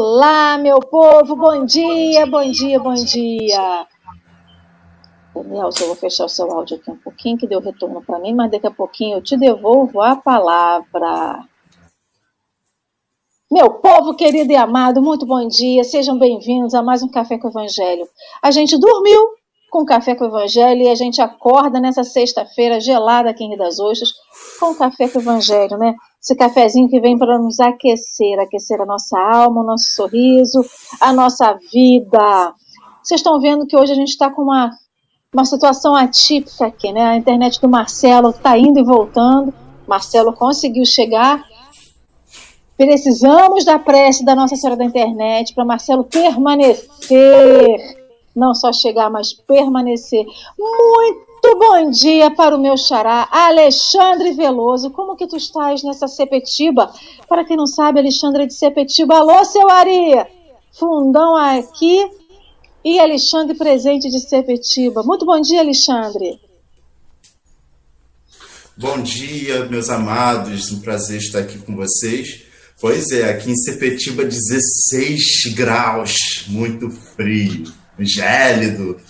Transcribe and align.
Olá, 0.00 0.56
meu 0.56 0.78
povo, 0.78 1.34
bom 1.34 1.64
dia, 1.64 2.24
bom 2.24 2.48
dia, 2.52 2.78
bom 2.78 2.94
dia. 2.94 3.84
Nelson, 5.34 5.82
eu 5.82 5.86
vou 5.88 5.96
fechar 5.96 6.26
o 6.26 6.28
seu 6.28 6.48
áudio 6.52 6.76
aqui 6.76 6.88
um 6.88 6.96
pouquinho, 6.96 7.36
que 7.36 7.48
deu 7.48 7.58
retorno 7.58 8.00
para 8.00 8.20
mim, 8.20 8.32
mas 8.32 8.48
daqui 8.48 8.68
a 8.68 8.70
pouquinho 8.70 9.16
eu 9.16 9.22
te 9.22 9.36
devolvo 9.36 10.00
a 10.00 10.14
palavra. 10.14 11.44
Meu 13.50 13.70
povo 13.70 14.14
querido 14.14 14.52
e 14.52 14.54
amado, 14.54 15.02
muito 15.02 15.26
bom 15.26 15.48
dia, 15.48 15.82
sejam 15.82 16.16
bem-vindos 16.16 16.74
a 16.74 16.82
mais 16.82 17.02
um 17.02 17.08
Café 17.08 17.36
com 17.36 17.48
o 17.48 17.50
Evangelho. 17.50 18.08
A 18.40 18.52
gente 18.52 18.78
dormiu 18.78 19.20
com 19.68 19.84
Café 19.84 20.14
com 20.14 20.26
o 20.26 20.28
Evangelho 20.28 20.82
e 20.82 20.90
a 20.90 20.94
gente 20.94 21.20
acorda 21.20 21.80
nessa 21.80 22.04
sexta-feira 22.04 22.78
gelada 22.78 23.30
aqui 23.30 23.42
em 23.42 23.48
Rio 23.48 23.58
das 23.58 23.80
Ostras 23.80 24.10
com 24.60 24.76
Café 24.76 25.08
com 25.08 25.18
o 25.18 25.22
Evangelho, 25.22 25.76
né? 25.76 25.96
Esse 26.20 26.34
cafezinho 26.34 26.88
que 26.88 27.00
vem 27.00 27.16
para 27.16 27.38
nos 27.38 27.60
aquecer, 27.60 28.38
aquecer 28.40 28.80
a 28.80 28.86
nossa 28.86 29.18
alma, 29.18 29.62
o 29.62 29.66
nosso 29.66 29.92
sorriso, 29.92 30.64
a 31.00 31.12
nossa 31.12 31.58
vida. 31.72 32.54
Vocês 33.02 33.20
estão 33.20 33.40
vendo 33.40 33.66
que 33.66 33.76
hoje 33.76 33.92
a 33.92 33.96
gente 33.96 34.10
está 34.10 34.28
com 34.28 34.42
uma, 34.42 34.70
uma 35.32 35.44
situação 35.44 35.94
atípica 35.94 36.66
aqui, 36.66 36.92
né? 36.92 37.06
A 37.06 37.16
internet 37.16 37.60
do 37.60 37.68
Marcelo 37.68 38.30
está 38.30 38.58
indo 38.58 38.80
e 38.80 38.84
voltando. 38.84 39.54
Marcelo 39.86 40.32
conseguiu 40.32 40.84
chegar. 40.84 41.42
Precisamos 42.76 43.64
da 43.64 43.78
prece 43.78 44.24
da 44.24 44.34
Nossa 44.34 44.56
Senhora 44.56 44.76
da 44.76 44.84
Internet 44.84 45.54
para 45.54 45.64
Marcelo 45.64 46.04
permanecer. 46.04 47.96
Não 48.34 48.54
só 48.54 48.72
chegar, 48.72 49.08
mas 49.08 49.32
permanecer. 49.32 50.24
Muito 50.58 51.27
muito 51.42 51.58
bom 51.58 51.90
dia 51.90 52.30
para 52.32 52.56
o 52.56 52.60
meu 52.60 52.76
xará, 52.76 53.28
Alexandre 53.30 54.32
Veloso. 54.32 54.90
Como 54.90 55.16
que 55.16 55.26
tu 55.26 55.36
estás 55.36 55.82
nessa 55.84 56.08
Sepetiba? 56.08 56.92
Para 57.28 57.44
quem 57.44 57.56
não 57.56 57.66
sabe, 57.66 58.00
Alexandre 58.00 58.42
é 58.42 58.46
de 58.46 58.54
Sepetiba. 58.54 59.16
Alô, 59.16 59.44
seu 59.44 59.68
Ari! 59.70 60.26
Fundão 60.72 61.36
aqui 61.36 62.10
e 62.84 62.98
Alexandre 62.98 63.56
presente 63.56 64.10
de 64.10 64.20
Sepetiba. 64.20 65.02
Muito 65.04 65.24
bom 65.24 65.40
dia, 65.40 65.60
Alexandre. 65.60 66.40
Bom 68.76 69.00
dia, 69.00 69.64
meus 69.66 69.90
amados. 69.90 70.72
Um 70.72 70.80
prazer 70.80 71.18
estar 71.18 71.40
aqui 71.40 71.58
com 71.58 71.76
vocês. 71.76 72.42
Pois 72.80 73.10
é, 73.10 73.30
aqui 73.30 73.50
em 73.50 73.56
Sepetiba, 73.56 74.24
16 74.24 75.54
graus, 75.54 76.44
muito 76.48 76.90
frio, 76.90 77.72
gélido. 77.98 79.00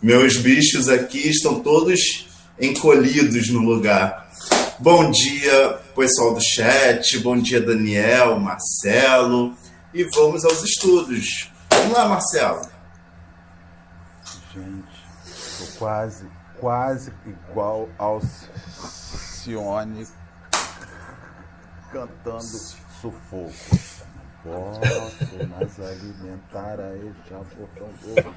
Meus 0.00 0.36
bichos 0.36 0.88
aqui 0.88 1.28
estão 1.28 1.58
todos 1.58 2.28
encolhidos 2.60 3.50
no 3.50 3.58
lugar. 3.58 4.30
Bom 4.78 5.10
dia, 5.10 5.80
pessoal 5.96 6.34
do 6.34 6.40
chat. 6.40 7.18
Bom 7.18 7.36
dia, 7.36 7.60
Daniel, 7.60 8.38
Marcelo. 8.38 9.56
E 9.92 10.04
vamos 10.04 10.44
aos 10.44 10.62
estudos. 10.62 11.50
Vamos 11.70 11.92
lá, 11.92 12.08
Marcelo. 12.08 12.62
Gente, 14.54 14.86
tô 15.58 15.78
quase, 15.80 16.26
quase 16.60 17.12
igual 17.26 17.88
ao 17.98 18.20
Cione 18.22 20.06
cantando 21.92 22.44
sufoco. 23.00 23.52
Posso 24.42 24.80
mais 25.48 25.80
alimentar 25.80 26.78
a 26.80 26.94
este 26.94 27.34
amor 27.34 27.68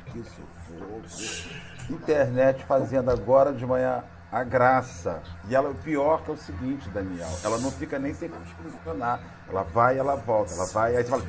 que 0.05 0.23
sufoco. 0.23 1.93
Internet 1.93 2.63
fazendo 2.65 3.11
agora 3.11 3.53
de 3.53 3.65
manhã 3.65 4.03
a 4.31 4.43
graça. 4.43 5.21
E 5.47 5.55
ela, 5.55 5.69
o 5.69 5.75
pior 5.75 6.23
que 6.23 6.31
é 6.31 6.33
o 6.33 6.37
seguinte, 6.37 6.89
Daniel, 6.89 7.29
ela 7.43 7.57
não 7.59 7.69
fica 7.71 7.99
nem 7.99 8.13
sem 8.13 8.29
funcionar. 8.29 9.19
Ela 9.47 9.63
vai, 9.63 9.97
ela 9.97 10.15
volta, 10.15 10.53
ela 10.53 10.65
vai, 10.67 10.95
aí 10.95 11.03
você 11.03 11.09
fala. 11.09 11.23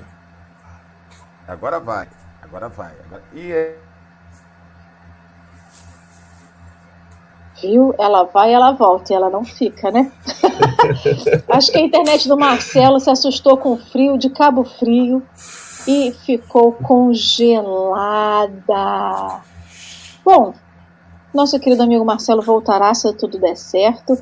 Agora 1.46 1.80
vai, 1.80 2.08
agora 2.40 2.68
vai. 2.68 2.94
Agora... 3.04 3.22
E 3.32 3.52
é 3.52 3.78
viu? 7.62 7.94
Ela 7.98 8.24
vai, 8.24 8.52
ela 8.52 8.72
volta 8.72 9.12
e 9.12 9.16
ela 9.16 9.30
não 9.30 9.44
fica, 9.44 9.90
né? 9.90 10.10
Acho 11.48 11.72
que 11.72 11.78
a 11.78 11.82
internet 11.82 12.28
do 12.28 12.36
Marcelo 12.36 13.00
se 13.00 13.10
assustou 13.10 13.56
com 13.56 13.72
o 13.72 13.78
frio 13.78 14.18
de 14.18 14.30
Cabo 14.30 14.64
Frio 14.64 15.22
e 15.86 16.12
ficou 16.24 16.72
congelada. 16.72 17.92
Bom, 20.24 20.54
nosso 21.34 21.58
querido 21.58 21.82
amigo 21.82 22.04
Marcelo 22.04 22.42
voltará 22.42 22.94
se 22.94 23.12
tudo 23.14 23.38
der 23.38 23.56
certo. 23.56 24.16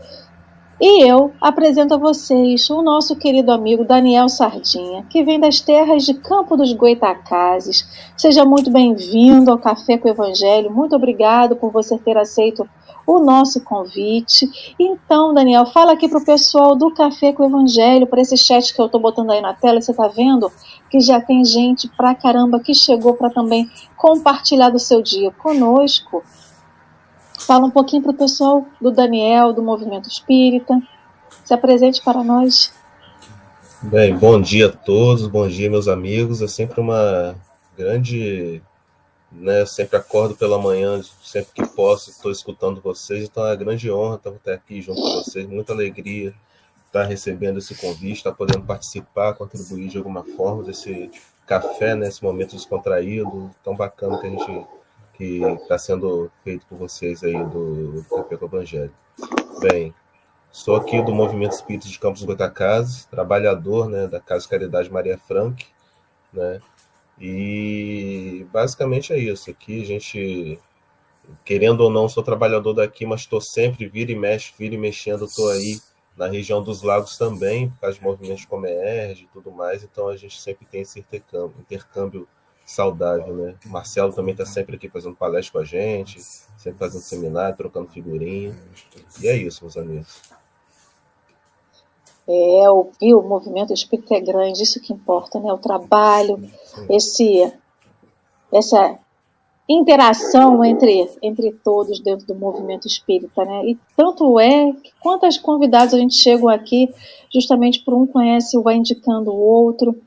E 0.80 1.02
eu 1.06 1.30
apresento 1.38 1.92
a 1.92 1.98
vocês 1.98 2.70
o 2.70 2.80
nosso 2.80 3.14
querido 3.14 3.52
amigo 3.52 3.84
Daniel 3.84 4.30
Sardinha, 4.30 5.04
que 5.10 5.22
vem 5.22 5.38
das 5.38 5.60
terras 5.60 6.06
de 6.06 6.14
Campo 6.14 6.56
dos 6.56 6.72
Goitacazes. 6.72 7.86
Seja 8.16 8.46
muito 8.46 8.70
bem-vindo 8.70 9.50
ao 9.50 9.58
Café 9.58 9.98
com 9.98 10.08
o 10.08 10.10
Evangelho. 10.10 10.70
Muito 10.70 10.96
obrigado 10.96 11.54
por 11.54 11.70
você 11.70 11.98
ter 11.98 12.16
aceito 12.16 12.66
o 13.06 13.18
nosso 13.18 13.60
convite. 13.60 14.74
Então, 14.78 15.34
Daniel, 15.34 15.66
fala 15.66 15.92
aqui 15.92 16.08
para 16.08 16.18
o 16.18 16.24
pessoal 16.24 16.74
do 16.74 16.94
Café 16.94 17.30
com 17.34 17.42
o 17.42 17.46
Evangelho, 17.46 18.06
para 18.06 18.22
esse 18.22 18.38
chat 18.38 18.72
que 18.74 18.80
eu 18.80 18.86
estou 18.86 19.02
botando 19.02 19.32
aí 19.32 19.42
na 19.42 19.52
tela, 19.52 19.82
você 19.82 19.90
está 19.90 20.08
vendo 20.08 20.50
que 20.88 20.98
já 20.98 21.20
tem 21.20 21.44
gente 21.44 21.88
pra 21.88 22.14
caramba 22.14 22.58
que 22.58 22.72
chegou 22.72 23.12
para 23.12 23.28
também 23.28 23.70
compartilhar 23.98 24.70
do 24.70 24.78
seu 24.78 25.02
dia 25.02 25.30
conosco. 25.30 26.22
Fala 27.40 27.66
um 27.66 27.70
pouquinho 27.70 28.02
para 28.02 28.12
o 28.12 28.16
pessoal 28.16 28.66
do 28.80 28.90
Daniel, 28.90 29.52
do 29.52 29.62
Movimento 29.62 30.08
Espírita. 30.08 30.80
Se 31.44 31.52
apresente 31.52 32.02
para 32.02 32.22
nós. 32.22 32.72
Bem, 33.82 34.16
bom 34.16 34.40
dia 34.40 34.66
a 34.66 34.72
todos, 34.72 35.26
bom 35.26 35.48
dia, 35.48 35.70
meus 35.70 35.88
amigos. 35.88 36.42
É 36.42 36.48
sempre 36.48 36.80
uma 36.80 37.34
grande 37.76 38.62
né? 39.32 39.64
Sempre 39.64 39.96
acordo 39.96 40.34
pela 40.34 40.58
manhã, 40.58 41.00
sempre 41.22 41.52
que 41.54 41.66
posso, 41.66 42.10
estou 42.10 42.32
escutando 42.32 42.80
vocês, 42.80 43.24
então 43.24 43.46
é 43.46 43.50
uma 43.50 43.56
grande 43.56 43.90
honra 43.90 44.16
estar 44.16 44.52
aqui 44.52 44.82
junto 44.82 45.00
com 45.00 45.14
vocês, 45.22 45.46
muita 45.46 45.72
alegria 45.72 46.34
estar 46.86 47.04
recebendo 47.04 47.58
esse 47.58 47.74
convite, 47.76 48.16
estar 48.16 48.32
podendo 48.32 48.64
participar, 48.66 49.34
contribuir 49.34 49.88
de 49.88 49.98
alguma 49.98 50.24
forma 50.24 50.64
desse 50.64 51.08
café, 51.46 51.94
nesse 51.94 52.22
né? 52.22 52.28
momento 52.28 52.56
descontraído, 52.56 53.48
tão 53.62 53.76
bacana 53.76 54.18
que 54.18 54.26
a 54.26 54.30
gente 54.30 54.66
que 55.20 55.42
está 55.62 55.76
sendo 55.76 56.32
feito 56.42 56.64
por 56.66 56.78
vocês 56.78 57.22
aí 57.22 57.34
do, 57.34 58.02
Café 58.08 58.42
Evangelho. 58.42 58.94
Bem, 59.60 59.94
sou 60.50 60.76
aqui 60.76 61.02
do 61.02 61.14
Movimento 61.14 61.52
Espírita 61.52 61.86
de 61.86 61.98
Campos 61.98 62.24
Goitacazes, 62.24 63.04
trabalhador 63.04 63.86
né, 63.86 64.06
da 64.06 64.18
Casa 64.18 64.48
Caridade 64.48 64.90
Maria 64.90 65.18
Frank, 65.18 65.66
né, 66.32 66.58
e 67.20 68.46
basicamente 68.50 69.12
é 69.12 69.18
isso. 69.18 69.50
Aqui 69.50 69.82
a 69.82 69.84
gente, 69.84 70.58
querendo 71.44 71.82
ou 71.82 71.90
não, 71.90 72.08
sou 72.08 72.22
trabalhador 72.22 72.72
daqui, 72.72 73.04
mas 73.04 73.20
estou 73.20 73.42
sempre 73.42 73.86
vira 73.88 74.10
e 74.10 74.16
mexe, 74.16 74.54
vira 74.58 74.74
e 74.74 74.78
mexendo, 74.78 75.26
estou 75.26 75.50
aí 75.50 75.78
na 76.16 76.28
região 76.28 76.62
dos 76.62 76.82
lagos 76.82 77.18
também, 77.18 77.68
por 77.68 77.80
causa 77.80 77.98
de 77.98 78.02
movimentos 78.02 78.46
como 78.46 78.64
ERG 78.64 79.24
e 79.24 79.28
tudo 79.34 79.50
mais, 79.50 79.84
então 79.84 80.08
a 80.08 80.16
gente 80.16 80.40
sempre 80.40 80.64
tem 80.64 80.80
esse 80.80 80.98
intercâmbio, 80.98 81.60
intercâmbio 81.60 82.26
saudável, 82.70 83.34
né? 83.34 83.54
O 83.66 83.68
Marcelo 83.68 84.12
também 84.12 84.32
está 84.32 84.46
sempre 84.46 84.76
aqui 84.76 84.88
fazendo 84.88 85.16
palestra 85.16 85.52
com 85.52 85.58
a 85.58 85.64
gente, 85.64 86.20
sempre 86.20 86.78
fazendo 86.78 87.02
seminário, 87.02 87.56
trocando 87.56 87.90
figurinha. 87.90 88.56
E 89.20 89.26
é 89.26 89.36
isso, 89.36 89.64
meus 89.64 89.76
amigos. 89.76 90.22
É, 92.28 92.70
o, 92.70 92.92
o 93.02 93.22
movimento 93.22 93.72
espírita 93.72 94.14
é 94.14 94.20
grande, 94.20 94.62
isso 94.62 94.80
que 94.80 94.92
importa, 94.92 95.40
né? 95.40 95.52
O 95.52 95.58
trabalho, 95.58 96.48
esse, 96.88 97.52
essa 98.52 98.96
interação 99.68 100.64
entre, 100.64 101.10
entre 101.20 101.50
todos 101.52 101.98
dentro 101.98 102.24
do 102.26 102.36
movimento 102.36 102.86
espírita, 102.86 103.44
né? 103.44 103.66
E 103.66 103.78
tanto 103.96 104.38
é 104.38 104.72
que 104.72 104.92
quantas 105.00 105.36
convidados 105.36 105.92
a 105.92 105.98
gente 105.98 106.14
chegam 106.14 106.48
aqui 106.48 106.88
justamente 107.32 107.80
por 107.84 107.94
um 107.94 108.06
conhece 108.06 108.60
vai 108.62 108.76
indicando 108.76 109.32
o 109.32 109.40
outro 109.40 110.00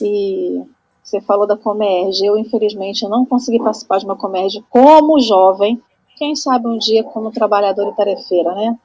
e 0.00 0.62
você 1.06 1.20
falou 1.20 1.46
da 1.46 1.56
Comerge, 1.56 2.26
eu 2.26 2.36
infelizmente 2.36 3.06
não 3.06 3.24
consegui 3.24 3.60
participar 3.60 3.98
de 3.98 4.04
uma 4.04 4.16
Comerge 4.16 4.60
como 4.68 5.20
jovem, 5.20 5.80
quem 6.16 6.34
sabe 6.34 6.66
um 6.66 6.76
dia 6.76 7.04
como 7.04 7.30
trabalhadora 7.30 7.90
e 7.90 7.94
tarefeira, 7.94 8.52
né? 8.56 8.76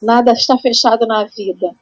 Nada 0.00 0.32
está 0.32 0.58
fechado 0.58 1.06
na 1.06 1.24
vida. 1.24 1.74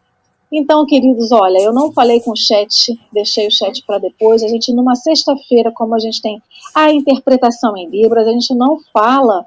Então, 0.52 0.86
queridos, 0.86 1.32
olha, 1.32 1.58
eu 1.58 1.72
não 1.72 1.92
falei 1.92 2.20
com 2.20 2.30
o 2.30 2.36
chat, 2.36 2.96
deixei 3.12 3.48
o 3.48 3.50
chat 3.50 3.84
para 3.84 3.98
depois. 3.98 4.44
A 4.44 4.48
gente, 4.48 4.72
numa 4.72 4.94
sexta-feira, 4.94 5.72
como 5.72 5.96
a 5.96 5.98
gente 5.98 6.22
tem 6.22 6.40
a 6.72 6.92
interpretação 6.92 7.76
em 7.76 7.88
Libras, 7.88 8.28
a 8.28 8.30
gente 8.30 8.54
não 8.54 8.78
fala 8.92 9.46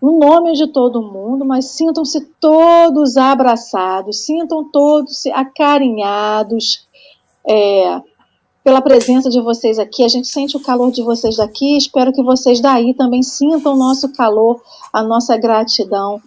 o 0.00 0.18
nome 0.18 0.54
de 0.54 0.66
todo 0.66 1.00
mundo, 1.00 1.44
mas 1.44 1.66
sintam-se 1.66 2.20
todos 2.40 3.16
abraçados, 3.16 4.26
sintam 4.26 4.68
todos 4.72 5.24
acarinhados 5.26 6.84
é, 7.46 8.02
pela 8.64 8.80
presença 8.80 9.28
de 9.28 9.40
vocês 9.40 9.78
aqui. 9.78 10.02
A 10.02 10.08
gente 10.08 10.26
sente 10.26 10.56
o 10.56 10.62
calor 10.62 10.90
de 10.90 11.02
vocês 11.02 11.36
daqui, 11.36 11.76
espero 11.76 12.12
que 12.12 12.22
vocês 12.22 12.60
daí 12.60 12.94
também 12.94 13.22
sintam 13.22 13.74
o 13.74 13.76
nosso 13.76 14.10
calor, 14.14 14.60
a 14.90 15.02
nossa 15.02 15.36
gratidão 15.36 16.20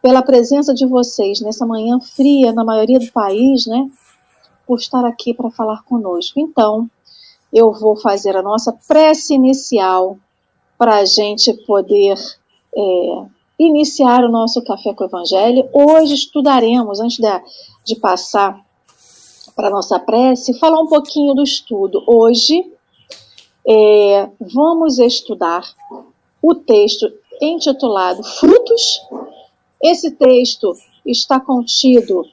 pela 0.00 0.22
presença 0.22 0.74
de 0.74 0.86
vocês 0.86 1.40
nessa 1.40 1.64
manhã 1.64 2.00
fria 2.00 2.52
na 2.52 2.64
maioria 2.64 2.98
do 2.98 3.12
país, 3.12 3.66
né? 3.66 3.88
por 4.66 4.78
estar 4.78 5.04
aqui 5.04 5.34
para 5.34 5.50
falar 5.50 5.82
conosco. 5.84 6.40
Então, 6.40 6.88
eu 7.52 7.72
vou 7.72 7.96
fazer 7.96 8.36
a 8.36 8.42
nossa 8.42 8.72
prece 8.88 9.34
inicial 9.34 10.16
para 10.78 10.96
a 10.96 11.04
gente 11.04 11.52
poder 11.66 12.16
é, 12.74 13.24
iniciar 13.58 14.24
o 14.24 14.30
nosso 14.30 14.62
Café 14.64 14.94
com 14.94 15.04
o 15.04 15.06
Evangelho. 15.06 15.68
Hoje 15.72 16.14
estudaremos, 16.14 17.00
antes 17.00 17.18
de, 17.18 17.42
de 17.84 17.96
passar 17.96 18.58
para 19.54 19.68
a 19.68 19.70
nossa 19.70 19.98
prece, 19.98 20.58
falar 20.58 20.80
um 20.80 20.86
pouquinho 20.86 21.34
do 21.34 21.42
estudo. 21.42 22.02
Hoje 22.06 22.72
é, 23.66 24.28
vamos 24.40 24.98
estudar 24.98 25.62
o 26.42 26.54
texto 26.54 27.10
intitulado 27.40 28.22
Frutos. 28.22 29.02
Esse 29.82 30.10
texto 30.12 30.72
está 31.04 31.38
contido 31.40 32.24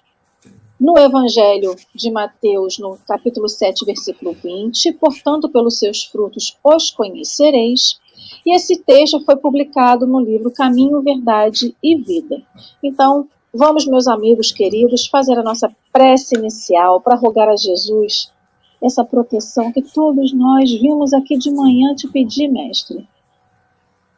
no 0.80 0.98
Evangelho 0.98 1.76
de 1.94 2.10
Mateus, 2.10 2.80
no 2.80 2.98
capítulo 3.06 3.50
7, 3.50 3.86
versículo 3.86 4.34
20. 4.34 4.94
Portanto, 4.94 5.50
pelos 5.50 5.78
seus 5.78 6.06
frutos 6.06 6.58
os 6.64 6.92
conhecereis. 6.92 8.00
E 8.46 8.56
esse 8.56 8.78
texto 8.78 9.20
foi 9.26 9.36
publicado 9.36 10.08
no 10.08 10.20
livro 10.20 10.52
Caminho, 10.52 11.02
Verdade 11.02 11.76
e 11.84 11.96
Vida. 11.96 12.42
Então, 12.82 13.28
vamos, 13.54 13.86
meus 13.86 14.08
amigos 14.08 14.52
queridos, 14.52 15.08
fazer 15.08 15.38
a 15.38 15.44
nossa 15.44 15.70
prece 15.92 16.38
inicial 16.38 17.02
para 17.02 17.16
rogar 17.16 17.50
a 17.50 17.56
Jesus 17.56 18.32
essa 18.82 19.04
proteção 19.04 19.72
que 19.72 19.82
todos 19.82 20.34
nós 20.34 20.72
vimos 20.72 21.14
aqui 21.14 21.38
de 21.38 21.52
manhã 21.52 21.94
te 21.94 22.08
pedir, 22.08 22.48
mestre. 22.48 23.08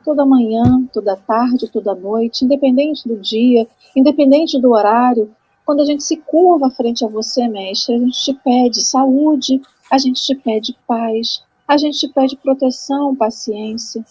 Toda 0.06 0.26
manhã, 0.26 0.88
toda 0.94 1.16
tarde, 1.16 1.68
toda 1.68 1.96
noite, 1.96 2.46
independente 2.46 3.08
do 3.08 3.18
dia, 3.18 3.68
independente 3.96 4.60
do 4.60 4.72
horário, 4.72 5.34
quando 5.66 5.82
a 5.82 5.86
gente 5.86 6.04
se 6.04 6.18
curva 6.18 6.70
frente 6.70 7.06
a 7.06 7.08
você, 7.08 7.48
mestre, 7.48 7.96
a 7.96 8.00
gente 8.00 8.24
te 8.24 8.34
pede 8.34 8.84
saúde, 8.84 9.62
a 9.92 9.98
gente 9.98 10.22
te 10.22 10.36
pede 10.36 10.76
paz, 10.88 11.44
a 11.68 11.78
gente 11.78 12.00
te 12.00 12.08
pede 12.08 12.36
proteção, 12.36 13.16
paciência. 13.16 14.04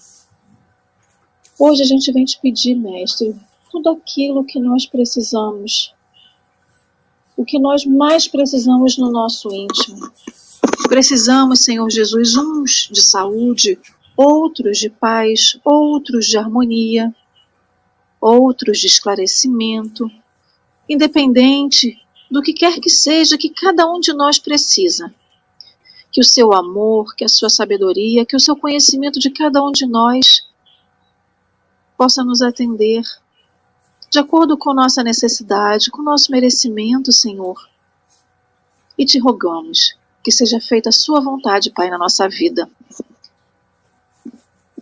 Hoje 1.58 1.82
a 1.82 1.86
gente 1.86 2.10
vem 2.12 2.24
te 2.24 2.40
pedir, 2.40 2.74
mestre, 2.74 3.36
tudo 3.70 3.90
aquilo 3.90 4.44
que 4.44 4.58
nós 4.58 4.84
precisamos, 4.84 5.94
o 7.36 7.44
que 7.44 7.58
nós 7.58 7.86
mais 7.86 8.26
precisamos 8.26 8.98
no 8.98 9.10
nosso 9.10 9.52
íntimo. 9.54 10.10
Precisamos, 10.88 11.60
Senhor 11.60 11.88
Jesus, 11.88 12.36
uns 12.36 12.88
de 12.90 13.00
saúde, 13.00 13.78
outros 14.16 14.78
de 14.78 14.90
paz, 14.90 15.58
outros 15.64 16.26
de 16.26 16.36
harmonia, 16.36 17.14
outros 18.20 18.78
de 18.78 18.88
esclarecimento, 18.88 20.10
independente 20.88 21.98
do 22.30 22.42
que 22.42 22.52
quer 22.52 22.80
que 22.80 22.90
seja 22.90 23.38
que 23.38 23.50
cada 23.50 23.90
um 23.90 24.00
de 24.00 24.12
nós 24.12 24.38
precisa. 24.38 25.14
Que 26.12 26.20
o 26.20 26.24
seu 26.24 26.52
amor, 26.52 27.14
que 27.14 27.24
a 27.24 27.28
sua 27.28 27.48
sabedoria, 27.48 28.26
que 28.26 28.34
o 28.34 28.40
seu 28.40 28.56
conhecimento 28.56 29.20
de 29.20 29.30
cada 29.30 29.62
um 29.62 29.70
de 29.70 29.86
nós 29.86 30.44
possa 31.96 32.24
nos 32.24 32.42
atender 32.42 33.02
de 34.10 34.18
acordo 34.18 34.58
com 34.58 34.74
nossa 34.74 35.02
necessidade, 35.02 35.90
com 35.90 36.02
nosso 36.02 36.32
merecimento, 36.32 37.12
Senhor. 37.12 37.68
E 38.98 39.06
te 39.06 39.18
rogamos 39.18 39.96
que 40.22 40.30
seja 40.30 40.60
feita 40.60 40.88
a 40.88 40.92
sua 40.92 41.20
vontade, 41.20 41.70
Pai, 41.70 41.88
na 41.88 41.96
nossa 41.96 42.28
vida. 42.28 42.68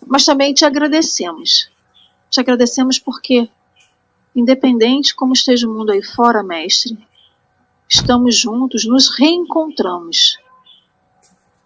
Mas 0.07 0.25
também 0.25 0.55
te 0.55 0.65
agradecemos. 0.65 1.71
Te 2.31 2.41
agradecemos 2.41 2.99
porque, 2.99 3.49
independente 4.35 5.15
como 5.15 5.35
esteja 5.35 5.69
o 5.69 5.73
mundo 5.73 5.93
aí 5.93 6.03
fora, 6.03 6.43
Mestre, 6.43 6.99
estamos 7.89 8.37
juntos, 8.37 8.85
nos 8.85 9.09
reencontramos 9.17 10.39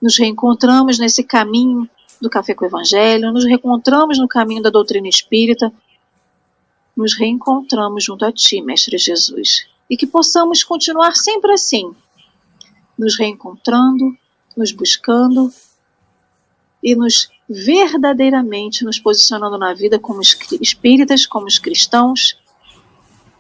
nos 0.03 0.19
reencontramos 0.19 0.99
nesse 0.99 1.23
caminho 1.23 1.88
do 2.20 2.29
Café 2.29 2.55
com 2.55 2.64
o 2.64 2.69
Evangelho, 2.69 3.32
nos 3.32 3.44
reencontramos 3.44 4.19
no 4.19 4.26
caminho 4.26 4.61
da 4.61 4.69
doutrina 4.69 5.09
espírita, 5.09 5.73
nos 6.97 7.15
reencontramos 7.15 8.05
junto 8.05 8.25
a 8.25 8.33
Ti, 8.33 8.61
Mestre 8.61 8.99
Jesus. 8.99 9.67
E 9.89 9.97
que 9.97 10.06
possamos 10.06 10.62
continuar 10.62 11.15
sempre 11.17 11.53
assim, 11.53 11.94
nos 12.99 13.19
reencontrando, 13.19 14.17
nos 14.56 14.73
buscando 14.73 15.53
e 16.83 16.94
nos 16.94 17.31
verdadeiramente 17.49 18.85
nos 18.85 18.99
posicionando 18.99 19.59
na 19.59 19.75
vida 19.75 19.99
como 19.99 20.21
espíritas, 20.61 21.27
como 21.27 21.47
os 21.47 21.59
cristãos, 21.59 22.39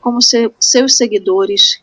como 0.00 0.18
seus 0.20 0.96
seguidores 0.96 1.82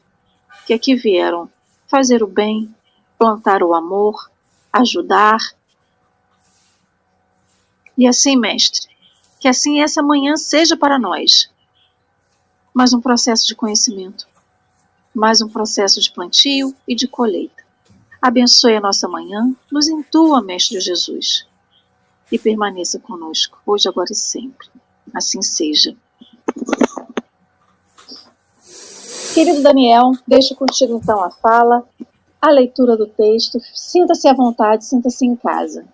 que 0.65 0.73
aqui 0.73 0.95
vieram 0.95 1.49
fazer 1.87 2.21
o 2.21 2.27
bem, 2.27 2.73
plantar 3.17 3.63
o 3.63 3.73
amor, 3.73 4.29
ajudar. 4.71 5.39
E 7.97 8.07
assim, 8.07 8.37
mestre, 8.37 8.87
que 9.39 9.47
assim 9.47 9.81
essa 9.81 10.03
manhã 10.03 10.35
seja 10.37 10.77
para 10.77 10.99
nós 10.99 11.49
mais 12.73 12.93
um 12.93 13.01
processo 13.01 13.47
de 13.47 13.55
conhecimento, 13.55 14.27
mais 15.13 15.41
um 15.41 15.49
processo 15.49 15.99
de 15.99 16.11
plantio 16.11 16.75
e 16.87 16.95
de 16.95 17.07
colheita. 17.07 17.63
Abençoe 18.21 18.75
a 18.75 18.81
nossa 18.81 19.07
manhã, 19.07 19.55
nos 19.71 19.87
intua, 19.87 20.41
Mestre 20.41 20.79
Jesus, 20.79 21.47
e 22.31 22.37
permaneça 22.37 22.99
conosco, 22.99 23.57
hoje, 23.65 23.87
agora 23.87 24.11
e 24.11 24.15
sempre. 24.15 24.67
Assim 25.13 25.41
seja. 25.41 25.95
Querido 29.33 29.63
Daniel, 29.63 30.11
deixo 30.27 30.55
contigo 30.55 30.97
então 30.97 31.23
a 31.23 31.31
fala 31.31 31.87
a 32.41 32.49
leitura 32.49 32.95
do 32.95 33.07
texto. 33.07 33.59
Sinta-se 33.73 34.27
à 34.27 34.33
vontade, 34.33 34.85
sinta-se 34.85 35.25
em 35.25 35.35
casa. 35.35 35.85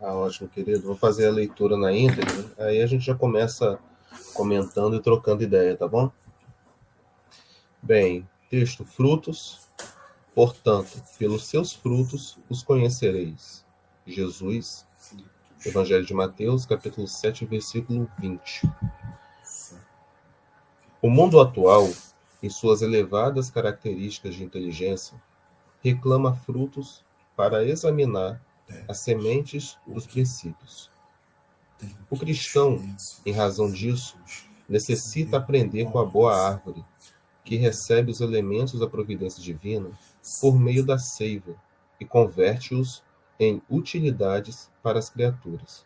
Ah, 0.00 0.14
ótimo, 0.14 0.48
querido. 0.48 0.82
Vou 0.82 0.96
fazer 0.96 1.26
a 1.26 1.30
leitura 1.30 1.76
na 1.76 1.92
íntegra, 1.92 2.52
aí 2.58 2.82
a 2.82 2.86
gente 2.86 3.04
já 3.04 3.14
começa 3.14 3.78
comentando 4.32 4.96
e 4.96 5.02
trocando 5.02 5.42
ideia, 5.42 5.76
tá 5.76 5.86
bom? 5.86 6.10
Bem, 7.82 8.28
texto: 8.48 8.84
frutos. 8.84 9.68
Portanto, 10.34 11.00
pelos 11.16 11.44
seus 11.44 11.72
frutos 11.72 12.38
os 12.48 12.62
conhecereis. 12.62 13.64
Jesus, 14.04 14.84
Evangelho 15.64 16.04
de 16.04 16.12
Mateus, 16.12 16.66
capítulo 16.66 17.06
7, 17.06 17.46
versículo 17.46 18.10
20. 18.18 18.68
O 21.00 21.08
mundo 21.08 21.40
atual 21.40 21.88
em 22.44 22.50
suas 22.50 22.82
elevadas 22.82 23.48
características 23.48 24.34
de 24.34 24.44
inteligência, 24.44 25.18
reclama 25.82 26.34
frutos 26.34 27.02
para 27.34 27.64
examinar 27.64 28.38
as 28.86 28.98
sementes 28.98 29.78
dos 29.86 30.06
princípios. 30.06 30.90
O 32.10 32.16
cristão, 32.16 32.80
em 33.26 33.32
razão 33.32 33.70
disso, 33.70 34.16
necessita 34.68 35.36
aprender 35.36 35.90
com 35.90 35.98
a 35.98 36.04
boa 36.04 36.34
árvore, 36.34 36.84
que 37.44 37.56
recebe 37.56 38.10
os 38.10 38.20
elementos 38.20 38.80
da 38.80 38.86
providência 38.86 39.42
divina 39.42 39.90
por 40.40 40.58
meio 40.58 40.84
da 40.84 40.98
seiva 40.98 41.54
e 42.00 42.04
converte-os 42.04 43.02
em 43.38 43.60
utilidades 43.68 44.70
para 44.82 44.98
as 44.98 45.10
criaturas. 45.10 45.84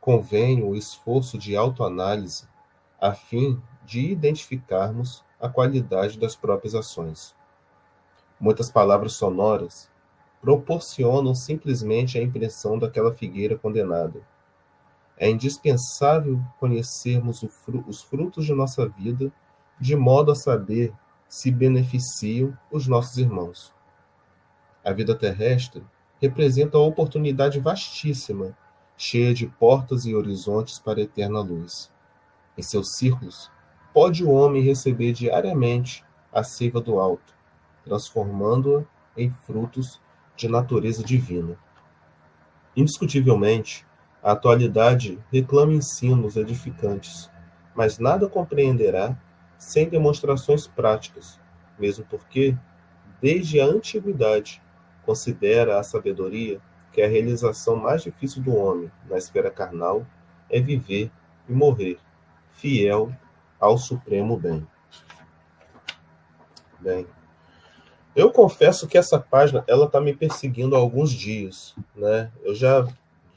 Convém 0.00 0.62
o 0.62 0.76
esforço 0.76 1.36
de 1.36 1.56
autoanálise 1.56 2.46
a 3.00 3.12
fim 3.12 3.60
de 3.84 4.00
identificarmos 4.00 5.24
a 5.40 5.48
qualidade 5.48 6.18
das 6.18 6.36
próprias 6.36 6.74
ações. 6.74 7.34
Muitas 8.38 8.70
palavras 8.70 9.14
sonoras 9.14 9.90
proporcionam 10.40 11.34
simplesmente 11.34 12.18
a 12.18 12.22
impressão 12.22 12.78
daquela 12.78 13.12
figueira 13.12 13.56
condenada. 13.56 14.20
É 15.18 15.30
indispensável 15.30 16.42
conhecermos 16.58 17.42
os 17.42 18.02
frutos 18.02 18.44
de 18.44 18.54
nossa 18.54 18.88
vida 18.88 19.32
de 19.80 19.96
modo 19.96 20.30
a 20.30 20.34
saber 20.34 20.92
se 21.28 21.50
beneficiam 21.50 22.56
os 22.70 22.86
nossos 22.86 23.16
irmãos. 23.18 23.74
A 24.84 24.92
vida 24.92 25.14
terrestre 25.14 25.84
representa 26.20 26.78
uma 26.78 26.86
oportunidade 26.86 27.60
vastíssima, 27.60 28.56
cheia 28.96 29.34
de 29.34 29.46
portas 29.46 30.04
e 30.04 30.14
horizontes 30.14 30.78
para 30.78 31.00
a 31.00 31.02
eterna 31.02 31.40
luz. 31.40 31.90
Em 32.56 32.62
seus 32.62 32.96
círculos, 32.96 33.50
pode 33.92 34.24
o 34.24 34.30
homem 34.30 34.62
receber 34.62 35.12
diariamente 35.12 36.04
a 36.32 36.42
seiva 36.42 36.80
do 36.80 36.98
alto, 37.00 37.34
transformando-a 37.84 38.84
em 39.20 39.30
frutos 39.30 40.00
de 40.36 40.48
natureza 40.48 41.02
divina. 41.02 41.58
Indiscutivelmente, 42.76 43.85
a 44.26 44.32
atualidade 44.32 45.20
reclama 45.30 45.72
ensinos 45.72 46.36
edificantes, 46.36 47.30
mas 47.76 48.00
nada 48.00 48.28
compreenderá 48.28 49.16
sem 49.56 49.88
demonstrações 49.88 50.66
práticas, 50.66 51.38
mesmo 51.78 52.04
porque, 52.10 52.56
desde 53.22 53.60
a 53.60 53.66
antiguidade, 53.66 54.60
considera 55.04 55.78
a 55.78 55.84
sabedoria 55.84 56.60
que 56.90 57.00
a 57.00 57.06
realização 57.06 57.76
mais 57.76 58.02
difícil 58.02 58.42
do 58.42 58.52
homem 58.56 58.90
na 59.08 59.16
esfera 59.16 59.48
carnal 59.48 60.04
é 60.50 60.60
viver 60.60 61.08
e 61.48 61.52
morrer, 61.52 61.96
fiel 62.50 63.12
ao 63.60 63.78
supremo 63.78 64.36
bem. 64.36 64.66
Bem, 66.80 67.06
Eu 68.16 68.32
confesso 68.32 68.88
que 68.88 68.98
essa 68.98 69.20
página 69.20 69.62
ela 69.68 69.86
está 69.86 70.00
me 70.00 70.12
perseguindo 70.12 70.74
há 70.74 70.80
alguns 70.80 71.12
dias, 71.12 71.76
né? 71.94 72.32
Eu 72.42 72.56
já 72.56 72.84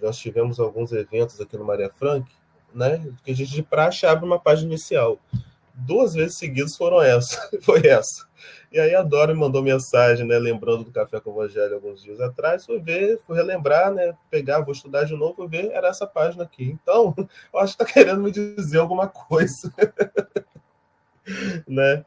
nós 0.02 0.18
tivemos 0.18 0.60
alguns 0.60 0.92
eventos 0.92 1.40
aqui 1.40 1.58
no 1.58 1.66
Maria 1.66 1.90
Frank, 1.90 2.30
né? 2.74 3.12
Que 3.24 3.32
a 3.32 3.36
gente 3.36 3.52
de 3.52 3.64
praxe 3.64 4.06
abre 4.06 4.26
uma 4.26 4.40
página 4.40 4.68
inicial. 4.68 5.20
Duas 5.74 6.14
vezes 6.14 6.38
seguidas 6.38 6.76
foram 6.76 7.02
essa, 7.02 7.50
foi 7.62 7.88
essa. 7.88 8.28
E 8.72 8.80
aí 8.80 8.94
a 8.94 9.02
Dora 9.02 9.34
me 9.34 9.40
mandou 9.40 9.64
mensagem, 9.64 10.26
né? 10.26 10.38
Lembrando 10.38 10.84
do 10.84 10.92
Café 10.92 11.20
com 11.20 11.32
o 11.32 11.44
Evangelho 11.44 11.76
alguns 11.76 12.04
dias 12.04 12.22
atrás, 12.22 12.66
fui 12.66 12.80
ver, 12.80 13.20
fui 13.26 13.36
relembrar, 13.36 13.92
né? 13.92 14.14
Pegar, 14.30 14.62
vou 14.62 14.74
estudar 14.74 15.06
de 15.06 15.16
novo, 15.16 15.48
ver, 15.48 15.72
era 15.72 15.88
essa 15.88 16.06
página 16.06 16.44
aqui. 16.44 16.78
Então, 16.82 17.14
eu 17.54 17.60
acho 17.60 17.76
que 17.76 17.84
está 17.84 17.94
querendo 17.94 18.22
me 18.22 18.32
dizer 18.32 18.80
alguma 18.80 19.08
coisa. 19.08 19.74
né? 21.68 22.04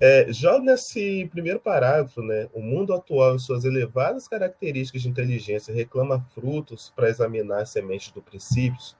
É, 0.00 0.26
já 0.32 0.58
nesse 0.58 1.26
primeiro 1.30 1.58
parágrafo, 1.58 2.22
né, 2.22 2.48
o 2.52 2.60
mundo 2.60 2.92
atual, 2.92 3.34
em 3.34 3.38
suas 3.38 3.64
elevadas 3.64 4.28
características 4.28 5.02
de 5.02 5.08
inteligência, 5.08 5.74
reclama 5.74 6.24
frutos 6.34 6.92
para 6.94 7.08
examinar 7.08 7.62
as 7.62 7.70
sementes 7.70 8.12
do 8.12 8.22
princípios. 8.22 8.96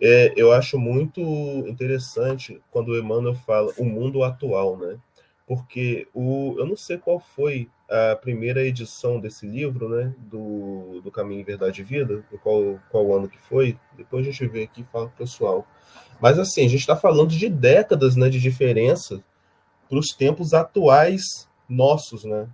É, 0.00 0.32
eu 0.36 0.52
acho 0.52 0.78
muito 0.78 1.20
interessante 1.68 2.60
quando 2.70 2.88
o 2.88 2.98
Emmanuel 2.98 3.34
fala 3.34 3.72
o 3.78 3.84
mundo 3.84 4.24
atual, 4.24 4.76
né? 4.76 4.98
Porque 5.46 6.08
o, 6.14 6.56
eu 6.58 6.66
não 6.66 6.76
sei 6.76 6.98
qual 6.98 7.20
foi 7.20 7.68
a 7.88 8.16
primeira 8.16 8.64
edição 8.64 9.20
desse 9.20 9.46
livro, 9.46 9.88
né? 9.88 10.12
Do, 10.18 11.00
do 11.02 11.10
Caminho, 11.10 11.44
Verdade 11.44 11.82
e 11.82 11.84
Vida, 11.84 12.24
qual, 12.42 12.80
qual 12.90 13.14
ano 13.14 13.28
que 13.28 13.38
foi. 13.38 13.78
Depois 13.96 14.26
a 14.26 14.30
gente 14.30 14.46
vê 14.48 14.64
aqui 14.64 14.80
e 14.80 14.92
fala 14.92 15.08
pro 15.08 15.18
pessoal. 15.18 15.66
Mas 16.20 16.38
assim, 16.38 16.64
a 16.64 16.68
gente 16.68 16.80
está 16.80 16.96
falando 16.96 17.30
de 17.30 17.48
décadas 17.48 18.16
né, 18.16 18.28
de 18.28 18.40
diferença 18.40 19.22
para 19.88 19.98
os 19.98 20.08
tempos 20.08 20.54
atuais 20.54 21.48
nossos, 21.68 22.24
né? 22.24 22.48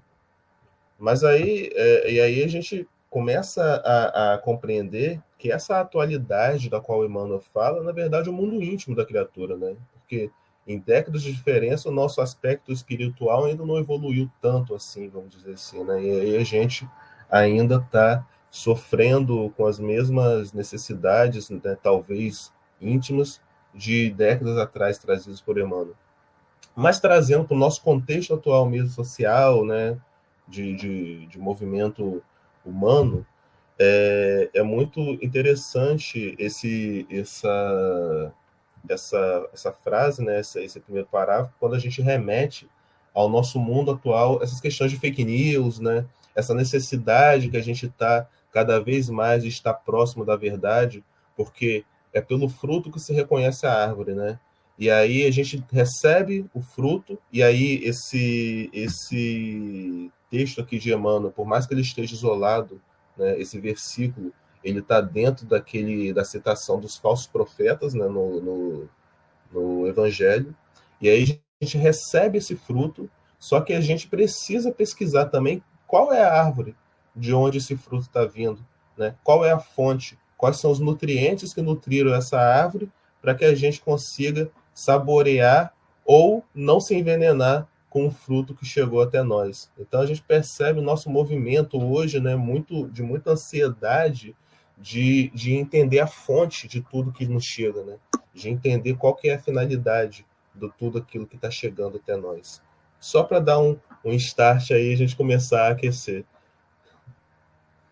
Mas 0.98 1.24
aí, 1.24 1.70
é, 1.72 2.12
e 2.12 2.20
aí 2.20 2.42
a 2.42 2.48
gente 2.48 2.86
começa 3.08 3.62
a, 3.84 4.34
a, 4.34 4.38
compreender 4.38 5.20
que 5.38 5.50
essa 5.50 5.80
atualidade 5.80 6.68
da 6.68 6.80
qual 6.80 7.04
Emmanuel 7.04 7.40
fala, 7.40 7.82
na 7.82 7.92
verdade, 7.92 8.28
é 8.28 8.30
o 8.30 8.34
mundo 8.34 8.62
íntimo 8.62 8.94
da 8.94 9.06
criatura, 9.06 9.56
né? 9.56 9.74
Porque 9.92 10.30
em 10.66 10.78
décadas 10.78 11.22
de 11.22 11.32
diferença, 11.32 11.88
o 11.88 11.92
nosso 11.92 12.20
aspecto 12.20 12.70
espiritual 12.70 13.46
ainda 13.46 13.64
não 13.64 13.78
evoluiu 13.78 14.30
tanto 14.40 14.74
assim, 14.74 15.08
vamos 15.08 15.30
dizer 15.30 15.54
assim, 15.54 15.82
né? 15.82 16.02
E 16.02 16.10
aí 16.10 16.36
a 16.36 16.44
gente 16.44 16.86
ainda 17.30 17.76
está 17.76 18.24
sofrendo 18.50 19.52
com 19.56 19.66
as 19.66 19.78
mesmas 19.78 20.52
necessidades, 20.52 21.48
né, 21.50 21.76
talvez 21.80 22.52
íntimas, 22.80 23.40
de 23.74 24.10
décadas 24.10 24.58
atrás 24.58 24.98
trazidos 24.98 25.40
por 25.40 25.58
Emmanuel. 25.58 25.94
Mas 26.74 27.00
trazendo 27.00 27.44
para 27.44 27.54
o 27.54 27.58
nosso 27.58 27.82
contexto 27.82 28.34
atual 28.34 28.68
mesmo 28.68 28.90
social, 28.90 29.64
né, 29.64 29.98
de, 30.46 30.74
de, 30.74 31.26
de 31.26 31.38
movimento 31.38 32.22
humano, 32.64 33.26
é, 33.78 34.50
é, 34.54 34.62
muito 34.62 35.00
interessante 35.22 36.34
esse, 36.38 37.06
essa, 37.10 38.32
essa, 38.88 39.48
essa 39.52 39.72
frase, 39.72 40.22
né, 40.22 40.40
esse, 40.40 40.62
esse 40.62 40.80
primeiro 40.80 41.08
parágrafo, 41.08 41.54
quando 41.58 41.74
a 41.74 41.78
gente 41.78 42.02
remete 42.02 42.68
ao 43.14 43.28
nosso 43.28 43.58
mundo 43.58 43.92
atual, 43.92 44.42
essas 44.42 44.60
questões 44.60 44.90
de 44.90 44.98
fake 44.98 45.24
news, 45.24 45.80
né, 45.80 46.04
essa 46.34 46.54
necessidade 46.54 47.48
que 47.48 47.56
a 47.56 47.62
gente 47.62 47.86
está 47.86 48.28
cada 48.52 48.78
vez 48.80 49.08
mais 49.08 49.42
de 49.42 49.48
estar 49.48 49.74
próximo 49.74 50.24
da 50.24 50.36
verdade, 50.36 51.04
porque 51.36 51.84
é 52.12 52.20
pelo 52.20 52.48
fruto 52.48 52.90
que 52.90 53.00
se 53.00 53.12
reconhece 53.12 53.66
a 53.66 53.72
árvore, 53.72 54.14
né? 54.14 54.38
E 54.78 54.90
aí 54.90 55.26
a 55.26 55.30
gente 55.30 55.62
recebe 55.70 56.46
o 56.54 56.62
fruto, 56.62 57.18
e 57.30 57.42
aí 57.42 57.84
esse, 57.84 58.70
esse 58.72 60.10
texto 60.30 60.60
aqui 60.60 60.78
de 60.78 60.90
Emmanuel, 60.90 61.30
por 61.30 61.46
mais 61.46 61.66
que 61.66 61.74
ele 61.74 61.82
esteja 61.82 62.14
isolado, 62.14 62.80
né, 63.16 63.38
esse 63.38 63.60
versículo, 63.60 64.32
ele 64.64 64.78
está 64.78 65.02
dentro 65.02 65.44
daquele 65.44 66.14
da 66.14 66.24
citação 66.24 66.80
dos 66.80 66.96
falsos 66.96 67.26
profetas 67.26 67.92
né, 67.92 68.06
no, 68.06 68.40
no, 68.40 68.88
no 69.52 69.86
Evangelho, 69.86 70.56
e 70.98 71.10
aí 71.10 71.40
a 71.60 71.64
gente 71.64 71.76
recebe 71.76 72.38
esse 72.38 72.56
fruto, 72.56 73.10
só 73.38 73.60
que 73.60 73.74
a 73.74 73.80
gente 73.82 74.08
precisa 74.08 74.72
pesquisar 74.72 75.26
também 75.26 75.62
qual 75.86 76.10
é 76.10 76.22
a 76.22 76.42
árvore 76.42 76.74
de 77.14 77.34
onde 77.34 77.58
esse 77.58 77.76
fruto 77.76 78.06
está 78.06 78.24
vindo, 78.24 78.64
né? 78.96 79.14
qual 79.22 79.44
é 79.44 79.50
a 79.50 79.58
fonte, 79.58 80.18
quais 80.40 80.56
são 80.56 80.70
os 80.70 80.80
nutrientes 80.80 81.52
que 81.52 81.60
nutriram 81.60 82.14
essa 82.14 82.40
árvore 82.40 82.90
para 83.20 83.34
que 83.34 83.44
a 83.44 83.54
gente 83.54 83.78
consiga 83.82 84.50
saborear 84.72 85.74
ou 86.02 86.42
não 86.54 86.80
se 86.80 86.94
envenenar 86.94 87.68
com 87.90 88.06
o 88.06 88.10
fruto 88.10 88.54
que 88.54 88.64
chegou 88.64 89.02
até 89.02 89.22
nós. 89.22 89.70
Então 89.78 90.00
a 90.00 90.06
gente 90.06 90.22
percebe 90.22 90.78
o 90.78 90.82
nosso 90.82 91.10
movimento 91.10 91.78
hoje, 91.78 92.18
né, 92.20 92.36
muito 92.36 92.88
de 92.88 93.02
muita 93.02 93.32
ansiedade 93.32 94.34
de, 94.78 95.28
de 95.34 95.52
entender 95.52 96.00
a 96.00 96.06
fonte 96.06 96.66
de 96.66 96.80
tudo 96.80 97.12
que 97.12 97.26
nos 97.26 97.44
chega, 97.44 97.84
né? 97.84 97.98
De 98.32 98.48
entender 98.48 98.96
qual 98.96 99.14
que 99.14 99.28
é 99.28 99.34
a 99.34 99.38
finalidade 99.38 100.24
de 100.54 100.72
tudo 100.78 100.96
aquilo 100.96 101.26
que 101.26 101.36
está 101.36 101.50
chegando 101.50 101.98
até 101.98 102.16
nós. 102.16 102.62
Só 102.98 103.22
para 103.22 103.40
dar 103.40 103.58
um, 103.60 103.76
um 104.02 104.12
start 104.12 104.70
aí, 104.70 104.94
a 104.94 104.96
gente 104.96 105.14
começar 105.14 105.66
a 105.66 105.72
aquecer. 105.72 106.24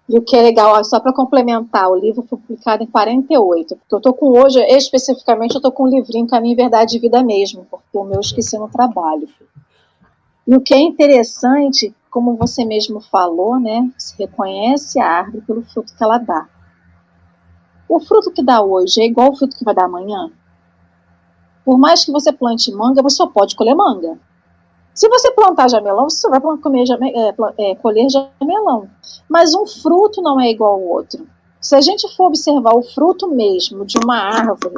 E 0.08 0.18
o 0.18 0.22
que 0.22 0.34
é 0.34 0.40
legal, 0.40 0.74
ó, 0.74 0.82
só 0.82 0.98
para 0.98 1.12
complementar, 1.12 1.90
o 1.90 1.94
livro 1.94 2.24
foi 2.26 2.38
publicado 2.38 2.82
em 2.82 2.86
48, 2.86 3.76
porque 3.76 3.94
eu 3.94 3.98
estou 3.98 4.14
com 4.14 4.38
hoje, 4.40 4.58
especificamente, 4.60 5.54
eu 5.54 5.58
estou 5.58 5.70
com 5.70 5.84
um 5.84 5.88
livrinho 5.88 6.26
Caminho, 6.26 6.56
Verdade 6.56 6.96
e 6.96 7.00
Vida 7.00 7.22
mesmo, 7.22 7.66
porque 7.70 7.98
o 7.98 8.04
meu 8.04 8.20
esqueci 8.20 8.56
no 8.56 8.70
trabalho. 8.70 9.28
E 10.46 10.56
o 10.56 10.62
que 10.62 10.72
é 10.72 10.80
interessante, 10.80 11.94
como 12.10 12.36
você 12.36 12.64
mesmo 12.64 13.00
falou, 13.00 13.60
né, 13.60 13.90
se 13.98 14.16
reconhece 14.18 14.98
a 14.98 15.06
árvore 15.06 15.42
pelo 15.42 15.62
fruto 15.62 15.94
que 15.94 16.02
ela 16.02 16.16
dá. 16.16 16.48
O 17.86 18.00
fruto 18.00 18.30
que 18.30 18.42
dá 18.42 18.62
hoje 18.62 19.02
é 19.02 19.04
igual 19.04 19.26
ao 19.26 19.36
fruto 19.36 19.58
que 19.58 19.64
vai 19.64 19.74
dar 19.74 19.84
amanhã? 19.84 20.30
Por 21.66 21.78
mais 21.78 22.02
que 22.02 22.10
você 22.10 22.32
plante 22.32 22.72
manga, 22.72 23.02
você 23.02 23.16
só 23.16 23.26
pode 23.26 23.54
colher 23.54 23.74
manga. 23.74 24.18
Se 24.98 25.08
você 25.08 25.30
plantar 25.30 25.70
jamelão, 25.70 26.10
você 26.10 26.28
vai 26.28 26.40
comer 26.40 26.84
jame, 26.84 27.12
é, 27.14 27.70
é, 27.70 27.74
colher 27.76 28.08
jamelão. 28.10 28.90
Mas 29.28 29.54
um 29.54 29.64
fruto 29.64 30.20
não 30.20 30.40
é 30.40 30.50
igual 30.50 30.72
ao 30.72 30.82
outro. 30.82 31.24
Se 31.60 31.76
a 31.76 31.80
gente 31.80 32.12
for 32.16 32.26
observar 32.26 32.74
o 32.74 32.82
fruto 32.82 33.28
mesmo 33.28 33.84
de 33.86 33.96
uma 33.96 34.18
árvore, 34.18 34.74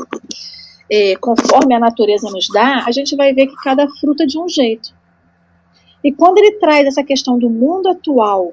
é, 0.93 1.17
conforme 1.17 1.75
a 1.75 1.81
natureza 1.81 2.31
nos 2.31 2.49
dá, 2.53 2.85
a 2.85 2.93
gente 2.93 3.17
vai 3.17 3.33
ver 3.33 3.47
que 3.47 3.57
cada 3.65 3.89
fruto 3.89 4.25
é 4.25 4.27
de 4.27 4.39
um 4.39 4.47
jeito. 4.47 4.95
E 6.05 6.12
quando 6.12 6.37
ele 6.37 6.59
traz 6.59 6.87
essa 6.87 7.03
questão 7.03 7.39
do 7.39 7.49
mundo 7.49 7.89
atual 7.89 8.53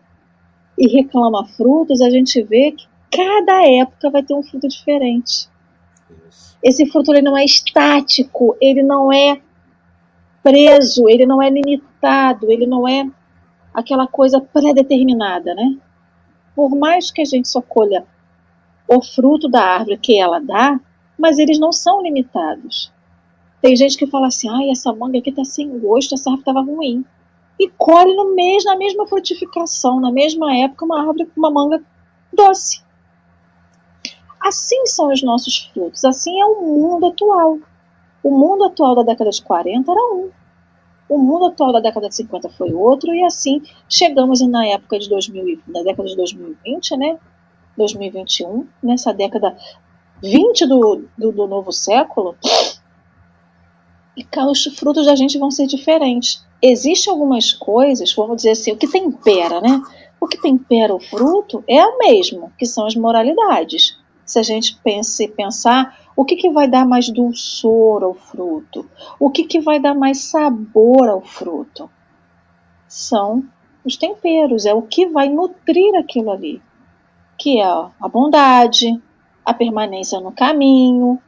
e 0.77 0.87
reclama 0.87 1.45
frutos, 1.47 1.99
a 1.99 2.09
gente 2.09 2.41
vê 2.43 2.71
que 2.71 2.87
cada 3.11 3.67
época 3.67 4.09
vai 4.09 4.23
ter 4.23 4.33
um 4.33 4.41
fruto 4.41 4.69
diferente. 4.69 5.49
Esse 6.63 6.85
fruto 6.85 7.11
ele 7.11 7.21
não 7.21 7.37
é 7.37 7.43
estático, 7.43 8.55
ele 8.61 8.83
não 8.83 9.11
é 9.11 9.41
preso, 10.43 11.07
ele 11.07 11.25
não 11.25 11.41
é 11.41 11.49
limitado, 11.49 12.51
ele 12.51 12.65
não 12.65 12.87
é 12.87 13.09
aquela 13.73 14.07
coisa 14.07 14.39
pré-determinada, 14.39 15.53
né? 15.53 15.77
Por 16.55 16.75
mais 16.75 17.11
que 17.11 17.21
a 17.21 17.25
gente 17.25 17.47
só 17.47 17.61
colha 17.61 18.05
o 18.87 19.01
fruto 19.01 19.47
da 19.49 19.61
árvore 19.61 19.97
que 19.97 20.19
ela 20.19 20.39
dá, 20.39 20.79
mas 21.17 21.37
eles 21.37 21.59
não 21.59 21.71
são 21.71 22.01
limitados. 22.01 22.91
Tem 23.61 23.75
gente 23.75 23.97
que 23.97 24.07
fala 24.07 24.27
assim, 24.27 24.49
ai, 24.49 24.69
essa 24.69 24.93
manga 24.93 25.17
aqui 25.17 25.31
tá 25.31 25.43
sem 25.43 25.77
gosto, 25.79 26.13
essa 26.13 26.29
árvore 26.29 26.41
estava 26.41 26.61
ruim. 26.61 27.03
E 27.59 27.69
colhe 27.69 28.13
no 28.15 28.35
mês, 28.35 28.63
na 28.63 28.75
mesma 28.75 29.07
frutificação, 29.07 29.99
na 29.99 30.11
mesma 30.11 30.55
época, 30.55 30.85
uma 30.85 30.99
árvore 30.99 31.25
com 31.25 31.39
uma 31.39 31.51
manga 31.51 31.83
doce. 32.31 32.81
Assim 34.39 34.85
são 34.85 35.11
os 35.11 35.23
nossos 35.23 35.69
frutos, 35.73 36.05
assim 36.05 36.39
é 36.39 36.45
o 36.45 36.61
mundo 36.61 37.07
atual. 37.07 37.57
O 38.27 38.29
mundo 38.29 38.65
atual 38.65 38.93
da 38.93 39.03
década 39.03 39.29
de 39.29 39.41
40 39.41 39.89
era 39.89 40.01
um. 40.13 40.29
O 41.07 41.17
mundo 41.17 41.45
atual 41.45 41.71
da 41.71 41.79
década 41.79 42.09
de 42.09 42.15
50 42.17 42.49
foi 42.49 42.73
outro, 42.73 43.15
e 43.15 43.23
assim 43.23 43.61
chegamos 43.87 44.41
na 44.41 44.65
época 44.65 44.99
de 44.99 45.07
2000, 45.07 45.61
na 45.65 45.81
década 45.81 46.09
de 46.09 46.17
2020, 46.17 46.97
né? 46.97 47.17
2021, 47.77 48.67
nessa 48.83 49.13
década 49.13 49.55
20 50.21 50.67
do, 50.67 51.05
do, 51.17 51.31
do 51.31 51.47
novo 51.47 51.71
século, 51.71 52.35
e 54.17 54.27
os 54.51 54.65
frutos 54.77 55.05
da 55.05 55.15
gente 55.15 55.37
vão 55.37 55.49
ser 55.49 55.65
diferentes. 55.65 56.45
Existem 56.61 57.13
algumas 57.13 57.53
coisas, 57.53 58.13
vamos 58.13 58.35
dizer 58.35 58.51
assim, 58.51 58.73
o 58.73 58.77
que 58.77 58.89
tempera, 58.89 59.61
né? 59.61 59.81
O 60.19 60.27
que 60.27 60.41
tempera 60.41 60.93
o 60.93 60.99
fruto 60.99 61.63
é 61.65 61.81
o 61.81 61.97
mesmo, 61.97 62.51
que 62.57 62.65
são 62.65 62.85
as 62.87 62.95
moralidades 62.95 63.97
se 64.25 64.37
a 64.37 64.43
gente 64.43 64.77
pensar 65.37 66.06
o 66.17 66.25
que, 66.25 66.35
que 66.35 66.49
vai 66.49 66.67
dar 66.67 66.83
mais 66.83 67.09
dulçor 67.09 68.03
ao 68.03 68.15
fruto, 68.15 68.89
o 69.19 69.29
que, 69.29 69.43
que 69.43 69.59
vai 69.59 69.79
dar 69.79 69.93
mais 69.93 70.25
sabor 70.25 71.07
ao 71.07 71.21
fruto. 71.21 71.87
São 72.87 73.43
os 73.85 73.95
temperos, 73.95 74.65
é 74.65 74.73
o 74.73 74.81
que 74.81 75.05
vai 75.05 75.29
nutrir 75.29 75.95
aquilo 75.95 76.31
ali, 76.31 76.59
que 77.37 77.61
é 77.61 77.65
a 77.65 78.07
bondade, 78.11 78.99
a 79.45 79.53
permanência 79.53 80.19
no 80.19 80.31
caminho. 80.31 81.21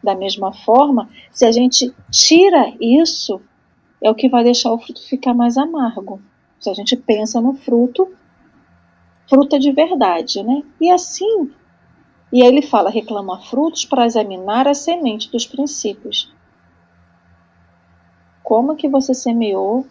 Da 0.00 0.14
mesma 0.14 0.52
forma, 0.52 1.10
se 1.32 1.44
a 1.44 1.50
gente 1.50 1.92
tira 2.12 2.72
isso, 2.80 3.40
é 4.00 4.08
o 4.08 4.14
que 4.14 4.28
vai 4.28 4.44
deixar 4.44 4.72
o 4.72 4.78
fruto 4.78 5.04
ficar 5.08 5.34
mais 5.34 5.58
amargo. 5.58 6.22
Se 6.60 6.70
a 6.70 6.74
gente 6.74 6.96
pensa 6.96 7.40
no 7.40 7.54
fruto, 7.54 8.14
fruta 9.28 9.58
de 9.58 9.72
verdade, 9.72 10.44
né? 10.44 10.62
E 10.80 10.90
assim, 10.90 11.50
e 12.34 12.42
aí 12.42 12.48
ele 12.48 12.62
fala, 12.62 12.90
reclama 12.90 13.38
frutos 13.42 13.84
para 13.84 14.04
examinar 14.04 14.66
a 14.66 14.74
semente 14.74 15.30
dos 15.30 15.46
princípios. 15.46 16.34
Como 18.42 18.74
que 18.74 18.88
você 18.88 19.14
semeou 19.14 19.86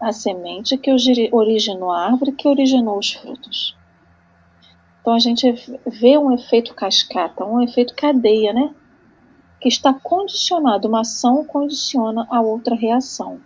a 0.00 0.12
semente 0.12 0.78
que 0.78 0.92
originou 1.32 1.90
a 1.90 2.06
árvore 2.06 2.30
que 2.30 2.46
originou 2.46 2.96
os 2.96 3.12
frutos? 3.14 3.76
Então 5.00 5.14
a 5.14 5.18
gente 5.18 5.50
vê 5.84 6.16
um 6.16 6.30
efeito 6.30 6.72
cascata, 6.74 7.44
um 7.44 7.60
efeito 7.60 7.92
cadeia, 7.96 8.52
né? 8.52 8.72
Que 9.60 9.66
está 9.66 9.92
condicionado, 9.92 10.86
uma 10.86 11.00
ação 11.00 11.44
condiciona 11.44 12.24
a 12.30 12.40
outra 12.40 12.76
reação. 12.76 13.40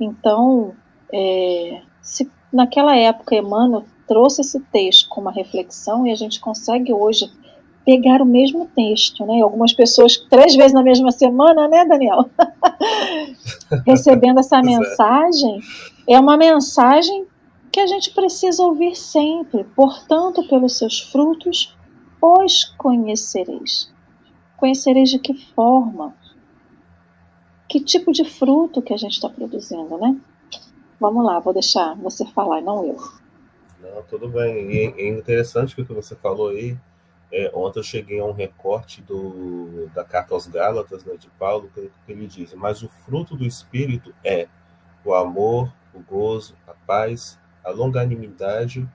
Então, 0.00 0.74
é, 1.12 1.82
se 2.00 2.28
naquela 2.52 2.96
época 2.96 3.36
Emmanuel 3.36 3.84
trouxe 4.06 4.40
esse 4.40 4.60
texto 4.60 5.08
com 5.08 5.20
uma 5.20 5.32
reflexão 5.32 6.06
e 6.06 6.12
a 6.12 6.14
gente 6.14 6.40
consegue 6.40 6.92
hoje 6.92 7.30
pegar 7.84 8.22
o 8.22 8.26
mesmo 8.26 8.68
texto, 8.74 9.26
né? 9.26 9.40
Algumas 9.40 9.72
pessoas 9.72 10.16
três 10.16 10.54
vezes 10.54 10.72
na 10.72 10.82
mesma 10.82 11.10
semana, 11.10 11.68
né, 11.68 11.84
Daniel? 11.84 12.30
Recebendo 13.86 14.40
essa 14.40 14.58
é. 14.58 14.62
mensagem, 14.62 15.60
é 16.08 16.18
uma 16.18 16.36
mensagem 16.36 17.26
que 17.70 17.80
a 17.80 17.86
gente 17.86 18.12
precisa 18.12 18.62
ouvir 18.62 18.94
sempre. 18.94 19.64
Portanto, 19.64 20.46
pelos 20.48 20.76
seus 20.76 21.00
frutos 21.00 21.74
os 22.20 22.64
conhecereis. 22.78 23.90
Conhecereis 24.56 25.10
de 25.10 25.18
que 25.18 25.34
forma? 25.34 26.14
Que 27.68 27.80
tipo 27.80 28.12
de 28.12 28.24
fruto 28.24 28.80
que 28.80 28.92
a 28.92 28.96
gente 28.96 29.14
está 29.14 29.28
produzindo, 29.28 29.98
né? 29.98 30.16
Vamos 31.00 31.24
lá, 31.24 31.40
vou 31.40 31.52
deixar 31.52 31.96
você 31.96 32.24
falar, 32.26 32.60
não 32.60 32.84
eu. 32.84 32.96
Não, 33.82 34.00
tudo 34.04 34.28
bem. 34.28 34.70
E 34.70 35.02
é 35.02 35.08
interessante 35.08 35.80
o 35.80 35.84
que 35.84 35.92
você 35.92 36.14
falou 36.14 36.50
aí. 36.50 36.78
É, 37.32 37.50
ontem 37.52 37.80
eu 37.80 37.82
cheguei 37.82 38.20
a 38.20 38.24
um 38.24 38.32
recorte 38.32 39.02
do, 39.02 39.88
da 39.88 40.04
carta 40.04 40.34
aos 40.34 40.46
Gálatas, 40.46 41.04
né, 41.04 41.16
de 41.16 41.28
Paulo, 41.30 41.68
que, 41.74 41.90
que 42.06 42.12
ele 42.12 42.28
diz: 42.28 42.54
Mas 42.54 42.82
o 42.82 42.88
fruto 42.88 43.36
do 43.36 43.44
Espírito 43.44 44.14
é 44.22 44.46
o 45.04 45.12
amor, 45.14 45.72
o 45.92 45.98
gozo, 45.98 46.54
a 46.66 46.72
paz, 46.72 47.40
a 47.64 47.70
longanimidade, 47.70 48.88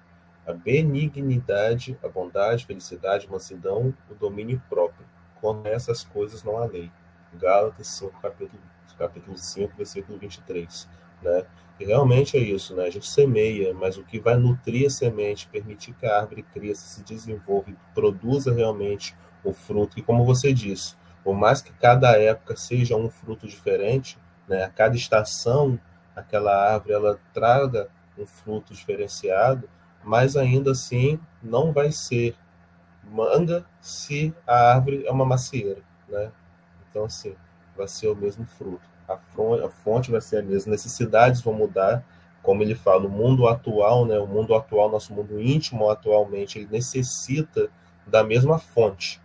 a 0.46 0.54
benignidade, 0.54 1.98
a 2.02 2.08
bondade, 2.08 2.66
felicidade, 2.66 3.30
mansidão, 3.30 3.94
o 4.10 4.16
domínio 4.16 4.62
próprio. 4.70 5.06
Contra 5.42 5.72
essas 5.72 6.04
coisas 6.04 6.44
não 6.44 6.58
há 6.58 6.66
lei. 6.66 6.90
Gálatas 7.34 7.88
5, 7.88 8.22
capítulo, 8.22 8.62
capítulo 8.98 9.38
5, 9.38 9.76
versículo 9.76 10.18
23. 10.18 10.88
Né? 11.22 11.46
E 11.80 11.86
realmente 11.86 12.36
é 12.36 12.40
isso, 12.40 12.76
né? 12.76 12.86
A 12.86 12.90
gente 12.90 13.08
semeia, 13.08 13.74
mas 13.74 13.98
o 13.98 14.04
que 14.04 14.20
vai 14.20 14.36
nutrir 14.36 14.88
a 14.88 14.90
semente, 14.90 15.48
permitir 15.48 15.94
que 15.94 16.06
a 16.06 16.20
árvore 16.20 16.42
cresça, 16.42 16.88
se 16.88 17.04
desenvolva, 17.04 17.72
produza 17.94 18.54
realmente 18.54 19.16
o 19.44 19.54
fruto. 19.54 20.00
E 20.00 20.02
como 20.02 20.26
você 20.26 20.52
disse, 20.52 20.96
por 21.24 21.36
mais 21.36 21.62
que 21.62 21.72
cada 21.74 22.18
época 22.18 22.56
seja 22.56 22.96
um 22.96 23.10
fruto 23.10 23.48
diferente, 23.48 24.18
né? 24.48 24.64
A 24.64 24.70
cada 24.70 24.96
estação, 24.96 25.80
aquela 26.16 26.74
árvore 26.74 26.94
ela 26.94 27.20
traga 27.34 27.90
um 28.18 28.26
fruto 28.26 28.74
diferenciado, 28.74 29.70
mas 30.04 30.36
ainda 30.36 30.72
assim 30.72 31.20
não 31.44 31.72
vai 31.72 31.92
ser 31.92 32.36
manga 33.04 33.66
se 33.80 34.34
a 34.46 34.74
árvore 34.74 35.06
é 35.06 35.12
uma 35.12 35.26
macieira, 35.26 35.82
né? 36.10 36.32
Então 36.90 37.06
assim, 37.06 37.36
vai 37.76 37.88
ser 37.88 38.08
o 38.08 38.16
mesmo 38.16 38.46
fruto. 38.46 38.97
A 39.08 39.14
a 39.14 39.70
fonte 39.70 40.12
vai 40.12 40.22
ser 40.22 40.38
a 40.38 40.42
mesma, 40.42 40.72
necessidades 40.72 41.42
vão 41.42 41.54
mudar, 41.54 42.04
como 42.42 42.62
ele 42.62 42.76
fala, 42.76 43.06
o 43.06 43.10
mundo 43.10 43.48
atual, 43.48 44.06
né? 44.06 44.18
O 44.20 44.28
mundo 44.28 44.54
atual, 44.56 44.90
nosso 44.90 45.14
mundo 45.14 45.40
íntimo 45.42 45.90
atualmente, 45.90 46.60
ele 46.60 46.68
necessita 46.72 47.70
da 48.06 48.24
mesma 48.24 48.58
fonte, 48.60 49.22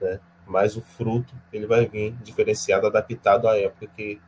né? 0.00 0.20
Mas 0.46 0.76
o 0.76 0.80
fruto 0.80 1.34
ele 1.52 1.66
vai 1.66 1.86
vir 1.86 2.12
diferenciado, 2.22 2.86
adaptado 2.86 3.48
à 3.48 3.58
época 3.58 3.86
que 3.96 4.20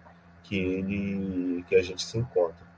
que 0.44 0.56
ele 0.56 1.64
que 1.68 1.76
a 1.76 1.82
gente 1.82 2.04
se 2.04 2.16
encontra 2.16 2.68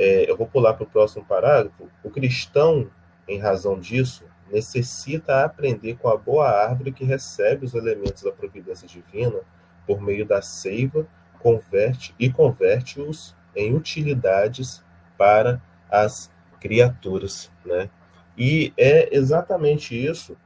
é, 0.00 0.30
eu 0.30 0.34
vou 0.34 0.46
pular 0.46 0.72
para 0.72 0.84
o 0.84 0.86
próximo 0.86 1.22
parágrafo. 1.26 1.90
O 2.02 2.08
cristão, 2.08 2.90
em 3.28 3.38
razão 3.38 3.78
disso, 3.78 4.24
necessita 4.50 5.44
aprender 5.44 5.98
com 5.98 6.08
a 6.08 6.16
boa 6.16 6.48
árvore 6.48 6.90
que 6.90 7.04
recebe 7.04 7.66
os 7.66 7.74
elementos 7.74 8.22
da 8.22 8.32
providência 8.32 8.88
divina 8.88 9.40
por 9.86 10.00
meio 10.00 10.24
da 10.24 10.40
seiva, 10.40 11.06
converte 11.42 12.14
e 12.18 12.30
converte-os 12.30 13.34
em 13.54 13.74
utilidades 13.74 14.82
para 15.18 15.60
as 15.90 16.30
criaturas, 16.60 17.50
né? 17.64 17.90
E 18.36 18.72
é 18.76 19.14
exatamente 19.14 19.94
isso, 19.94 20.36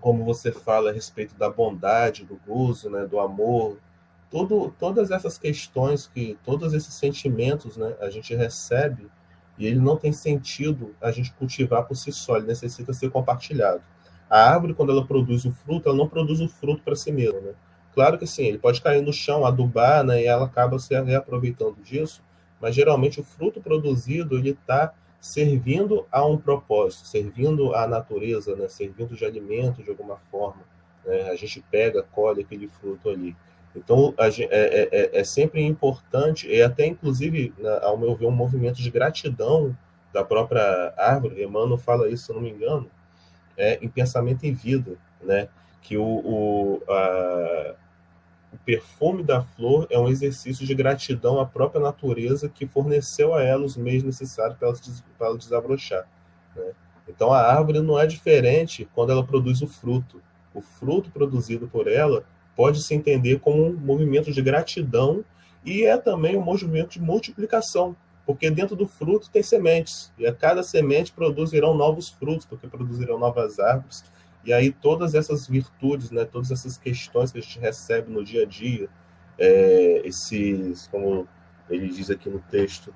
como 0.00 0.24
você 0.24 0.52
fala 0.52 0.90
a 0.90 0.92
respeito 0.92 1.34
da 1.36 1.50
bondade, 1.50 2.24
do 2.24 2.38
gozo, 2.46 2.90
né, 2.90 3.06
do 3.06 3.18
amor, 3.18 3.78
tudo, 4.30 4.74
todas 4.78 5.10
essas 5.10 5.38
questões 5.38 6.06
que 6.06 6.38
todos 6.44 6.74
esses 6.74 6.94
sentimentos 6.94 7.76
né, 7.76 7.94
a 8.00 8.10
gente 8.10 8.34
recebe 8.34 9.08
e 9.56 9.66
ele 9.66 9.80
não 9.80 9.96
tem 9.96 10.12
sentido 10.12 10.94
a 11.00 11.10
gente 11.10 11.32
cultivar 11.32 11.84
por 11.84 11.96
si 11.96 12.12
só, 12.12 12.36
ele 12.36 12.46
necessita 12.46 12.92
ser 12.92 13.10
compartilhado. 13.10 13.82
A 14.30 14.50
árvore, 14.50 14.74
quando 14.74 14.92
ela 14.92 15.06
produz 15.06 15.44
o 15.44 15.50
fruto, 15.50 15.88
ela 15.88 15.98
não 15.98 16.08
produz 16.08 16.40
o 16.40 16.48
fruto 16.48 16.82
para 16.82 16.94
si 16.94 17.10
mesma. 17.10 17.40
Né? 17.40 17.54
Claro 17.98 18.16
que 18.16 18.28
sim, 18.28 18.44
ele 18.44 18.58
pode 18.58 18.80
cair 18.80 19.02
no 19.02 19.12
chão, 19.12 19.44
adubar, 19.44 20.04
né, 20.04 20.22
e 20.22 20.26
ela 20.26 20.44
acaba 20.44 20.78
se 20.78 20.94
reaproveitando 21.02 21.78
disso, 21.82 22.22
mas 22.60 22.72
geralmente 22.72 23.18
o 23.18 23.24
fruto 23.24 23.60
produzido 23.60 24.38
ele 24.38 24.50
está 24.50 24.94
servindo 25.20 26.06
a 26.12 26.24
um 26.24 26.38
propósito, 26.38 27.08
servindo 27.08 27.74
à 27.74 27.88
natureza, 27.88 28.54
né, 28.54 28.68
servindo 28.68 29.16
de 29.16 29.24
alimento 29.24 29.82
de 29.82 29.90
alguma 29.90 30.16
forma. 30.30 30.62
Né? 31.04 31.28
A 31.28 31.34
gente 31.34 31.60
pega, 31.72 32.04
colhe 32.04 32.42
aquele 32.42 32.68
fruto 32.68 33.10
ali. 33.10 33.36
Então, 33.74 34.14
é, 34.16 34.28
é, 34.28 34.88
é, 34.92 35.18
é, 35.18 35.24
sempre 35.24 35.60
importante, 35.60 36.46
e 36.48 36.62
até 36.62 36.86
inclusive, 36.86 37.52
ao 37.82 37.98
meu 37.98 38.14
ver, 38.14 38.26
um 38.26 38.30
movimento 38.30 38.80
de 38.80 38.92
gratidão 38.92 39.76
da 40.12 40.22
própria 40.22 40.94
árvore, 40.96 41.42
Emmanuel 41.42 41.76
fala 41.76 42.08
isso, 42.08 42.26
se 42.26 42.32
não 42.32 42.42
me 42.42 42.50
engano, 42.50 42.88
é, 43.56 43.76
em 43.82 43.88
pensamento 43.88 44.44
em 44.44 44.52
vida, 44.52 44.96
né? 45.20 45.48
que 45.82 45.96
o, 45.96 46.04
o, 46.04 46.82
a, 46.88 47.74
o 48.52 48.56
perfume 48.58 49.22
da 49.22 49.42
flor 49.42 49.86
é 49.90 49.98
um 49.98 50.08
exercício 50.08 50.66
de 50.66 50.74
gratidão 50.74 51.38
à 51.38 51.46
própria 51.46 51.80
natureza 51.80 52.48
que 52.48 52.66
forneceu 52.66 53.34
a 53.34 53.42
ela 53.42 53.64
os 53.64 53.76
meios 53.76 54.02
necessários 54.02 54.56
para 54.58 54.68
ela, 55.26 55.36
desabrochar. 55.36 56.08
Né? 56.56 56.72
Então, 57.06 57.32
a 57.32 57.40
árvore 57.40 57.80
não 57.80 57.98
é 57.98 58.06
diferente 58.06 58.88
quando 58.94 59.10
ela 59.10 59.24
produz 59.24 59.62
o 59.62 59.66
fruto. 59.66 60.22
O 60.54 60.60
fruto 60.60 61.10
produzido 61.10 61.68
por 61.68 61.88
ela 61.88 62.24
pode 62.56 62.82
se 62.82 62.94
entender 62.94 63.38
como 63.38 63.66
um 63.66 63.72
movimento 63.72 64.32
de 64.32 64.42
gratidão 64.42 65.24
e 65.64 65.84
é 65.84 65.96
também 65.96 66.36
um 66.36 66.42
movimento 66.42 66.90
de 66.90 67.00
multiplicação, 67.00 67.94
porque 68.26 68.50
dentro 68.50 68.74
do 68.74 68.86
fruto 68.86 69.30
tem 69.30 69.42
sementes, 69.42 70.12
e 70.18 70.26
a 70.26 70.34
cada 70.34 70.62
semente 70.62 71.12
produzirão 71.12 71.74
novos 71.74 72.08
frutos, 72.08 72.46
porque 72.46 72.66
produzirão 72.66 73.18
novas 73.18 73.58
árvores, 73.58 74.04
e 74.48 74.52
aí 74.54 74.72
todas 74.72 75.14
essas 75.14 75.46
virtudes, 75.46 76.10
né, 76.10 76.24
todas 76.24 76.50
essas 76.50 76.78
questões 76.78 77.30
que 77.30 77.38
a 77.38 77.42
gente 77.42 77.58
recebe 77.58 78.10
no 78.10 78.24
dia 78.24 78.44
a 78.44 78.46
dia, 78.46 78.88
é, 79.38 80.00
esses, 80.06 80.86
como 80.86 81.28
ele 81.68 81.86
diz 81.88 82.08
aqui 82.08 82.30
no 82.30 82.38
texto, 82.38 82.94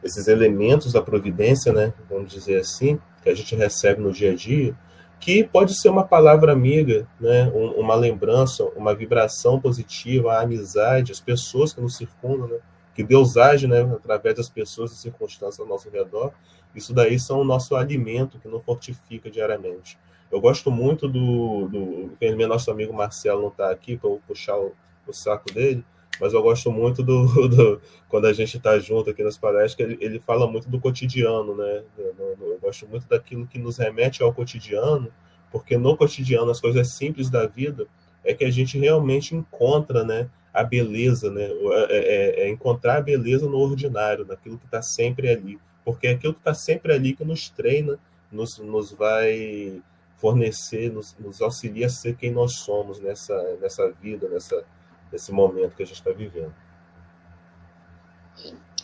esses 0.00 0.28
elementos 0.28 0.92
da 0.92 1.02
providência, 1.02 1.72
né, 1.72 1.92
vamos 2.08 2.30
dizer 2.30 2.60
assim, 2.60 3.00
que 3.20 3.28
a 3.28 3.34
gente 3.34 3.56
recebe 3.56 4.00
no 4.00 4.12
dia 4.12 4.30
a 4.30 4.34
dia, 4.36 4.76
que 5.18 5.42
pode 5.42 5.74
ser 5.74 5.88
uma 5.88 6.04
palavra 6.04 6.52
amiga, 6.52 7.08
né? 7.18 7.50
uma 7.76 7.96
lembrança, 7.96 8.62
uma 8.76 8.94
vibração 8.94 9.58
positiva, 9.58 10.34
a 10.34 10.42
amizade, 10.42 11.10
as 11.10 11.20
pessoas 11.20 11.72
que 11.72 11.80
nos 11.80 11.96
circundam, 11.96 12.46
né? 12.46 12.58
que 12.94 13.02
Deus 13.02 13.36
age 13.36 13.66
né? 13.66 13.80
através 13.80 14.36
das 14.36 14.48
pessoas 14.48 14.92
e 14.92 14.96
circunstâncias 14.96 15.58
ao 15.58 15.66
nosso 15.66 15.90
redor. 15.90 16.32
Isso 16.74 16.92
daí 16.92 17.18
são 17.18 17.40
o 17.40 17.44
nosso 17.44 17.74
alimento 17.74 18.38
que 18.38 18.46
nos 18.46 18.62
fortifica 18.62 19.30
diariamente. 19.30 19.98
Eu 20.30 20.40
gosto 20.40 20.70
muito 20.70 21.08
do. 21.08 21.68
do 21.68 22.36
meu 22.36 22.48
nosso 22.48 22.70
amigo 22.70 22.92
Marcelo 22.92 23.42
não 23.42 23.48
está 23.48 23.70
aqui 23.70 23.96
para 23.96 24.10
eu 24.10 24.20
puxar 24.26 24.58
o, 24.58 24.72
o 25.06 25.12
saco 25.12 25.52
dele, 25.52 25.84
mas 26.20 26.32
eu 26.32 26.42
gosto 26.42 26.70
muito 26.70 27.02
do, 27.02 27.26
do 27.48 27.80
quando 28.08 28.26
a 28.26 28.32
gente 28.32 28.56
está 28.56 28.78
junto 28.78 29.10
aqui 29.10 29.22
nas 29.22 29.38
palestras, 29.38 29.88
ele, 29.88 29.98
ele 30.00 30.20
fala 30.20 30.46
muito 30.50 30.68
do 30.68 30.80
cotidiano, 30.80 31.56
né? 31.56 31.82
Eu, 31.98 32.36
eu, 32.40 32.58
gosto 32.60 32.86
muito 32.86 33.06
daquilo 33.08 33.46
que 33.46 33.58
nos 33.58 33.78
remete 33.78 34.22
ao 34.22 34.32
cotidiano, 34.32 35.12
porque 35.50 35.76
no 35.76 35.96
cotidiano, 35.96 36.50
as 36.50 36.60
coisas 36.60 36.88
simples 36.88 37.30
da 37.30 37.46
vida, 37.46 37.86
é 38.24 38.32
que 38.32 38.44
a 38.44 38.50
gente 38.50 38.78
realmente 38.78 39.34
encontra, 39.34 40.04
né? 40.04 40.28
A 40.52 40.62
beleza, 40.62 41.30
né? 41.30 41.44
É, 41.44 41.86
é, 41.90 42.40
é 42.42 42.48
encontrar 42.48 42.96
a 42.98 43.02
beleza 43.02 43.48
no 43.48 43.58
ordinário, 43.58 44.24
naquilo 44.24 44.58
que 44.58 44.66
está 44.66 44.80
sempre 44.80 45.28
ali, 45.28 45.58
porque 45.84 46.06
é 46.06 46.10
aquilo 46.12 46.34
que 46.34 46.40
está 46.40 46.54
sempre 46.54 46.92
ali 46.92 47.14
que 47.14 47.24
nos 47.24 47.50
treina, 47.50 47.98
nos, 48.30 48.58
nos 48.58 48.92
vai 48.92 49.82
fornecer, 50.24 50.90
nos, 50.90 51.14
nos 51.18 51.42
auxilia 51.42 51.84
a 51.84 51.90
ser 51.90 52.16
quem 52.16 52.32
nós 52.32 52.54
somos 52.54 52.98
nessa, 52.98 53.34
nessa 53.60 53.92
vida, 54.00 54.26
nessa, 54.26 54.64
nesse 55.12 55.30
momento 55.30 55.76
que 55.76 55.82
a 55.82 55.86
gente 55.86 55.98
está 55.98 56.12
vivendo. 56.12 56.54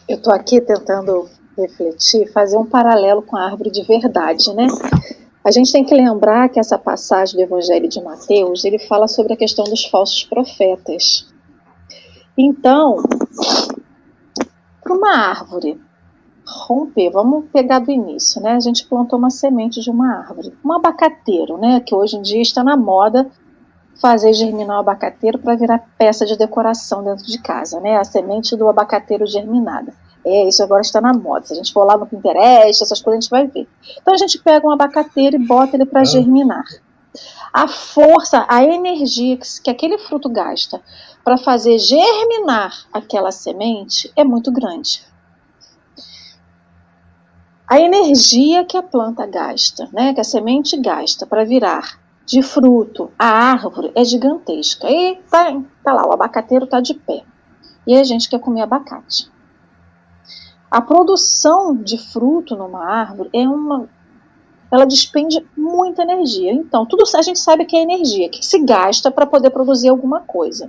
Eu 0.07 0.18
estou 0.18 0.35
aqui 0.35 0.61
tentando 0.61 1.31
refletir, 1.57 2.31
fazer 2.31 2.59
um 2.59 2.66
paralelo 2.66 3.22
com 3.22 3.38
a 3.38 3.46
árvore 3.46 3.70
de 3.70 3.83
verdade, 3.85 4.53
né? 4.53 4.66
A 5.42 5.50
gente 5.50 5.72
tem 5.72 5.83
que 5.83 5.94
lembrar 5.94 6.50
que 6.50 6.61
essa 6.61 6.76
passagem 6.76 7.37
do 7.37 7.42
Evangelho 7.42 7.88
de 7.88 8.03
Mateus, 8.03 8.62
ele 8.66 8.79
fala 8.79 9.09
sobre 9.09 9.33
a 9.33 9.37
questão 9.37 9.64
dos 9.64 9.87
falsos 9.87 10.22
profetas. 10.24 11.26
Então, 12.37 13.03
para 14.83 14.92
uma 14.92 15.16
árvore 15.16 15.81
romper, 16.50 17.10
vamos 17.10 17.46
pegar 17.52 17.78
do 17.78 17.90
início, 17.90 18.40
né? 18.40 18.52
A 18.52 18.60
gente 18.60 18.86
plantou 18.86 19.18
uma 19.18 19.30
semente 19.30 19.80
de 19.80 19.90
uma 19.90 20.18
árvore, 20.18 20.52
um 20.64 20.72
abacateiro, 20.72 21.56
né? 21.56 21.80
Que 21.80 21.94
hoje 21.94 22.16
em 22.16 22.22
dia 22.22 22.42
está 22.42 22.64
na 22.64 22.76
moda 22.76 23.30
fazer 24.00 24.32
germinar 24.32 24.78
o 24.78 24.80
abacateiro 24.80 25.38
para 25.38 25.54
virar 25.54 25.84
peça 25.98 26.24
de 26.24 26.36
decoração 26.36 27.04
dentro 27.04 27.26
de 27.26 27.38
casa, 27.38 27.80
né? 27.80 27.96
A 27.96 28.04
semente 28.04 28.56
do 28.56 28.68
abacateiro 28.68 29.26
germinada. 29.26 29.92
É, 30.24 30.48
isso 30.48 30.62
agora 30.62 30.82
está 30.82 31.00
na 31.00 31.12
moda. 31.12 31.46
Se 31.46 31.52
a 31.52 31.56
gente 31.56 31.72
for 31.72 31.84
lá 31.84 31.96
no 31.96 32.06
Pinterest, 32.06 32.82
essas 32.82 33.00
coisas 33.00 33.18
a 33.18 33.20
gente 33.20 33.30
vai 33.30 33.46
ver. 33.46 33.68
Então 34.00 34.14
a 34.14 34.16
gente 34.18 34.38
pega 34.38 34.66
um 34.66 34.70
abacateiro 34.70 35.36
e 35.36 35.46
bota 35.46 35.76
ele 35.76 35.86
para 35.86 36.00
ah. 36.00 36.04
germinar. 36.04 36.64
A 37.52 37.66
força, 37.66 38.46
a 38.48 38.62
energia 38.62 39.36
que, 39.36 39.46
que 39.62 39.70
aquele 39.70 39.98
fruto 39.98 40.28
gasta 40.28 40.80
para 41.24 41.36
fazer 41.36 41.78
germinar 41.78 42.72
aquela 42.92 43.32
semente 43.32 44.10
é 44.14 44.22
muito 44.22 44.52
grande. 44.52 45.02
A 47.70 47.78
energia 47.78 48.64
que 48.64 48.76
a 48.76 48.83
planta 48.83 49.24
gasta, 49.26 49.88
né, 49.92 50.12
que 50.12 50.20
a 50.20 50.24
semente 50.24 50.76
gasta 50.76 51.24
para 51.24 51.44
virar 51.44 52.00
de 52.26 52.42
fruto 52.42 53.12
a 53.16 53.26
árvore 53.26 53.92
é 53.94 54.04
gigantesca. 54.04 54.90
E 54.90 55.14
tá, 55.30 55.56
tá 55.85 55.92
lá, 55.92 56.04
o 56.04 56.12
abacateiro 56.12 56.64
está 56.64 56.80
de 56.80 56.94
pé. 56.94 57.22
E 57.87 57.96
a 57.96 58.02
gente 58.02 58.28
quer 58.28 58.40
comer 58.40 58.62
abacate. 58.62 59.30
A 60.68 60.80
produção 60.80 61.76
de 61.76 61.96
fruto 61.96 62.56
numa 62.56 62.85
árvore 62.85 63.30
é 63.33 63.48
uma 63.48 63.88
ela 64.68 64.85
despende 64.85 65.44
muita 65.56 66.02
energia. 66.02 66.52
Então, 66.52 66.85
tudo 66.85 67.04
a 67.14 67.22
gente 67.22 67.38
sabe 67.38 67.64
que 67.64 67.76
é 67.76 67.83
energia, 67.83 68.28
que 68.28 68.44
se 68.44 68.59
gasta 68.64 69.12
para 69.12 69.26
poder 69.26 69.50
produzir 69.50 69.90
alguma 69.90 70.20
coisa. 70.20 70.68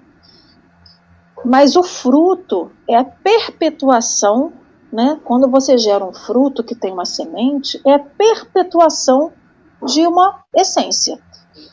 Mas 1.43 1.75
o 1.75 1.81
fruto 1.81 2.71
é 2.87 2.95
a 2.95 3.03
perpetuação 3.03 4.53
né? 4.91 5.19
Quando 5.23 5.49
você 5.49 5.77
gera 5.77 6.03
um 6.03 6.13
fruto 6.13 6.63
que 6.63 6.75
tem 6.75 6.91
uma 6.91 7.05
semente, 7.05 7.81
é 7.85 7.93
a 7.93 7.99
perpetuação 7.99 9.31
de 9.85 10.05
uma 10.05 10.43
essência. 10.53 11.19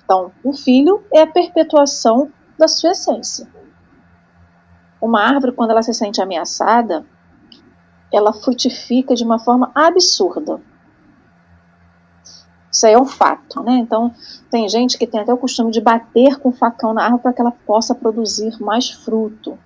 Então, 0.04 0.32
o 0.44 0.52
filho 0.52 1.04
é 1.12 1.22
a 1.22 1.26
perpetuação 1.26 2.30
da 2.58 2.68
sua 2.68 2.92
essência. 2.92 3.48
Uma 5.00 5.22
árvore, 5.22 5.52
quando 5.52 5.70
ela 5.70 5.82
se 5.82 5.92
sente 5.92 6.20
ameaçada, 6.20 7.04
ela 8.12 8.32
frutifica 8.32 9.14
de 9.14 9.24
uma 9.24 9.38
forma 9.38 9.70
absurda. 9.74 10.60
Isso 12.70 12.86
aí 12.86 12.92
é 12.92 12.98
um 12.98 13.06
fato, 13.06 13.62
né? 13.62 13.78
Então, 13.78 14.14
tem 14.50 14.68
gente 14.68 14.98
que 14.98 15.06
tem 15.06 15.20
até 15.20 15.32
o 15.32 15.38
costume 15.38 15.70
de 15.70 15.80
bater 15.80 16.38
com 16.38 16.50
o 16.50 16.52
facão 16.52 16.94
na 16.94 17.02
árvore 17.02 17.22
para 17.22 17.32
que 17.32 17.40
ela 17.40 17.50
possa 17.50 17.94
produzir 17.94 18.60
mais 18.60 18.90
fruto 18.90 19.58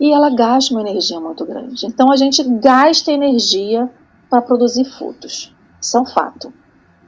e 0.00 0.12
ela 0.12 0.30
gasta 0.30 0.72
uma 0.72 0.80
energia 0.80 1.20
muito 1.20 1.44
grande. 1.44 1.86
Então 1.86 2.10
a 2.10 2.16
gente 2.16 2.42
gasta 2.42 3.12
energia 3.12 3.90
para 4.28 4.42
produzir 4.42 4.84
frutos. 4.84 5.54
Isso 5.80 5.96
é 5.96 6.00
um 6.00 6.06
fato. 6.06 6.52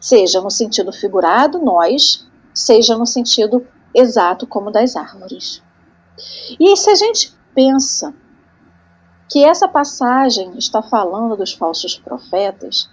Seja 0.01 0.41
no 0.41 0.51
sentido 0.51 0.93
figurado, 0.93 1.59
nós, 1.59 2.27
seja 2.53 2.97
no 2.97 3.07
sentido 3.07 3.67
exato, 3.95 4.47
como 4.47 4.71
das 4.71 4.95
árvores. 4.95 5.63
E 6.61 6.77
se 6.77 6.91
a 6.91 6.95
gente 6.95 7.35
pensa 7.55 8.15
que 9.29 9.45
essa 9.45 9.67
passagem 9.67 10.57
está 10.57 10.83
falando 10.83 11.37
dos 11.37 11.53
falsos 11.53 11.97
profetas, 11.97 12.89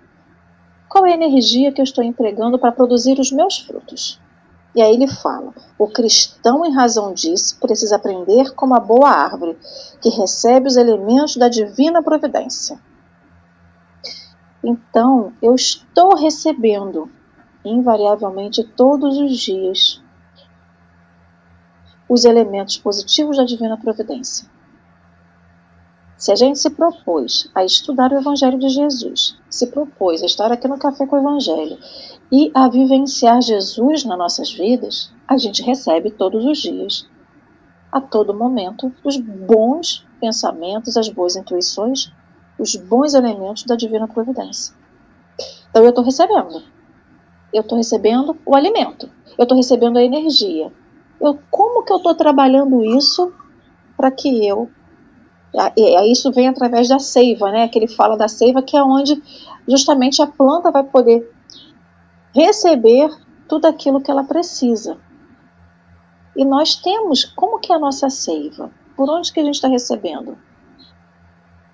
qual 0.89 1.05
é 1.05 1.11
a 1.11 1.15
energia 1.15 1.71
que 1.71 1.81
eu 1.81 1.83
estou 1.83 2.03
empregando 2.03 2.57
para 2.57 2.71
produzir 2.71 3.19
os 3.19 3.31
meus 3.31 3.59
frutos? 3.59 4.19
E 4.75 4.81
aí 4.81 4.93
ele 4.93 5.07
fala: 5.07 5.53
o 5.77 5.87
cristão, 5.87 6.65
em 6.65 6.73
razão 6.73 7.13
disso, 7.13 7.59
precisa 7.59 7.95
aprender 7.95 8.53
como 8.55 8.75
a 8.75 8.79
boa 8.79 9.09
árvore, 9.09 9.57
que 10.01 10.09
recebe 10.09 10.67
os 10.67 10.75
elementos 10.75 11.37
da 11.37 11.47
divina 11.47 12.01
providência. 12.01 12.79
Então, 14.63 15.33
eu 15.41 15.53
estou 15.53 16.15
recebendo, 16.15 17.11
invariavelmente, 17.63 18.63
todos 18.63 19.17
os 19.17 19.37
dias, 19.37 20.01
os 22.07 22.25
elementos 22.25 22.77
positivos 22.77 23.37
da 23.37 23.43
divina 23.43 23.77
providência. 23.77 24.47
Se 26.17 26.31
a 26.31 26.35
gente 26.35 26.57
se 26.57 26.69
propôs 26.69 27.51
a 27.53 27.65
estudar 27.65 28.13
o 28.13 28.17
Evangelho 28.17 28.57
de 28.57 28.69
Jesus, 28.69 29.37
se 29.49 29.67
propôs 29.67 30.23
a 30.23 30.25
estar 30.25 30.51
aqui 30.53 30.69
no 30.69 30.79
Café 30.79 31.05
com 31.05 31.17
o 31.17 31.19
Evangelho 31.19 31.77
e 32.35 32.49
a 32.51 32.67
vivenciar 32.67 33.43
Jesus 33.43 34.03
nas 34.03 34.17
nossas 34.17 34.51
vidas, 34.51 35.13
a 35.27 35.37
gente 35.37 35.61
recebe 35.61 36.09
todos 36.09 36.43
os 36.43 36.57
dias, 36.57 37.07
a 37.91 38.01
todo 38.01 38.33
momento, 38.33 38.91
os 39.03 39.17
bons 39.17 40.03
pensamentos, 40.19 40.97
as 40.97 41.07
boas 41.09 41.35
intuições, 41.35 42.11
os 42.57 42.75
bons 42.75 43.13
elementos 43.13 43.65
da 43.65 43.75
divina 43.75 44.07
providência. 44.07 44.73
Então 45.69 45.83
eu 45.83 45.89
estou 45.89 46.03
recebendo. 46.03 46.63
Eu 47.53 47.61
estou 47.61 47.77
recebendo 47.77 48.35
o 48.43 48.55
alimento. 48.55 49.07
Eu 49.37 49.43
estou 49.43 49.55
recebendo 49.55 49.97
a 49.97 50.03
energia. 50.03 50.71
Eu, 51.21 51.37
como 51.51 51.83
que 51.83 51.93
eu 51.93 51.97
estou 51.97 52.15
trabalhando 52.15 52.83
isso 52.83 53.31
para 53.95 54.09
que 54.09 54.43
eu 54.43 54.71
isso 56.07 56.31
vem 56.31 56.47
através 56.47 56.89
da 56.89 56.97
seiva, 56.97 57.51
né? 57.51 57.67
Que 57.67 57.77
ele 57.77 57.87
fala 57.87 58.17
da 58.17 58.27
seiva, 58.27 58.63
que 58.63 58.75
é 58.75 58.83
onde 58.83 59.21
justamente 59.67 60.19
a 60.19 60.25
planta 60.25 60.71
vai 60.71 60.83
poder 60.83 61.31
receber 62.33 63.09
tudo 63.47 63.65
aquilo 63.65 64.01
que 64.01 64.09
ela 64.09 64.23
precisa. 64.23 64.97
E 66.35 66.43
nós 66.43 66.75
temos, 66.75 67.23
como 67.23 67.59
que 67.59 67.71
é 67.71 67.75
a 67.75 67.79
nossa 67.79 68.09
seiva? 68.09 68.71
Por 68.95 69.09
onde 69.09 69.31
que 69.31 69.39
a 69.39 69.43
gente 69.43 69.55
está 69.55 69.67
recebendo? 69.67 70.37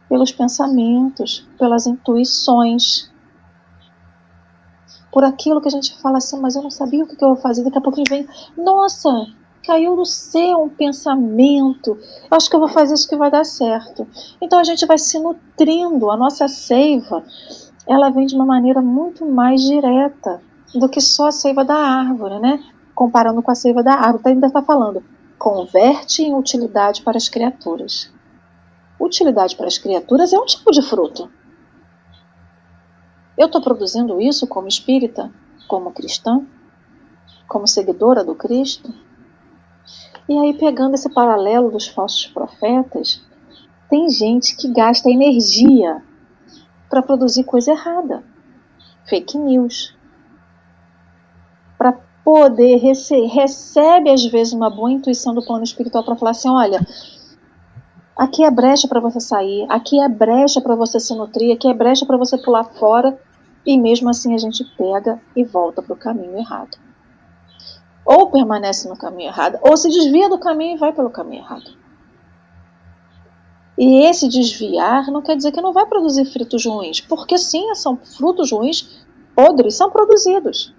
Pelos 0.10 0.32
pensamentos, 0.32 1.48
pelas 1.58 1.88
intuições, 1.88 3.10
por 5.12 5.24
aquilo 5.24 5.62
que 5.62 5.70
a 5.70 5.72
gente 5.72 5.98
fala 6.02 6.18
assim, 6.18 6.40
mas 6.40 6.56
eu 6.56 6.62
não 6.62 6.70
sabia 6.70 7.04
o 7.04 7.08
que 7.08 7.24
eu 7.24 7.30
vou 7.30 7.38
fazer. 7.38 7.64
Daqui 7.64 7.78
a 7.78 7.82
pouco 7.82 8.04
vem, 8.10 8.28
nossa, 8.58 9.10
caiu 9.66 9.96
do 9.96 10.06
céu 10.06 10.64
um 10.64 10.70
pensamento. 10.70 11.98
Eu 12.30 12.38
acho 12.38 12.50
que 12.50 12.56
eu 12.56 12.60
vou 12.60 12.70
fazer 12.70 12.96
isso 12.96 13.08
que 13.08 13.16
vai 13.16 13.32
dar 13.32 13.46
certo. 13.46 14.06
Então 14.42 14.60
a 14.60 14.64
gente 14.64 14.86
vai 14.86 14.98
se 14.98 15.18
nutrindo, 15.20 16.12
a 16.12 16.18
nossa 16.18 16.48
seiva, 16.50 17.24
ela 17.88 18.10
vem 18.10 18.26
de 18.26 18.36
uma 18.36 18.46
maneira 18.46 18.82
muito 18.82 19.26
mais 19.26 19.62
direta 19.62 20.49
do 20.74 20.90
que 20.90 21.02
só 21.02 21.28
a 21.28 21.32
seiva 21.32 21.64
da 21.64 21.76
árvore, 21.76 22.40
né? 22.40 22.64
Comparando 22.94 23.42
com 23.42 23.52
a 23.52 23.56
seiva 23.56 23.82
da 23.82 23.94
árvore, 23.94 24.24
tá, 24.24 24.30
ainda 24.30 24.48
está 24.48 24.62
falando, 24.62 25.04
converte 25.38 26.22
em 26.22 26.36
utilidade 26.36 27.02
para 27.02 27.18
as 27.18 27.30
criaturas. 27.30 28.12
Utilidade 29.00 29.56
para 29.56 29.68
as 29.68 29.78
criaturas 29.78 30.34
é 30.34 30.38
um 30.38 30.46
tipo 30.46 30.72
de 30.72 30.82
fruto. 30.82 31.32
Eu 33.38 33.46
estou 33.46 33.62
produzindo 33.62 34.22
isso 34.22 34.46
como 34.46 34.68
espírita, 34.68 35.32
como 35.68 35.92
cristã, 35.92 36.46
como 37.48 37.68
seguidora 37.68 38.24
do 38.24 38.36
Cristo? 38.36 38.94
E 40.28 40.38
aí, 40.38 40.54
pegando 40.54 40.94
esse 40.94 41.10
paralelo 41.10 41.72
dos 41.72 41.88
falsos 41.88 42.28
profetas, 42.28 43.22
tem 43.90 44.10
gente 44.10 44.56
que 44.56 44.72
gasta 44.72 45.10
energia 45.10 46.04
para 46.90 47.02
produzir 47.02 47.44
coisa 47.44 47.72
errada. 47.72 48.24
Fake 49.08 49.38
news, 49.38 49.96
poder 52.24 52.78
rece 52.78 53.26
recebe 53.26 54.10
às 54.10 54.26
vezes 54.26 54.54
uma 54.54 54.70
boa 54.70 54.92
intuição 54.92 55.34
do 55.34 55.44
plano 55.44 55.64
espiritual 55.64 56.04
para 56.04 56.16
falar 56.16 56.32
assim, 56.32 56.50
olha, 56.50 56.86
aqui 58.16 58.44
é 58.44 58.52
brecha 58.52 58.88
para 58.88 59.00
você 59.00 59.20
sair, 59.20 59.66
aqui 59.70 60.00
é 60.02 60.08
brecha 60.08 60.62
para 60.62 60.76
você 60.76 61.00
se 61.00 61.16
nutrir, 61.16 61.54
aqui 61.54 61.68
é 61.68 61.74
brecha 61.74 62.06
para 62.06 62.18
você 62.18 62.38
pular 62.38 62.64
fora 62.64 63.20
e 63.66 63.78
mesmo 63.78 64.10
assim 64.10 64.34
a 64.34 64.38
gente 64.38 64.64
pega 64.78 65.22
e 65.36 65.44
volta 65.44 65.82
para 65.82 65.94
o 65.94 65.98
caminho 65.98 66.38
errado. 66.38 66.78
Ou 68.06 68.32
permanece 68.32 68.88
no 68.90 68.98
caminho 68.98 69.30
errado, 69.30 69.60
ou 69.62 69.78
se 69.78 69.90
desvia 69.90 70.30
do 70.30 70.40
caminho 70.40 70.76
e 70.76 70.80
vai 70.80 70.92
pelo 70.92 71.10
caminho 71.10 71.44
errado. 71.44 71.78
E 73.78 74.06
esse 74.06 74.28
desviar 74.28 75.08
não 75.08 75.22
quer 75.22 75.38
dizer 75.38 75.54
que 75.54 75.62
não 75.62 75.72
vai 75.72 75.86
produzir 75.86 76.26
frutos 76.26 76.66
ruins, 76.66 77.00
porque 77.00 77.38
sim, 77.38 77.74
são 77.76 77.96
frutos 77.96 78.52
ruins 78.52 79.06
podres, 79.34 79.76
são 79.76 79.90
produzidos. 79.90 80.74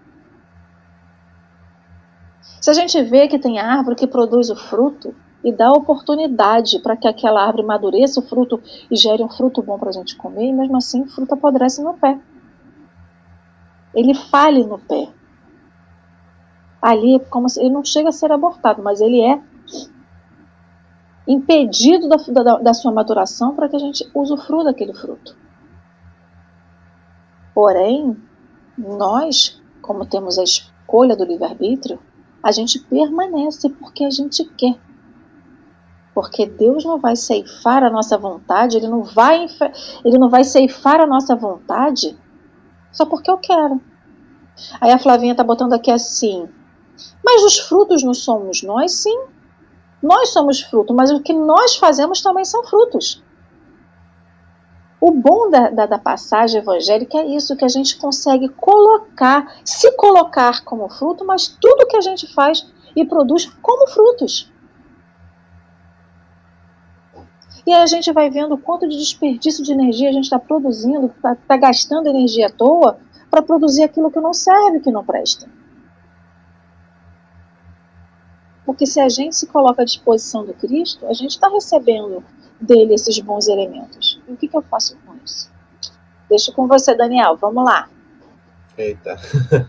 Se 2.61 2.69
a 2.71 2.75
gente 2.75 3.01
vê 3.03 3.27
que 3.27 3.39
tem 3.39 3.59
árvore 3.59 3.97
que 3.97 4.07
produz 4.07 4.51
o 4.51 4.57
fruto 4.57 5.15
e 5.43 5.51
dá 5.51 5.73
oportunidade 5.73 6.79
para 6.81 6.97
que 6.97 7.09
aquela 7.09 7.43
árvore 7.43 7.67
madureça 7.67 8.21
o 8.21 8.23
fruto 8.23 8.61
e 8.91 8.97
gere 8.97 9.23
um 9.23 9.29
fruto 9.29 9.63
bom 9.63 9.79
para 9.79 9.89
a 9.89 9.93
gente 9.93 10.15
comer, 10.15 10.49
e 10.49 10.53
mesmo 10.53 10.77
assim 10.77 11.03
o 11.03 11.09
fruto 11.09 11.35
apodrece 11.35 11.83
no 11.83 11.95
pé. 11.95 12.21
Ele 13.95 14.15
fale 14.15 14.65
no 14.65 14.79
pé. 14.79 15.09
Ali, 16.83 17.19
como 17.31 17.49
se, 17.49 17.61
ele 17.61 17.71
não 17.71 17.85
chega 17.85 18.11
a 18.11 18.13
ser 18.13 18.31
abortado, 18.31 18.83
mas 18.83 19.01
ele 19.01 19.23
é 19.23 19.41
impedido 21.27 22.09
da, 22.09 22.17
da, 22.17 22.59
da 22.59 22.75
sua 22.75 22.93
maturação 22.93 23.55
para 23.55 23.69
que 23.69 23.77
a 23.77 23.79
gente 23.79 24.09
usufrua 24.15 24.65
daquele 24.65 24.93
fruto. 24.93 25.37
Porém, 27.55 28.17
nós, 28.77 29.61
como 29.81 30.07
temos 30.07 30.39
a 30.39 30.43
escolha 30.43 31.17
do 31.17 31.25
livre-arbítrio, 31.25 31.99
a 32.43 32.53
gente 32.53 32.79
permanece 32.79 33.69
porque 33.71 34.05
a 34.05 34.11
gente 34.11 34.45
quer. 34.45 34.79
Porque 36.15 36.47
Deus 36.47 36.85
não 36.85 36.99
vai 36.99 37.17
ceifar 37.17 37.85
a 37.85 37.91
nossa 37.91 38.19
vontade, 38.19 38.77
ele 38.77 38.89
não 38.89 39.03
vai, 39.03 39.47
ele 40.05 40.19
não 40.19 40.29
vai 40.29 40.45
ceifar 40.45 41.01
a 41.01 41.07
nossa 41.07 41.37
vontade 41.37 42.19
só 42.93 43.07
porque 43.07 43.31
eu 43.31 43.39
quero. 43.39 43.81
Aí 44.81 44.91
a 44.91 44.99
Flavinha 44.99 45.33
está 45.33 45.45
botando 45.45 45.73
aqui 45.73 45.91
assim: 45.91 46.49
Mas 47.25 47.43
os 47.45 47.59
frutos 47.59 48.03
não 48.03 48.15
somos 48.15 48.63
nós? 48.63 48.93
Sim. 48.93 49.25
Nós 50.03 50.31
somos 50.31 50.61
fruto, 50.61 50.95
mas 50.95 51.11
o 51.11 51.21
que 51.21 51.33
nós 51.33 51.77
fazemos 51.77 52.23
também 52.23 52.45
são 52.45 52.65
frutos. 52.65 53.23
O 55.01 55.13
bom 55.13 55.49
da, 55.49 55.71
da, 55.71 55.87
da, 55.87 55.99
passagem 55.99 56.61
evangélica 56.61 57.17
é 57.19 57.35
isso, 57.35 57.57
que 57.57 57.65
a 57.65 57.69
gente 57.69 57.97
consegue 57.97 58.51
colocar, 58.51 59.57
se 59.65 59.91
colocar 59.97 60.63
como 60.63 60.91
fruto, 60.91 61.25
mas 61.25 61.49
tudo 61.49 61.87
que 61.87 61.97
a 61.97 62.03
gente 62.03 62.33
faz 62.35 62.71
e 62.95 63.05
produz 63.05 63.47
como 63.63 63.89
frutos. 63.89 64.53
E 67.67 67.73
aí 67.73 67.83
a 67.83 67.87
gente 67.87 68.13
vai 68.13 68.29
vendo 68.29 68.59
quanto 68.59 68.89
de 68.89 68.99
desperdício 68.99 69.65
de 69.65 69.73
energia 69.73 70.11
a 70.11 70.13
gente 70.13 70.25
está 70.25 70.39
produzindo, 70.39 71.07
está 71.07 71.35
tá 71.35 71.57
gastando 71.57 72.09
energia 72.09 72.49
à 72.49 72.51
toa 72.51 72.99
para 73.31 73.43
produzir 73.43 73.85
aquilo 73.85 74.11
que 74.11 74.21
não 74.21 74.35
serve, 74.35 74.81
que 74.81 74.91
não 74.91 75.05
presta. 75.05 75.49
Porque 78.67 78.87
se 78.87 79.01
a 79.01 79.09
gente 79.09 79.35
se 79.37 79.47
coloca 79.47 79.83
à 79.83 79.85
disposição 79.85 80.45
do 80.45 80.53
Cristo, 80.53 81.07
a 81.07 81.13
gente 81.13 81.31
está 81.31 81.49
recebendo 81.49 82.23
dele 82.61 82.95
esses 82.95 83.19
bons 83.21 83.49
elementos. 83.49 84.21
E 84.29 84.33
o 84.33 84.37
que, 84.37 84.49
que 84.49 84.57
eu 84.57 84.63
faço 84.63 84.97
com 85.07 85.15
isso? 85.25 85.51
Deixo 86.29 86.53
com 86.53 86.67
você, 86.67 86.95
Daniel. 86.95 87.37
Vamos 87.37 87.65
lá. 87.65 87.89
Eita, 88.79 89.17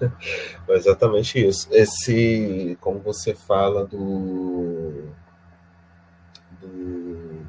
exatamente 0.69 1.45
isso. 1.45 1.67
Esse, 1.71 2.77
como 2.79 2.99
você 2.99 3.33
fala 3.33 3.85
do, 3.85 5.09
do 6.61 7.41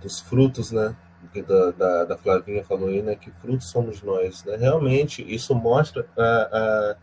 dos 0.00 0.20
frutos, 0.20 0.72
né? 0.72 0.96
Da, 1.46 1.70
da, 1.72 2.04
da, 2.04 2.16
Flavinha 2.16 2.64
falou 2.64 2.88
aí, 2.88 3.02
né? 3.02 3.14
Que 3.14 3.30
frutos 3.30 3.70
somos 3.70 4.02
nós, 4.02 4.44
né? 4.44 4.56
Realmente, 4.56 5.22
isso 5.22 5.54
mostra 5.54 6.06
a, 6.16 6.22
a, 6.22 6.96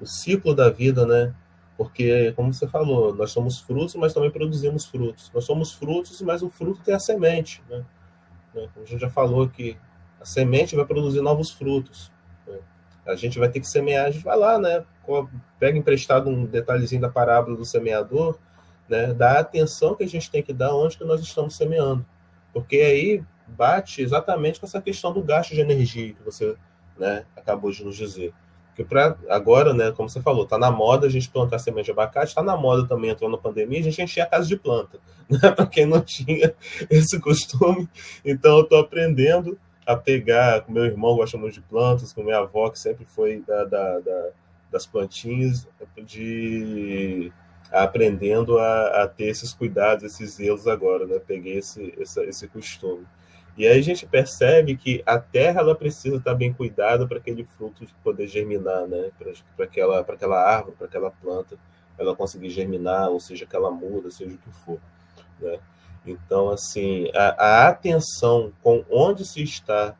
o 0.00 0.06
ciclo 0.06 0.54
da 0.54 0.70
vida, 0.70 1.04
né? 1.04 1.34
Porque, 1.76 2.32
como 2.32 2.52
você 2.52 2.68
falou, 2.68 3.14
nós 3.14 3.30
somos 3.30 3.60
frutos, 3.60 3.94
mas 3.94 4.12
também 4.12 4.30
produzimos 4.30 4.84
frutos. 4.84 5.30
Nós 5.34 5.44
somos 5.44 5.72
frutos, 5.72 6.20
mas 6.22 6.42
o 6.42 6.50
fruto 6.50 6.82
tem 6.82 6.94
a 6.94 6.98
semente, 6.98 7.62
né? 7.68 7.84
né? 8.54 8.68
Como 8.72 8.84
a 8.84 8.88
gente 8.88 9.00
já 9.00 9.10
falou 9.10 9.48
que 9.48 9.76
a 10.20 10.24
semente 10.24 10.76
vai 10.76 10.84
produzir 10.84 11.20
novos 11.20 11.50
frutos. 11.50 12.12
Né? 12.46 12.58
A 13.06 13.16
gente 13.16 13.38
vai 13.38 13.48
ter 13.48 13.60
que 13.60 13.66
semear, 13.66 14.06
a 14.06 14.10
gente 14.10 14.24
vai 14.24 14.36
lá, 14.36 14.58
né? 14.58 14.84
Pega 15.58 15.76
emprestado 15.76 16.30
um 16.30 16.44
detalhezinho 16.44 17.00
da 17.00 17.08
parábola 17.08 17.56
do 17.56 17.64
semeador, 17.64 18.38
né? 18.88 19.12
Da 19.14 19.40
atenção 19.40 19.94
que 19.94 20.04
a 20.04 20.08
gente 20.08 20.30
tem 20.30 20.42
que 20.42 20.52
dar 20.52 20.74
onde 20.74 20.96
que 20.96 21.04
nós 21.04 21.20
estamos 21.20 21.56
semeando. 21.56 22.04
Porque 22.52 22.76
aí 22.76 23.24
bate 23.46 24.02
exatamente 24.02 24.60
com 24.60 24.66
essa 24.66 24.80
questão 24.80 25.12
do 25.12 25.22
gasto 25.22 25.54
de 25.54 25.60
energia 25.60 26.14
que 26.14 26.22
você 26.22 26.56
né, 26.98 27.24
acabou 27.36 27.70
de 27.70 27.84
nos 27.84 27.96
dizer. 27.96 28.32
Porque 28.72 28.84
para 28.84 29.16
agora, 29.28 29.74
né, 29.74 29.92
como 29.92 30.08
você 30.08 30.20
falou, 30.20 30.46
tá 30.46 30.56
na 30.56 30.70
moda 30.70 31.06
a 31.06 31.10
gente 31.10 31.28
plantar 31.28 31.58
semente 31.58 31.86
de 31.86 31.90
abacate, 31.90 32.28
está 32.28 32.42
na 32.42 32.56
moda 32.56 32.88
também, 32.88 33.10
entrou 33.10 33.30
na 33.30 33.36
pandemia, 33.36 33.80
a 33.80 33.82
gente 33.82 34.00
encher 34.00 34.22
a 34.22 34.26
casa 34.26 34.46
de 34.46 34.56
planta, 34.56 34.98
né, 35.28 35.50
para 35.50 35.66
quem 35.66 35.84
não 35.84 36.00
tinha 36.00 36.54
esse 36.88 37.20
costume. 37.20 37.88
Então 38.24 38.56
eu 38.56 38.62
estou 38.62 38.78
aprendendo 38.78 39.58
a 39.86 39.94
pegar, 39.94 40.62
com 40.62 40.72
meu 40.72 40.84
irmão 40.84 41.16
gosta 41.16 41.36
muito 41.36 41.54
de 41.54 41.60
plantas, 41.60 42.12
com 42.12 42.22
minha 42.22 42.38
avó 42.38 42.70
que 42.70 42.78
sempre 42.78 43.04
foi 43.04 43.42
da, 43.46 43.64
da, 43.64 43.98
da 43.98 44.30
das 44.72 44.86
plantinhas, 44.86 45.68
de 45.98 47.30
aprendendo 47.70 48.58
a, 48.58 49.02
a, 49.02 49.08
ter 49.08 49.26
esses 49.26 49.52
cuidados, 49.52 50.02
esses 50.02 50.34
zelos 50.34 50.66
agora, 50.66 51.06
né? 51.06 51.18
Peguei 51.18 51.58
esse, 51.58 51.92
esse 51.98 52.48
costume. 52.48 53.06
E 53.56 53.66
aí 53.66 53.78
a 53.78 53.82
gente 53.82 54.06
percebe 54.06 54.76
que 54.76 55.02
a 55.04 55.18
terra 55.18 55.60
ela 55.60 55.74
precisa 55.74 56.16
estar 56.16 56.34
bem 56.34 56.52
cuidada 56.52 57.06
para 57.06 57.18
aquele 57.18 57.44
fruto 57.44 57.86
poder 58.02 58.26
germinar, 58.26 58.86
né? 58.86 59.10
Para 59.18 59.64
aquela, 59.64 60.00
aquela 60.00 60.42
árvore, 60.42 60.76
para 60.76 60.86
aquela 60.86 61.10
planta, 61.10 61.58
ela 61.98 62.16
conseguir 62.16 62.48
germinar, 62.48 63.10
ou 63.10 63.20
seja, 63.20 63.44
que 63.44 63.54
ela 63.54 63.70
muda, 63.70 64.10
seja 64.10 64.34
o 64.34 64.38
que 64.38 64.50
for. 64.64 64.78
Né? 65.38 65.58
Então, 66.06 66.48
assim, 66.48 67.10
a, 67.14 67.44
a 67.44 67.68
atenção 67.68 68.52
com 68.62 68.84
onde 68.90 69.24
se 69.24 69.42
está 69.42 69.94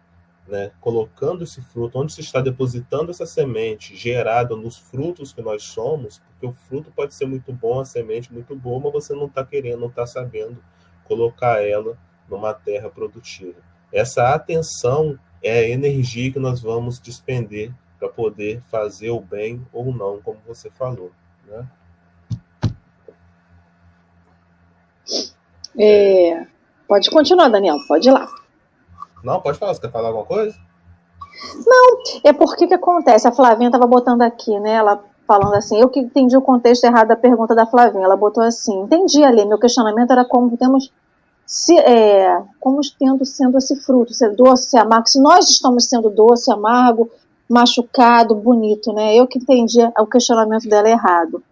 né, 0.49 0.73
colocando 0.81 1.45
esse 1.45 1.61
fruto, 1.61 1.99
onde 1.99 2.13
se 2.13 2.21
está 2.21 2.41
depositando 2.41 3.11
essa 3.11 3.27
semente 3.27 3.95
gerada 3.95 4.57
nos 4.57 4.77
frutos 4.77 5.33
que 5.33 5.43
nós 5.43 5.63
somos, 5.63 6.21
porque 6.31 6.47
o 6.47 6.53
fruto 6.53 6.91
pode 6.91 7.15
ser 7.15 7.27
muito 7.27 7.53
bom, 7.53 7.81
a 7.81 7.85
semente 7.85 8.33
muito 8.33 8.57
boa, 8.57 8.81
mas 8.81 8.93
você 8.93 9.15
não 9.15 9.27
está 9.27 9.45
querendo, 9.45 9.81
não 9.81 9.89
está 9.89 10.07
sabendo 10.07 10.57
colocar 11.05 11.63
ela 11.63 11.97
numa 12.33 12.55
terra 12.55 12.89
produtiva. 12.89 13.61
Essa 13.93 14.35
atenção 14.35 15.19
é 15.43 15.59
a 15.59 15.69
energia 15.69 16.33
que 16.33 16.39
nós 16.39 16.61
vamos 16.61 16.99
despender 16.99 17.71
para 17.99 18.09
poder 18.09 18.63
fazer 18.71 19.11
o 19.11 19.21
bem 19.21 19.65
ou 19.73 19.93
não, 19.93 20.21
como 20.23 20.39
você 20.47 20.71
falou. 20.71 21.13
Né? 21.47 21.67
É, 25.79 26.47
pode 26.89 27.11
continuar, 27.11 27.49
Daniel, 27.49 27.77
pode 27.87 28.09
ir 28.09 28.13
lá. 28.13 28.27
Não, 29.23 29.41
pode 29.41 29.59
falar, 29.59 29.75
você 29.75 29.81
quer 29.81 29.91
falar 29.91 30.09
alguma 30.09 30.25
coisa? 30.25 30.57
Não, 31.67 31.99
é 32.25 32.33
porque 32.33 32.67
que 32.67 32.75
acontece, 32.75 33.29
a 33.29 33.33
Flavinha 33.33 33.69
estava 33.69 33.87
botando 33.87 34.23
aqui, 34.23 34.59
né, 34.59 34.73
ela 34.73 35.03
falando 35.27 35.55
assim, 35.55 35.81
eu 35.81 35.89
que 35.89 36.01
entendi 36.01 36.37
o 36.37 36.43
contexto 36.43 36.85
errado 36.85 37.09
da 37.09 37.17
pergunta 37.17 37.55
da 37.55 37.67
Flavinha, 37.67 38.05
ela 38.05 38.17
botou 38.17 38.43
assim, 38.43 38.81
entendi 38.81 39.23
ali, 39.23 39.45
meu 39.45 39.59
questionamento 39.59 40.11
era 40.11 40.25
como 40.25 40.57
temos 40.57 40.93
se, 41.47 41.77
é, 41.79 42.43
como 42.61 42.81
tendo 42.99 43.25
sendo 43.25 43.59
esse 43.59 43.77
fruto, 43.77 44.15
ser 44.15 44.35
doce, 44.35 44.71
ser 44.71 44.79
amargo, 44.79 45.09
se 45.09 45.21
nós 45.21 45.49
estamos 45.51 45.85
sendo 45.85 46.09
doce, 46.09 46.51
amargo, 46.51 47.11
machucado, 47.49 48.35
bonito, 48.35 48.93
né? 48.93 49.15
Eu 49.15 49.27
que 49.27 49.39
entendi 49.39 49.81
o 49.99 50.07
questionamento 50.07 50.69
dela 50.69 50.89
errado. 50.89 51.43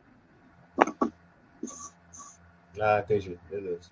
Ah, 2.81 3.01
entendi, 3.05 3.39
beleza. 3.51 3.91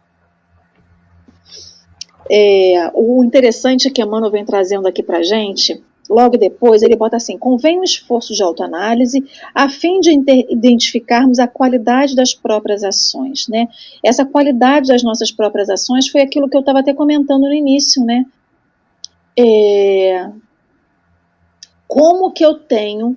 É, 2.30 2.90
o 2.94 3.22
interessante 3.22 3.90
que 3.90 4.02
Emmanuel 4.02 4.30
vem 4.30 4.44
trazendo 4.44 4.87
aqui 4.87 5.02
para 5.02 5.22
gente 5.22 5.82
Logo 6.08 6.38
depois, 6.38 6.82
ele 6.82 6.96
bota 6.96 7.16
assim: 7.16 7.36
convém 7.36 7.78
um 7.78 7.84
esforço 7.84 8.34
de 8.34 8.42
autoanálise 8.42 9.24
a 9.54 9.68
fim 9.68 10.00
de 10.00 10.10
identificarmos 10.48 11.38
a 11.38 11.46
qualidade 11.46 12.16
das 12.16 12.34
próprias 12.34 12.82
ações. 12.82 13.46
Né? 13.48 13.68
Essa 14.02 14.24
qualidade 14.24 14.88
das 14.88 15.02
nossas 15.02 15.30
próprias 15.30 15.68
ações 15.68 16.08
foi 16.08 16.22
aquilo 16.22 16.48
que 16.48 16.56
eu 16.56 16.60
estava 16.60 16.80
até 16.80 16.94
comentando 16.94 17.42
no 17.42 17.52
início. 17.52 18.02
Né? 18.04 18.24
É, 19.38 20.30
como 21.86 22.32
que 22.32 22.44
eu 22.44 22.54
tenho 22.54 23.16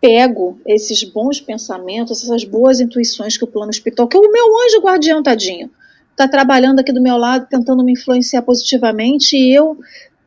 pego 0.00 0.60
esses 0.66 1.04
bons 1.04 1.40
pensamentos, 1.40 2.24
essas 2.24 2.42
boas 2.42 2.80
intuições 2.80 3.36
que 3.36 3.44
o 3.44 3.46
plano 3.46 3.70
espiritual, 3.70 4.08
que 4.08 4.18
o 4.18 4.32
meu 4.32 4.46
anjo 4.66 4.80
guardião, 4.80 5.22
tadinho, 5.22 5.70
está 6.10 6.26
trabalhando 6.26 6.80
aqui 6.80 6.92
do 6.92 7.00
meu 7.00 7.16
lado, 7.16 7.46
tentando 7.48 7.84
me 7.84 7.92
influenciar 7.92 8.42
positivamente, 8.42 9.36
e 9.36 9.54
eu 9.54 9.78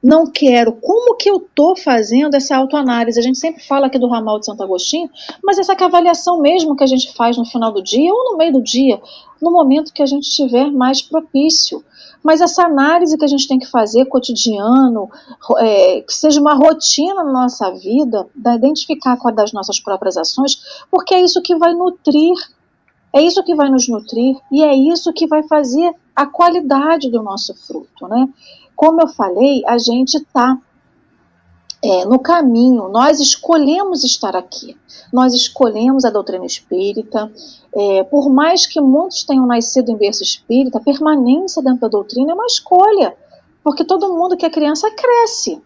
não 0.06 0.28
quero, 0.28 0.74
como 0.74 1.18
que 1.18 1.28
eu 1.28 1.38
estou 1.38 1.76
fazendo 1.76 2.36
essa 2.36 2.56
autoanálise? 2.56 3.20
A 3.20 3.24
gente 3.24 3.40
sempre 3.40 3.64
fala 3.64 3.88
aqui 3.88 3.98
do 3.98 4.08
ramal 4.08 4.40
de 4.40 4.46
Santo 4.46 4.62
Agostinho, 4.62 5.10
mas 5.44 5.58
essa 5.58 5.74
a 5.74 5.86
avaliação 5.86 6.40
mesmo 6.40 6.76
que 6.76 6.84
a 6.84 6.88
gente 6.88 7.12
faz 7.16 7.36
no 7.38 7.44
final 7.44 7.72
do 7.72 7.82
dia 7.82 8.14
ou 8.14 8.32
no 8.32 8.38
meio 8.38 8.54
do 8.54 8.62
dia, 8.62 9.02
no 9.42 9.52
momento 9.52 9.92
que 9.92 10.04
a 10.04 10.06
gente 10.06 10.26
estiver 10.26 10.72
mais 10.72 11.02
propício. 11.02 11.84
Mas 12.24 12.40
essa 12.40 12.66
análise 12.66 13.18
que 13.18 13.26
a 13.26 13.28
gente 13.28 13.48
tem 13.48 13.58
que 13.58 13.66
fazer 13.66 14.06
cotidiano, 14.06 15.10
é, 15.58 16.02
que 16.02 16.14
seja 16.14 16.40
uma 16.40 16.54
rotina 16.54 17.24
na 17.24 17.32
nossa 17.32 17.72
vida, 17.72 18.28
da 18.36 18.54
identificar 18.54 19.18
qual 19.18 19.34
das 19.34 19.52
nossas 19.54 19.80
próprias 19.80 20.18
ações, 20.18 20.86
porque 20.92 21.16
é 21.16 21.22
isso 21.22 21.42
que 21.42 21.56
vai 21.56 21.74
nutrir, 21.74 22.36
é 23.12 23.24
isso 23.24 23.44
que 23.44 23.56
vai 23.56 23.72
nos 23.72 23.88
nutrir 23.88 24.38
e 24.52 24.64
é 24.64 24.76
isso 24.76 25.12
que 25.12 25.26
vai 25.26 25.42
fazer 25.48 25.92
a 26.16 26.28
qualidade 26.28 27.10
do 27.10 27.24
nosso 27.24 27.56
fruto, 27.56 28.08
né? 28.08 28.30
Como 28.76 29.02
eu 29.02 29.08
falei, 29.08 29.64
a 29.66 29.78
gente 29.78 30.18
está 30.18 30.58
é, 31.84 32.06
no 32.06 32.20
caminho, 32.20 32.90
nós 32.90 33.20
escolhemos 33.20 34.04
estar 34.04 34.36
aqui, 34.36 34.76
nós 35.14 35.34
escolhemos 35.34 36.04
a 36.04 36.10
doutrina 36.10 36.46
espírita. 36.46 37.32
É, 37.74 38.04
por 38.04 38.30
mais 38.30 38.66
que 38.66 38.82
muitos 38.82 39.24
tenham 39.24 39.46
nascido 39.46 39.92
em 39.92 39.96
berço 39.96 40.24
espírita, 40.24 40.80
a 40.80 40.82
permanência 40.82 41.62
dentro 41.62 41.82
da 41.82 41.88
doutrina 41.88 42.32
é 42.32 42.34
uma 42.34 42.46
escolha, 42.48 43.16
porque 43.64 43.84
todo 43.84 44.14
mundo 44.14 44.36
que 44.36 44.46
é 44.46 44.50
criança 44.50 44.90
cresce. 44.92 45.62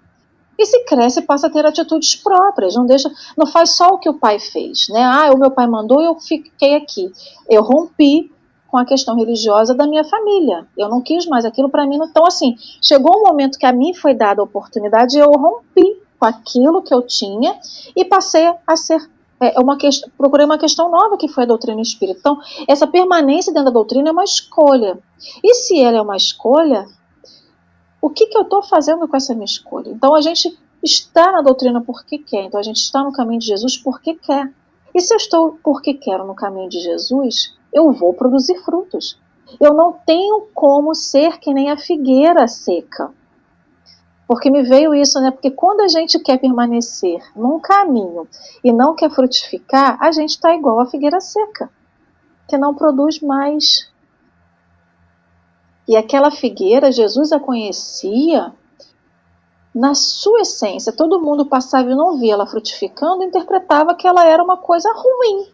E 0.58 0.66
se 0.66 0.84
cresce, 0.84 1.22
passa 1.22 1.48
a 1.48 1.50
ter 1.50 1.66
atitudes 1.66 2.18
próprias, 2.18 2.76
não 2.76 2.86
deixa, 2.86 3.10
não 3.38 3.48
faz 3.48 3.78
só 3.78 3.92
o 3.92 3.98
que 3.98 4.10
o 4.10 4.16
pai 4.16 4.40
fez, 4.40 4.90
né? 4.90 5.02
Ah, 5.02 5.32
o 5.34 5.38
meu 5.38 5.52
pai 5.52 5.68
mandou, 5.68 6.02
eu 6.02 6.16
fiquei 6.16 6.76
aqui. 6.76 7.10
Eu 7.50 7.64
rompi 7.64 8.30
com 8.70 8.78
a 8.78 8.86
questão 8.86 9.16
religiosa 9.16 9.74
da 9.74 9.88
minha 9.88 10.04
família. 10.04 10.68
Eu 10.78 10.90
não 10.90 11.02
quis 11.02 11.26
mais 11.26 11.44
aquilo 11.44 11.70
para 11.70 11.88
mim. 11.88 11.98
Então, 12.02 12.26
assim, 12.26 12.56
chegou 12.82 13.18
um 13.18 13.24
momento 13.24 13.58
que 13.58 13.66
a 13.66 13.74
mim 13.74 13.94
foi 13.94 14.14
dada 14.14 14.42
a 14.42 14.44
oportunidade 14.44 15.18
e 15.18 15.20
eu 15.20 15.32
rompi 15.32 16.00
com 16.20 16.26
aquilo 16.26 16.84
que 16.84 16.94
eu 16.94 17.02
tinha 17.02 17.58
e 17.96 18.06
passei 18.06 18.52
a 18.68 18.76
ser 18.76 19.10
é, 19.42 19.60
uma 19.60 19.78
questão, 19.78 20.12
procurei 20.18 20.46
uma 20.46 20.58
questão 20.58 20.92
nova 20.92 21.18
que 21.18 21.28
foi 21.28 21.46
a 21.46 21.48
doutrina 21.48 21.82
espírita. 21.82 22.20
Então, 22.20 22.40
essa 22.68 22.86
permanência 22.86 23.52
dentro 23.52 23.66
da 23.66 23.74
doutrina 23.74 24.10
é 24.10 24.12
uma 24.12 24.24
escolha. 24.24 25.00
E 25.44 25.56
se 25.56 25.82
ela 25.82 25.98
é 25.98 26.02
uma 26.02 26.18
escolha, 26.18 26.86
o 28.02 28.10
que, 28.10 28.28
que 28.28 28.38
eu 28.38 28.44
estou 28.44 28.62
fazendo 28.62 29.08
com 29.08 29.18
essa 29.18 29.34
minha 29.34 29.46
escolha? 29.46 29.90
Então, 29.90 30.14
a 30.14 30.22
gente 30.22 30.56
está 30.84 31.32
na 31.32 31.42
doutrina 31.42 31.82
porque 31.82 32.20
quer. 32.20 32.44
Então, 32.44 32.60
a 32.60 32.64
gente 32.64 32.78
está 32.78 33.04
no 33.04 33.14
caminho 33.14 33.40
de 33.40 33.48
Jesus 33.48 33.78
porque 33.78 34.14
quer. 34.14 34.54
E 34.94 35.02
se 35.02 35.14
eu 35.14 35.18
estou 35.18 35.60
porque 35.64 35.94
quero 35.94 36.26
no 36.26 36.36
caminho 36.36 36.70
de 36.70 36.80
Jesus, 36.80 37.58
eu 37.74 37.92
vou 37.92 38.14
produzir 38.14 38.56
frutos. 38.64 39.20
Eu 39.60 39.74
não 39.74 39.94
tenho 40.06 40.48
como 40.54 40.94
ser 40.94 41.40
que 41.40 41.54
nem 41.54 41.72
a 41.72 41.78
figueira 41.78 42.48
seca. 42.48 43.12
Porque 44.28 44.52
me 44.52 44.62
veio 44.62 44.94
isso, 44.94 45.20
né? 45.20 45.32
Porque 45.32 45.50
quando 45.50 45.82
a 45.82 45.88
gente 45.88 46.20
quer 46.20 46.38
permanecer 46.38 47.20
num 47.36 47.60
caminho 47.60 48.28
e 48.64 48.72
não 48.72 48.94
quer 48.94 49.10
frutificar, 49.10 49.98
a 50.00 50.12
gente 50.12 50.32
está 50.32 50.54
igual 50.54 50.80
a 50.80 50.86
figueira 50.86 51.20
seca, 51.20 51.70
que 52.48 52.58
não 52.58 52.76
produz 52.76 53.20
mais. 53.22 53.92
E 55.88 55.98
aquela 55.98 56.30
figueira, 56.30 56.92
Jesus 56.92 57.32
a 57.32 57.40
conhecia 57.40 58.54
na 59.74 59.96
sua 59.96 60.42
essência. 60.42 60.94
Todo 60.94 61.22
mundo 61.22 61.48
passava 61.48 61.90
e 61.90 61.96
não 61.96 62.20
via 62.20 62.34
ela 62.34 62.46
frutificando, 62.46 63.24
interpretava 63.24 63.96
que 63.96 64.08
ela 64.08 64.26
era 64.28 64.44
uma 64.44 64.58
coisa 64.58 64.92
ruim. 64.94 65.48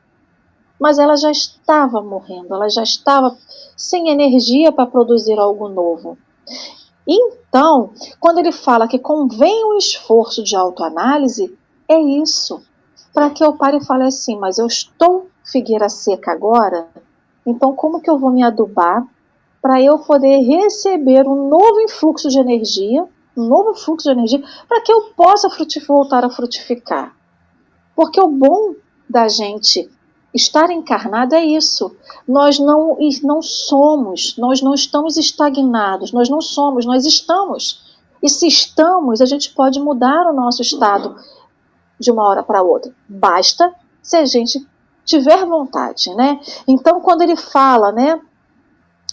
Mas 0.79 0.99
ela 0.99 1.15
já 1.15 1.31
estava 1.31 2.01
morrendo, 2.01 2.53
ela 2.53 2.69
já 2.69 2.83
estava 2.83 3.37
sem 3.75 4.09
energia 4.09 4.71
para 4.71 4.85
produzir 4.85 5.37
algo 5.39 5.69
novo. 5.69 6.17
Então, 7.07 7.91
quando 8.19 8.39
ele 8.39 8.51
fala 8.51 8.87
que 8.87 8.99
convém 8.99 9.65
um 9.65 9.77
esforço 9.77 10.43
de 10.43 10.55
autoanálise, 10.55 11.57
é 11.87 11.99
isso. 11.99 12.61
Para 13.13 13.29
que 13.29 13.43
eu 13.43 13.53
pare 13.53 13.77
e 13.77 13.85
fale 13.85 14.03
assim, 14.03 14.37
mas 14.37 14.57
eu 14.57 14.67
estou 14.67 15.29
figueira 15.43 15.87
seca 15.87 16.31
agora, 16.31 16.87
então 17.45 17.75
como 17.75 18.01
que 18.01 18.09
eu 18.09 18.17
vou 18.17 18.31
me 18.31 18.43
adubar 18.43 19.05
para 19.61 19.81
eu 19.81 19.99
poder 19.99 20.39
receber 20.39 21.27
um 21.27 21.47
novo 21.47 21.81
influxo 21.81 22.29
de 22.29 22.39
energia, 22.39 23.07
um 23.37 23.45
novo 23.47 23.73
fluxo 23.73 24.07
de 24.07 24.11
energia, 24.11 24.43
para 24.67 24.81
que 24.81 24.91
eu 24.91 25.11
possa 25.15 25.49
voltar 25.87 26.23
a 26.23 26.29
frutificar? 26.29 27.15
Porque 27.95 28.19
o 28.19 28.27
bom 28.27 28.75
da 29.09 29.27
gente 29.27 29.89
Estar 30.35 30.69
encarnado 30.69 31.33
é 31.33 31.45
isso. 31.45 31.95
Nós 32.27 32.59
não, 32.59 32.97
não 33.23 33.41
somos, 33.41 34.35
nós 34.37 34.61
não 34.61 34.73
estamos 34.73 35.15
estagnados, 35.15 36.11
nós 36.11 36.27
não 36.27 36.41
somos, 36.41 36.85
nós 36.85 37.05
estamos. 37.05 37.95
E 38.21 38.27
se 38.27 38.45
estamos, 38.45 39.21
a 39.21 39.25
gente 39.25 39.53
pode 39.53 39.79
mudar 39.79 40.29
o 40.29 40.33
nosso 40.33 40.61
estado 40.61 41.15
de 41.97 42.11
uma 42.11 42.27
hora 42.27 42.43
para 42.43 42.61
outra. 42.61 42.93
Basta 43.07 43.73
se 44.01 44.17
a 44.17 44.25
gente 44.25 44.67
tiver 45.05 45.45
vontade, 45.45 46.13
né? 46.15 46.37
Então, 46.67 46.99
quando 46.99 47.21
ele 47.21 47.37
fala, 47.37 47.93
né, 47.93 48.19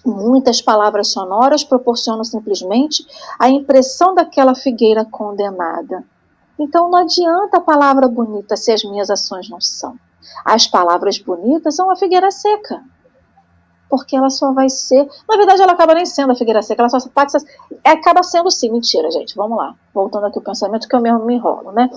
muitas 0.05 0.61
palavras 0.61 1.13
sonoras 1.13 1.63
proporcionam 1.63 2.25
simplesmente 2.25 3.07
a 3.39 3.49
impressão 3.49 4.13
daquela 4.13 4.57
figueira 4.57 5.05
condenada. 5.05 6.05
Então, 6.59 6.91
não 6.91 6.99
adianta 6.99 7.59
a 7.59 7.61
palavra 7.61 8.09
bonita 8.09 8.57
se 8.57 8.73
as 8.73 8.83
minhas 8.83 9.09
ações 9.09 9.49
não 9.49 9.61
são. 9.61 9.97
As 10.45 10.67
palavras 10.67 11.19
bonitas 11.19 11.75
são 11.75 11.91
a 11.91 11.97
figueira 11.97 12.31
seca. 12.31 12.83
Porque 13.89 14.17
ela 14.17 14.31
só 14.31 14.53
vai 14.53 14.69
ser. 14.71 15.07
Na 15.29 15.37
verdade, 15.37 15.63
ela 15.63 15.73
acaba 15.73 15.95
nem 15.95 16.07
sendo 16.07 16.33
a 16.33 16.35
figueira 16.37 16.63
seca, 16.63 16.83
ela 16.83 16.89
só 16.89 16.99
pode 17.09 17.33
ser. 17.33 17.43
Acaba 17.85 18.23
sendo 18.23 18.51
sim, 18.51 18.71
mentira, 18.71 19.11
gente. 19.11 19.35
Vamos 19.37 19.59
lá. 19.59 19.75
Voltando 19.93 20.27
aqui 20.27 20.39
o 20.39 20.43
pensamento 20.43 20.89
que 20.89 20.97
eu 20.97 21.01
mesmo 21.01 21.25
me 21.25 21.35
enrolo, 21.35 21.73
né? 21.73 21.91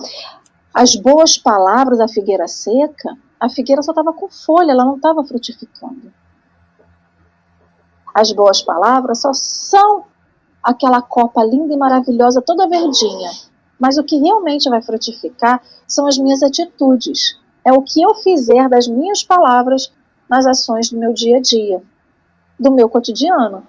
As 0.74 0.94
boas 0.94 1.38
palavras 1.38 1.98
da 1.98 2.06
figueira 2.06 2.46
seca, 2.46 3.16
a 3.40 3.48
figueira 3.48 3.82
só 3.82 3.92
estava 3.92 4.12
com 4.12 4.28
folha, 4.28 4.72
ela 4.72 4.84
não 4.84 4.96
estava 4.96 5.24
frutificando. 5.24 6.12
As 8.14 8.30
boas 8.32 8.60
palavras 8.62 9.20
só 9.20 9.30
são 9.32 10.04
aquela 10.62 11.00
copa 11.00 11.44
linda 11.44 11.72
e 11.72 11.76
maravilhosa, 11.76 12.42
toda 12.42 12.68
verdinha. 12.68 13.30
Mas 13.78 13.98
o 13.98 14.04
que 14.04 14.16
realmente 14.16 14.68
vai 14.68 14.82
frutificar 14.82 15.62
são 15.86 16.06
as 16.06 16.18
minhas 16.18 16.42
atitudes 16.42 17.38
é 17.66 17.72
o 17.72 17.82
que 17.82 18.00
eu 18.00 18.14
fizer 18.14 18.68
das 18.68 18.86
minhas 18.86 19.24
palavras 19.24 19.92
nas 20.30 20.46
ações 20.46 20.88
do 20.88 20.96
meu 20.96 21.12
dia 21.12 21.38
a 21.38 21.40
dia, 21.40 21.82
do 22.58 22.70
meu 22.70 22.88
cotidiano. 22.88 23.66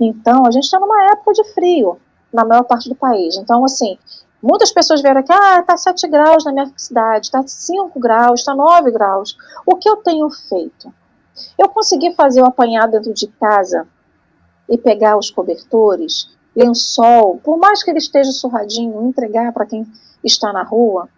Então, 0.00 0.46
a 0.46 0.50
gente 0.50 0.64
está 0.64 0.80
numa 0.80 1.04
época 1.12 1.34
de 1.34 1.44
frio 1.52 1.98
na 2.32 2.42
maior 2.42 2.64
parte 2.64 2.88
do 2.88 2.94
país. 2.94 3.36
Então, 3.36 3.62
assim, 3.66 3.98
muitas 4.42 4.72
pessoas 4.72 5.02
vieram 5.02 5.20
aqui, 5.20 5.30
ah, 5.30 5.60
está 5.60 5.76
7 5.76 6.08
graus 6.08 6.46
na 6.46 6.52
minha 6.52 6.72
cidade, 6.74 7.26
está 7.26 7.46
5 7.46 8.00
graus, 8.00 8.40
está 8.40 8.54
9 8.54 8.90
graus. 8.90 9.36
O 9.66 9.76
que 9.76 9.90
eu 9.90 9.96
tenho 9.98 10.30
feito? 10.30 10.90
Eu 11.58 11.68
consegui 11.68 12.14
fazer 12.14 12.40
o 12.40 12.46
apanhado 12.46 12.92
dentro 12.92 13.12
de 13.12 13.26
casa 13.26 13.86
e 14.70 14.78
pegar 14.78 15.18
os 15.18 15.30
cobertores, 15.30 16.30
lençol, 16.56 17.38
por 17.44 17.58
mais 17.58 17.82
que 17.82 17.90
ele 17.90 17.98
esteja 17.98 18.32
surradinho, 18.32 19.06
entregar 19.06 19.52
para 19.52 19.66
quem 19.66 19.86
está 20.24 20.50
na 20.50 20.62
rua. 20.62 21.10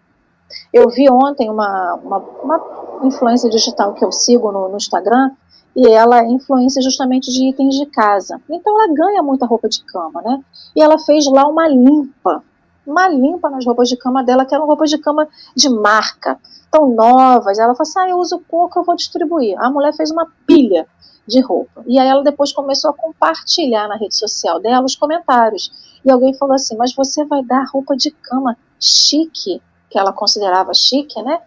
Eu 0.73 0.89
vi 0.89 1.09
ontem 1.09 1.49
uma, 1.49 1.95
uma, 1.95 2.17
uma 2.17 2.61
influência 3.03 3.49
digital 3.49 3.93
que 3.93 4.03
eu 4.03 4.11
sigo 4.11 4.51
no, 4.51 4.69
no 4.69 4.77
Instagram, 4.77 5.31
e 5.75 5.87
ela 5.87 6.19
é 6.19 6.27
influência 6.27 6.81
justamente 6.81 7.31
de 7.31 7.49
itens 7.49 7.75
de 7.75 7.85
casa. 7.85 8.41
Então 8.49 8.75
ela 8.75 8.93
ganha 8.93 9.23
muita 9.23 9.45
roupa 9.45 9.69
de 9.69 9.83
cama, 9.83 10.21
né? 10.21 10.43
E 10.75 10.81
ela 10.81 10.97
fez 10.97 11.25
lá 11.27 11.47
uma 11.47 11.67
limpa, 11.67 12.43
uma 12.85 13.07
limpa 13.07 13.49
nas 13.49 13.65
roupas 13.65 13.87
de 13.87 13.95
cama 13.95 14.23
dela, 14.23 14.45
que 14.45 14.53
eram 14.53 14.65
roupas 14.65 14.89
de 14.89 14.97
cama 14.97 15.27
de 15.55 15.69
marca, 15.69 16.39
tão 16.71 16.89
novas. 16.89 17.59
Ela 17.59 17.75
falou 17.75 17.89
assim: 17.89 17.99
ah, 17.99 18.09
eu 18.09 18.17
uso 18.17 18.39
pouco, 18.49 18.79
eu 18.79 18.83
vou 18.83 18.95
distribuir. 18.95 19.57
A 19.59 19.69
mulher 19.69 19.93
fez 19.93 20.11
uma 20.11 20.27
pilha 20.45 20.87
de 21.27 21.39
roupa. 21.39 21.83
E 21.85 21.99
aí 21.99 22.07
ela 22.07 22.23
depois 22.23 22.51
começou 22.51 22.89
a 22.89 22.93
compartilhar 22.93 23.87
na 23.87 23.95
rede 23.95 24.17
social 24.17 24.59
dela 24.59 24.83
os 24.83 24.95
comentários. 24.95 25.71
E 26.03 26.11
alguém 26.11 26.33
falou 26.33 26.55
assim: 26.55 26.75
mas 26.75 26.93
você 26.93 27.23
vai 27.23 27.43
dar 27.43 27.65
roupa 27.71 27.95
de 27.95 28.11
cama 28.11 28.57
chique 28.79 29.61
que 29.89 29.97
ela 29.97 30.13
considerava 30.13 30.73
chique, 30.73 31.21
né? 31.21 31.41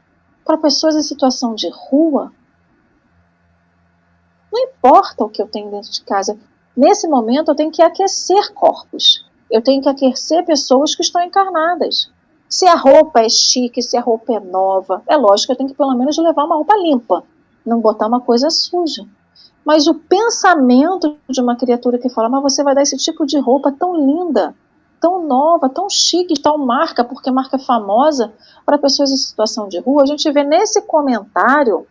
Para 0.44 0.58
pessoas 0.58 0.96
em 0.96 1.02
situação 1.02 1.54
de 1.54 1.70
rua. 1.70 2.32
Não 4.52 4.60
importa 4.60 5.24
o 5.24 5.28
que 5.28 5.40
eu 5.40 5.46
tenho 5.46 5.70
dentro 5.70 5.90
de 5.90 6.02
casa. 6.02 6.38
Nesse 6.76 7.06
momento 7.08 7.50
eu 7.50 7.54
tenho 7.54 7.70
que 7.70 7.82
aquecer 7.82 8.52
corpos. 8.52 9.24
Eu 9.50 9.62
tenho 9.62 9.82
que 9.82 9.88
aquecer 9.88 10.44
pessoas 10.44 10.94
que 10.94 11.02
estão 11.02 11.22
encarnadas. 11.22 12.10
Se 12.48 12.66
a 12.66 12.74
roupa 12.74 13.20
é 13.20 13.28
chique, 13.28 13.82
se 13.82 13.96
a 13.96 14.00
roupa 14.00 14.34
é 14.34 14.40
nova, 14.40 15.02
é 15.06 15.16
lógico 15.16 15.46
que 15.46 15.52
eu 15.52 15.56
tenho 15.56 15.70
que 15.70 15.76
pelo 15.76 15.94
menos 15.94 16.18
levar 16.18 16.44
uma 16.44 16.56
roupa 16.56 16.76
limpa, 16.76 17.24
não 17.64 17.80
botar 17.80 18.06
uma 18.06 18.20
coisa 18.20 18.50
suja. 18.50 19.06
Mas 19.64 19.86
o 19.86 19.94
pensamento 19.94 21.16
de 21.28 21.40
uma 21.40 21.56
criatura 21.56 21.98
que 21.98 22.10
fala, 22.10 22.28
mas 22.28 22.42
você 22.42 22.62
vai 22.62 22.74
dar 22.74 22.82
esse 22.82 22.96
tipo 22.96 23.24
de 23.24 23.38
roupa 23.38 23.72
tão 23.72 23.96
linda, 23.96 24.54
tão 25.02 25.26
nova, 25.26 25.68
tão 25.68 25.90
chique, 25.90 26.40
tão 26.40 26.56
marca, 26.56 27.02
porque 27.02 27.28
marca 27.28 27.58
famosa 27.58 28.32
para 28.64 28.78
pessoas 28.78 29.10
em 29.10 29.16
situação 29.16 29.66
de 29.66 29.80
rua, 29.80 30.04
a 30.04 30.06
gente 30.06 30.30
vê 30.30 30.44
nesse 30.44 30.80
comentário, 30.82 31.84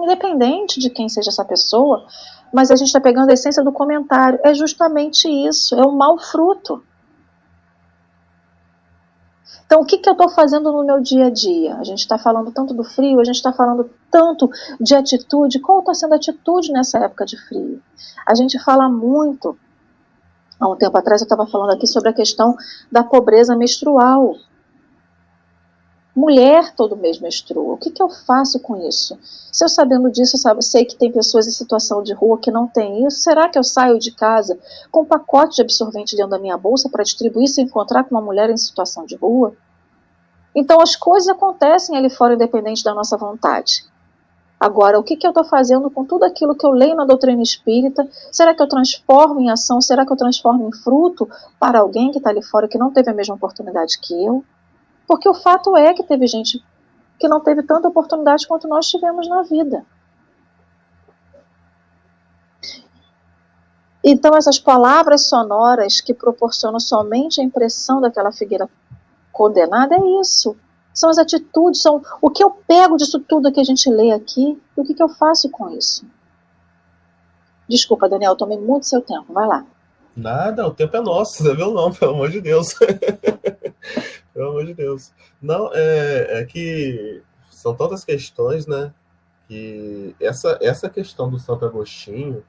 independente 0.00 0.80
de 0.80 0.88
quem 0.88 1.06
seja 1.06 1.28
essa 1.28 1.44
pessoa, 1.44 2.06
mas 2.50 2.70
a 2.70 2.76
gente 2.76 2.86
está 2.86 3.00
pegando 3.00 3.28
a 3.28 3.34
essência 3.34 3.62
do 3.62 3.70
comentário, 3.70 4.40
é 4.42 4.54
justamente 4.54 5.28
isso, 5.28 5.74
é 5.74 5.86
o 5.86 5.92
mau 5.92 6.18
fruto. 6.18 6.82
Então, 9.66 9.82
o 9.82 9.84
que, 9.84 9.98
que 9.98 10.08
eu 10.08 10.12
estou 10.12 10.30
fazendo 10.30 10.72
no 10.72 10.84
meu 10.84 11.00
dia 11.00 11.26
a 11.26 11.30
dia? 11.30 11.76
A 11.76 11.84
gente 11.84 11.98
está 11.98 12.16
falando 12.16 12.50
tanto 12.50 12.72
do 12.72 12.84
frio, 12.84 13.20
a 13.20 13.24
gente 13.24 13.36
está 13.36 13.52
falando 13.52 13.90
tanto 14.10 14.48
de 14.80 14.94
atitude. 14.94 15.58
Qual 15.58 15.80
está 15.80 15.94
sendo 15.94 16.12
a 16.12 16.16
atitude 16.16 16.70
nessa 16.70 16.98
época 16.98 17.24
de 17.24 17.36
frio? 17.36 17.82
A 18.26 18.34
gente 18.34 18.58
fala 18.62 18.88
muito 18.88 19.58
Há 20.58 20.68
um 20.68 20.76
tempo 20.76 20.96
atrás 20.96 21.20
eu 21.20 21.26
estava 21.26 21.46
falando 21.46 21.72
aqui 21.72 21.86
sobre 21.86 22.08
a 22.08 22.12
questão 22.12 22.56
da 22.90 23.02
pobreza 23.02 23.56
menstrual. 23.56 24.36
Mulher 26.14 26.72
todo 26.76 26.96
mês 26.96 27.18
menstrua. 27.18 27.74
O 27.74 27.76
que, 27.76 27.90
que 27.90 28.00
eu 28.00 28.08
faço 28.08 28.60
com 28.60 28.76
isso? 28.88 29.18
Se 29.50 29.64
eu 29.64 29.68
sabendo 29.68 30.10
disso, 30.10 30.38
sabe, 30.38 30.62
sei 30.62 30.84
que 30.84 30.96
tem 30.96 31.10
pessoas 31.10 31.48
em 31.48 31.50
situação 31.50 32.04
de 32.04 32.14
rua 32.14 32.38
que 32.38 32.52
não 32.52 32.68
tem 32.68 33.04
isso, 33.04 33.18
será 33.18 33.48
que 33.48 33.58
eu 33.58 33.64
saio 33.64 33.98
de 33.98 34.12
casa 34.12 34.56
com 34.92 35.02
um 35.02 35.04
pacote 35.04 35.56
de 35.56 35.62
absorvente 35.62 36.14
dentro 36.14 36.30
da 36.30 36.38
minha 36.38 36.56
bolsa 36.56 36.88
para 36.88 37.02
distribuir 37.02 37.48
se 37.48 37.60
encontrar 37.60 38.04
com 38.04 38.14
uma 38.14 38.22
mulher 38.22 38.48
em 38.48 38.56
situação 38.56 39.04
de 39.04 39.16
rua? 39.16 39.56
Então 40.54 40.80
as 40.80 40.94
coisas 40.94 41.28
acontecem 41.28 41.96
ali 41.96 42.08
fora 42.08 42.34
independente 42.34 42.84
da 42.84 42.94
nossa 42.94 43.16
vontade. 43.16 43.84
Agora, 44.58 44.98
o 44.98 45.02
que, 45.02 45.16
que 45.16 45.26
eu 45.26 45.30
estou 45.30 45.44
fazendo 45.44 45.90
com 45.90 46.04
tudo 46.04 46.24
aquilo 46.24 46.54
que 46.54 46.64
eu 46.64 46.70
leio 46.70 46.94
na 46.94 47.04
doutrina 47.04 47.42
espírita? 47.42 48.08
Será 48.32 48.54
que 48.54 48.62
eu 48.62 48.68
transformo 48.68 49.40
em 49.40 49.50
ação? 49.50 49.80
Será 49.80 50.06
que 50.06 50.12
eu 50.12 50.16
transformo 50.16 50.68
em 50.68 50.72
fruto 50.72 51.28
para 51.58 51.80
alguém 51.80 52.10
que 52.10 52.18
está 52.18 52.30
ali 52.30 52.42
fora 52.42 52.68
que 52.68 52.78
não 52.78 52.92
teve 52.92 53.10
a 53.10 53.14
mesma 53.14 53.34
oportunidade 53.34 53.98
que 54.00 54.14
eu? 54.24 54.44
Porque 55.06 55.28
o 55.28 55.34
fato 55.34 55.76
é 55.76 55.92
que 55.92 56.02
teve 56.02 56.26
gente 56.26 56.64
que 57.18 57.28
não 57.28 57.40
teve 57.40 57.62
tanta 57.62 57.88
oportunidade 57.88 58.46
quanto 58.46 58.66
nós 58.68 58.86
tivemos 58.86 59.28
na 59.28 59.42
vida. 59.42 59.84
Então, 64.02 64.36
essas 64.36 64.58
palavras 64.58 65.28
sonoras 65.28 66.00
que 66.00 66.12
proporcionam 66.12 66.78
somente 66.78 67.40
a 67.40 67.44
impressão 67.44 68.02
daquela 68.02 68.30
figueira 68.30 68.68
condenada 69.32 69.94
é 69.94 70.20
isso. 70.20 70.56
São 70.94 71.10
as 71.10 71.18
atitudes, 71.18 71.82
são 71.82 72.00
o 72.22 72.30
que 72.30 72.42
eu 72.42 72.50
pego 72.50 72.96
disso 72.96 73.18
tudo 73.18 73.52
que 73.52 73.60
a 73.60 73.64
gente 73.64 73.90
lê 73.90 74.12
aqui 74.12 74.62
e 74.76 74.80
o 74.80 74.84
que, 74.84 74.94
que 74.94 75.02
eu 75.02 75.08
faço 75.08 75.50
com 75.50 75.68
isso. 75.70 76.06
Desculpa, 77.68 78.08
Daniel, 78.08 78.36
tomei 78.36 78.58
muito 78.58 78.86
seu 78.86 79.02
tempo. 79.02 79.32
Vai 79.32 79.46
lá. 79.46 79.66
Nada, 80.16 80.66
o 80.66 80.72
tempo 80.72 80.96
é 80.96 81.00
nosso, 81.00 81.42
não 81.42 81.50
é 81.50 81.56
meu 81.56 81.72
não, 81.72 81.92
pelo 81.92 82.12
amor 82.12 82.30
de 82.30 82.40
Deus. 82.40 82.74
pelo 84.32 84.50
amor 84.50 84.64
de 84.64 84.74
Deus. 84.74 85.12
Não, 85.42 85.70
é, 85.74 86.40
é, 86.40 86.44
que 86.44 87.20
são 87.50 87.74
tantas 87.74 88.04
questões, 88.04 88.66
né? 88.66 88.92
Que 89.48 90.14
essa, 90.20 90.56
essa 90.62 90.88
questão 90.88 91.28
do 91.28 91.38
Santo 91.38 91.64
Agostinho, 91.64 92.44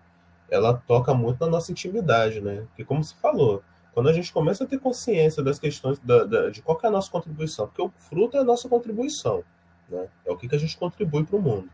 ela 0.51 0.79
toca 0.87 1.13
muito 1.15 1.39
na 1.39 1.47
nossa 1.47 1.71
intimidade, 1.71 2.39
né? 2.39 2.67
Que 2.75 2.85
como 2.85 3.03
se 3.03 3.15
falou, 3.15 3.63
quando 3.95 4.09
a 4.09 4.13
gente 4.13 4.31
começa 4.31 4.65
a 4.65 4.67
ter 4.67 4.77
consciência 4.77 5.41
das 5.41 5.57
questões 5.57 5.97
da, 5.99 6.25
da, 6.25 6.49
de 6.49 6.61
qual 6.61 6.77
é 6.83 6.87
a 6.87 6.91
nossa 6.91 7.09
contribuição, 7.09 7.65
porque 7.65 7.81
o 7.81 7.89
fruto 7.97 8.35
é 8.35 8.41
a 8.41 8.43
nossa 8.43 8.67
contribuição, 8.69 9.41
né? 9.89 10.07
É 10.25 10.31
o 10.31 10.37
que, 10.37 10.49
que 10.49 10.55
a 10.55 10.59
gente 10.59 10.77
contribui 10.77 11.23
para 11.23 11.37
o 11.37 11.41
mundo. 11.41 11.69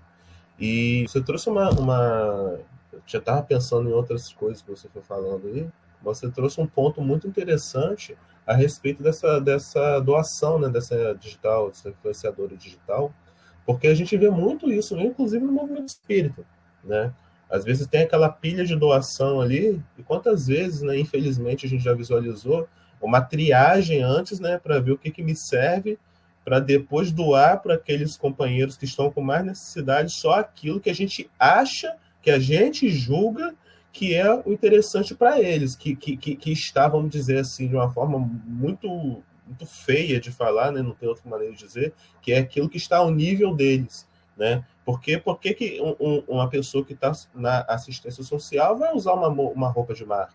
E 0.60 1.08
você 1.08 1.20
trouxe 1.20 1.50
uma, 1.50 1.72
uma 1.72 2.60
eu 2.94 3.02
já 3.08 3.18
estava 3.18 3.42
pensando 3.42 3.90
em 3.90 3.94
outras 3.94 4.32
coisas 4.34 4.62
que 4.62 4.70
você 4.70 4.88
foi 4.90 5.02
falando 5.02 5.48
aí. 5.48 5.68
Você 6.04 6.30
trouxe 6.30 6.62
um 6.62 6.68
ponto 6.68 7.02
muito 7.02 7.28
interessante 7.28 8.16
a 8.46 8.54
respeito 8.54 9.02
dessa, 9.02 9.40
dessa 9.40 10.00
doação, 10.00 10.60
né, 10.60 10.70
dessa 10.70 11.16
digital, 11.16 11.70
dessa 11.70 11.90
influenciadora 11.90 12.56
digital, 12.56 13.14
porque 13.66 13.88
a 13.88 13.96
gente 13.96 14.16
vê 14.18 14.30
muito 14.30 14.72
isso, 14.72 14.96
inclusive 15.00 15.44
no 15.44 15.52
movimento 15.52 15.90
espírita, 15.90 16.44
né? 16.84 17.14
Às 17.52 17.66
vezes 17.66 17.86
tem 17.86 18.04
aquela 18.04 18.30
pilha 18.30 18.64
de 18.64 18.76
doação 18.76 19.42
ali, 19.42 19.82
e 19.98 20.04
quantas 20.04 20.48
vezes, 20.48 20.82
né, 20.82 20.98
infelizmente, 20.98 21.66
a 21.66 21.70
gente 21.70 21.84
já 21.84 21.94
visualizou 21.94 22.68
uma 23.02 23.20
triagem 23.20 24.02
antes, 24.02 24.40
né, 24.40 24.58
para 24.58 24.80
ver 24.80 24.92
o 24.92 24.98
que, 24.98 25.12
que 25.12 25.24
me 25.24 25.36
serve, 25.36 26.00
para 26.46 26.60
depois 26.60 27.12
doar 27.12 27.62
para 27.62 27.76
aqueles 27.76 28.16
companheiros 28.18 28.78
que 28.78 28.86
estão 28.86 29.12
com 29.12 29.22
mais 29.22 29.46
necessidade 29.46 30.12
só 30.14 30.40
aquilo 30.40 30.80
que 30.80 30.90
a 30.90 30.96
gente 30.96 31.30
acha 31.38 31.96
que 32.22 32.32
a 32.32 32.40
gente 32.40 32.90
julga 32.90 33.54
que 33.92 34.14
é 34.14 34.34
o 34.34 34.54
interessante 34.54 35.14
para 35.14 35.40
eles, 35.42 35.76
que, 35.76 35.96
que, 35.96 36.16
que, 36.16 36.52
está, 36.52 36.88
vamos 36.88 37.12
dizer 37.12 37.40
assim, 37.40 37.68
de 37.68 37.76
uma 37.76 37.92
forma 37.92 38.18
muito, 38.18 38.88
muito 39.46 39.66
feia 39.66 40.20
de 40.20 40.32
falar, 40.32 40.72
né? 40.72 40.82
não 40.82 40.94
tem 40.94 41.10
outra 41.10 41.30
maneira 41.30 41.54
de 41.54 41.60
dizer, 41.66 41.94
que 42.22 42.32
é 42.32 42.38
aquilo 42.38 42.70
que 42.70 42.78
está 42.78 42.98
ao 42.98 43.12
nível 43.12 43.54
deles. 43.54 44.08
Né? 44.38 44.64
Porque, 44.86 45.18
por 45.18 45.40
que, 45.40 45.54
que 45.54 45.82
um, 45.82 46.24
uma 46.28 46.50
pessoa 46.50 46.84
que 46.84 46.94
está 46.94 47.12
na 47.34 47.62
assistência 47.62 48.24
social 48.24 48.78
vai 48.78 48.94
usar 48.94 49.14
uma, 49.14 49.28
uma 49.28 49.70
roupa 49.70 49.94
de 49.94 50.06
marca? 50.06 50.34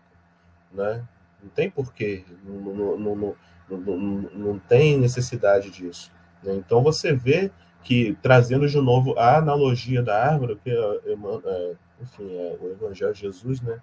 Né? 0.71 1.03
Não 1.41 1.49
tem 1.49 1.69
porquê, 1.69 2.23
não, 2.43 2.97
não, 2.97 3.35
não, 3.69 3.97
não, 4.33 4.59
tem 4.59 4.97
necessidade 4.97 5.69
disso. 5.69 6.11
Né? 6.43 6.55
Então 6.55 6.81
você 6.81 7.13
vê 7.13 7.51
que 7.83 8.17
trazendo 8.21 8.67
de 8.67 8.77
novo 8.77 9.17
a 9.17 9.37
analogia 9.37 10.01
da 10.01 10.31
árvore, 10.31 10.59
que 10.63 10.69
é, 10.69 10.73
é, 10.75 11.75
enfim, 12.01 12.35
é 12.35 12.57
o 12.59 12.71
Evangelho 12.71 13.13
de 13.13 13.21
Jesus, 13.21 13.61
né? 13.61 13.79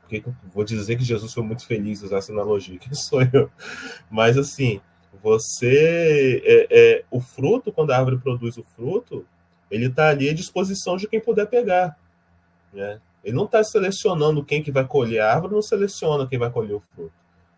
Porque 0.00 0.24
vou 0.52 0.64
dizer 0.64 0.96
que 0.96 1.04
Jesus 1.04 1.32
foi 1.32 1.42
muito 1.42 1.64
feliz 1.64 2.02
usar 2.02 2.18
essa 2.18 2.32
analogia, 2.32 2.78
quem 2.78 2.92
sou 2.92 3.22
eu? 3.32 3.50
Mas 4.10 4.36
assim, 4.36 4.80
você 5.22 6.42
é, 6.44 6.66
é, 6.70 7.04
o 7.10 7.20
fruto, 7.20 7.72
quando 7.72 7.92
a 7.92 7.96
árvore 7.96 8.18
produz 8.18 8.56
o 8.56 8.64
fruto, 8.64 9.26
ele 9.70 9.86
está 9.86 10.08
ali 10.08 10.28
à 10.28 10.34
disposição 10.34 10.96
de 10.96 11.06
quem 11.06 11.20
puder 11.20 11.46
pegar, 11.46 11.96
né? 12.72 13.00
Ele 13.22 13.36
não 13.36 13.44
está 13.44 13.62
selecionando 13.62 14.44
quem 14.44 14.62
que 14.62 14.72
vai 14.72 14.86
colher 14.86 15.20
a 15.20 15.32
árvore, 15.32 15.52
não 15.52 15.62
seleciona 15.62 16.26
quem 16.26 16.38
vai 16.38 16.50
colher 16.50 16.74
o 16.74 16.82
fruto. 16.94 17.12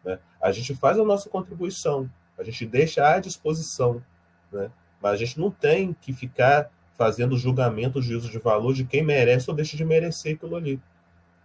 Né? 0.04 0.18
A 0.40 0.50
gente 0.50 0.74
faz 0.74 0.98
a 0.98 1.04
nossa 1.04 1.30
contribuição, 1.30 2.10
a 2.36 2.42
gente 2.42 2.66
deixa 2.66 3.08
à 3.08 3.20
disposição, 3.20 4.02
né? 4.50 4.70
Mas 5.00 5.12
a 5.12 5.16
gente 5.16 5.38
não 5.38 5.50
tem 5.50 5.94
que 6.00 6.12
ficar 6.12 6.70
fazendo 6.96 7.36
julgamento, 7.36 8.02
juízo 8.02 8.30
de 8.30 8.38
valor 8.38 8.74
de 8.74 8.84
quem 8.84 9.02
merece 9.02 9.50
ou 9.50 9.56
deixa 9.56 9.76
de 9.76 9.84
merecer 9.84 10.36
aquilo 10.36 10.54
ali. 10.54 10.80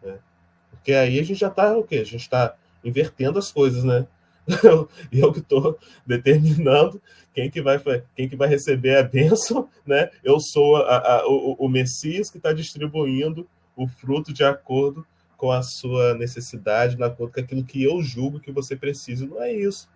Né? 0.03 0.17
Porque 0.69 0.93
aí 0.93 1.19
a 1.19 1.23
gente 1.23 1.39
já 1.39 1.47
está 1.47 1.75
o 1.75 1.83
quê? 1.83 1.97
A 1.97 2.03
gente 2.03 2.21
está 2.21 2.55
invertendo 2.83 3.39
as 3.39 3.51
coisas, 3.51 3.83
né? 3.83 4.05
Eu 5.11 5.33
que 5.33 5.39
estou 5.39 5.77
determinando 6.05 7.01
quem 7.33 7.49
que 7.49 7.61
vai 7.61 7.79
quem 8.15 8.29
que 8.29 8.35
vai 8.35 8.47
receber 8.47 8.97
a 8.97 9.03
bênção, 9.03 9.69
né? 9.85 10.09
Eu 10.23 10.39
sou 10.39 10.77
a, 10.77 10.97
a, 10.97 11.27
o, 11.27 11.55
o 11.59 11.69
Messias 11.69 12.29
que 12.29 12.37
está 12.37 12.53
distribuindo 12.53 13.47
o 13.75 13.87
fruto 13.87 14.33
de 14.33 14.43
acordo 14.43 15.05
com 15.35 15.51
a 15.51 15.61
sua 15.61 16.15
necessidade, 16.15 16.95
de 16.95 17.03
acordo 17.03 17.33
com 17.33 17.39
aquilo 17.39 17.63
que 17.63 17.83
eu 17.83 18.01
julgo 18.01 18.39
que 18.39 18.51
você 18.51 18.75
precisa. 18.75 19.25
Não 19.27 19.41
é 19.41 19.53
isso. 19.53 19.87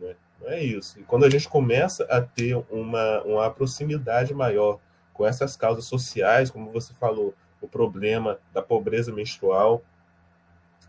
Né? 0.00 0.14
Não 0.40 0.48
é 0.48 0.62
isso. 0.62 0.98
E 0.98 1.02
quando 1.02 1.24
a 1.24 1.30
gente 1.30 1.48
começa 1.48 2.04
a 2.04 2.20
ter 2.22 2.56
uma, 2.70 3.22
uma 3.22 3.50
proximidade 3.50 4.32
maior 4.32 4.78
com 5.12 5.26
essas 5.26 5.56
causas 5.56 5.84
sociais, 5.84 6.50
como 6.50 6.70
você 6.70 6.94
falou, 6.94 7.34
o 7.60 7.68
problema 7.68 8.38
da 8.52 8.62
pobreza 8.62 9.12
menstrual, 9.12 9.82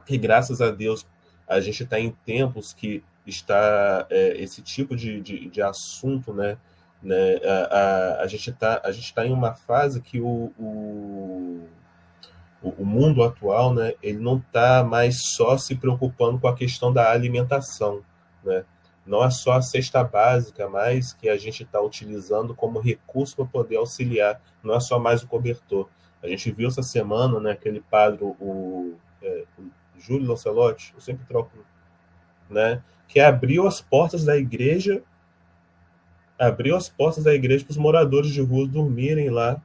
que 0.05 0.18
graças 0.18 0.61
a 0.61 0.70
Deus 0.72 1.05
a 1.48 1.60
gente 1.60 1.84
está 1.84 2.00
em 2.00 2.12
tempos 2.26 2.74
que 2.74 3.04
está 3.26 4.06
é, 4.10 4.41
esse 4.41 4.62
tipo 4.62 4.95
de, 4.95 5.22
de, 5.22 5.50
de, 5.50 5.62
assunto, 5.62 6.34
né? 6.34 6.58
né 7.02 7.38
a, 7.43 8.20
a, 8.20 8.22
a 8.24 8.28
gente 8.28 8.50
está 8.50 8.82
está 8.89 9.26
em 9.26 9.32
uma 9.32 9.54
fase 9.54 10.02
que 10.02 10.20
o, 10.20 10.52
o, 10.58 11.68
o 12.62 12.86
mundo 12.86 13.24
atual, 13.24 13.74
né? 13.74 13.93
Ele 14.02 14.20
não 14.20 14.38
está 14.38 14.84
mais 14.84 15.16
só 15.36 15.58
se 15.58 15.76
preocupando 15.76 16.39
com 16.39 16.48
a 16.48 16.56
questão 16.56 16.91
da 16.91 17.12
alimentação, 17.12 18.02
né? 18.43 18.66
não 19.08 19.24
é 19.24 19.30
só 19.30 19.54
a 19.54 19.62
cesta 19.62 20.04
básica, 20.04 20.68
mas 20.68 21.14
que 21.14 21.30
a 21.30 21.38
gente 21.38 21.64
está 21.64 21.82
utilizando 21.82 22.54
como 22.54 22.80
recurso 22.80 23.36
para 23.38 23.45
poder 23.45 23.78
auxiliar, 23.78 24.41
não 24.62 24.76
é 24.76 24.80
só 24.80 25.00
mais 25.00 25.24
o 25.24 25.28
cobertor. 25.28 25.88
A 26.22 26.28
gente 26.28 26.52
viu 26.52 26.68
essa 26.68 26.84
semana, 26.84 27.39
né, 27.39 27.52
aquele 27.52 27.80
padre, 27.80 28.24
o, 28.24 28.95
é, 29.22 29.45
Júlio 30.00 30.28
Lancelotti, 30.28 30.93
eu 30.93 31.02
sempre 31.02 31.26
troco, 31.26 31.52
né, 32.50 32.82
que 33.08 33.20
abriu 33.20 33.68
as 33.68 33.82
portas 33.82 34.24
da 34.24 34.38
igreja, 34.38 35.02
abriu 36.38 36.76
as 36.76 36.89
portas 36.89 37.24
da 37.24 37.34
igreja 37.34 37.66
para 37.66 37.72
os 37.72 37.78
moradores 37.78 38.32
de 38.32 38.41
rua 38.41 38.68
dormirem 38.68 39.30
lá, 39.30 39.62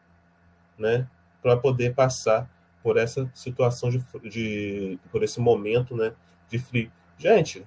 né, 0.78 1.07
para 1.43 1.57
poder 1.57 1.95
passar 1.95 2.49
por 2.83 2.97
essa 2.97 3.30
situação 3.35 3.91
de, 3.91 4.03
de 4.28 4.99
por 5.11 5.22
esse 5.22 5.41
momento, 5.41 5.97
né, 5.97 6.12
de 6.49 6.59
frio. 6.59 6.91
Gente, 7.18 7.64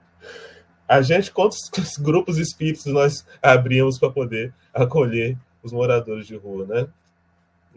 a 0.88 1.02
gente, 1.02 1.30
quantos 1.30 1.70
grupos 1.98 2.38
espíritos 2.38 2.86
nós 2.86 3.26
abrimos 3.42 3.98
para 3.98 4.10
poder 4.10 4.52
acolher 4.72 5.38
os 5.62 5.72
moradores 5.72 6.26
de 6.26 6.36
rua, 6.36 6.66
né? 6.66 6.88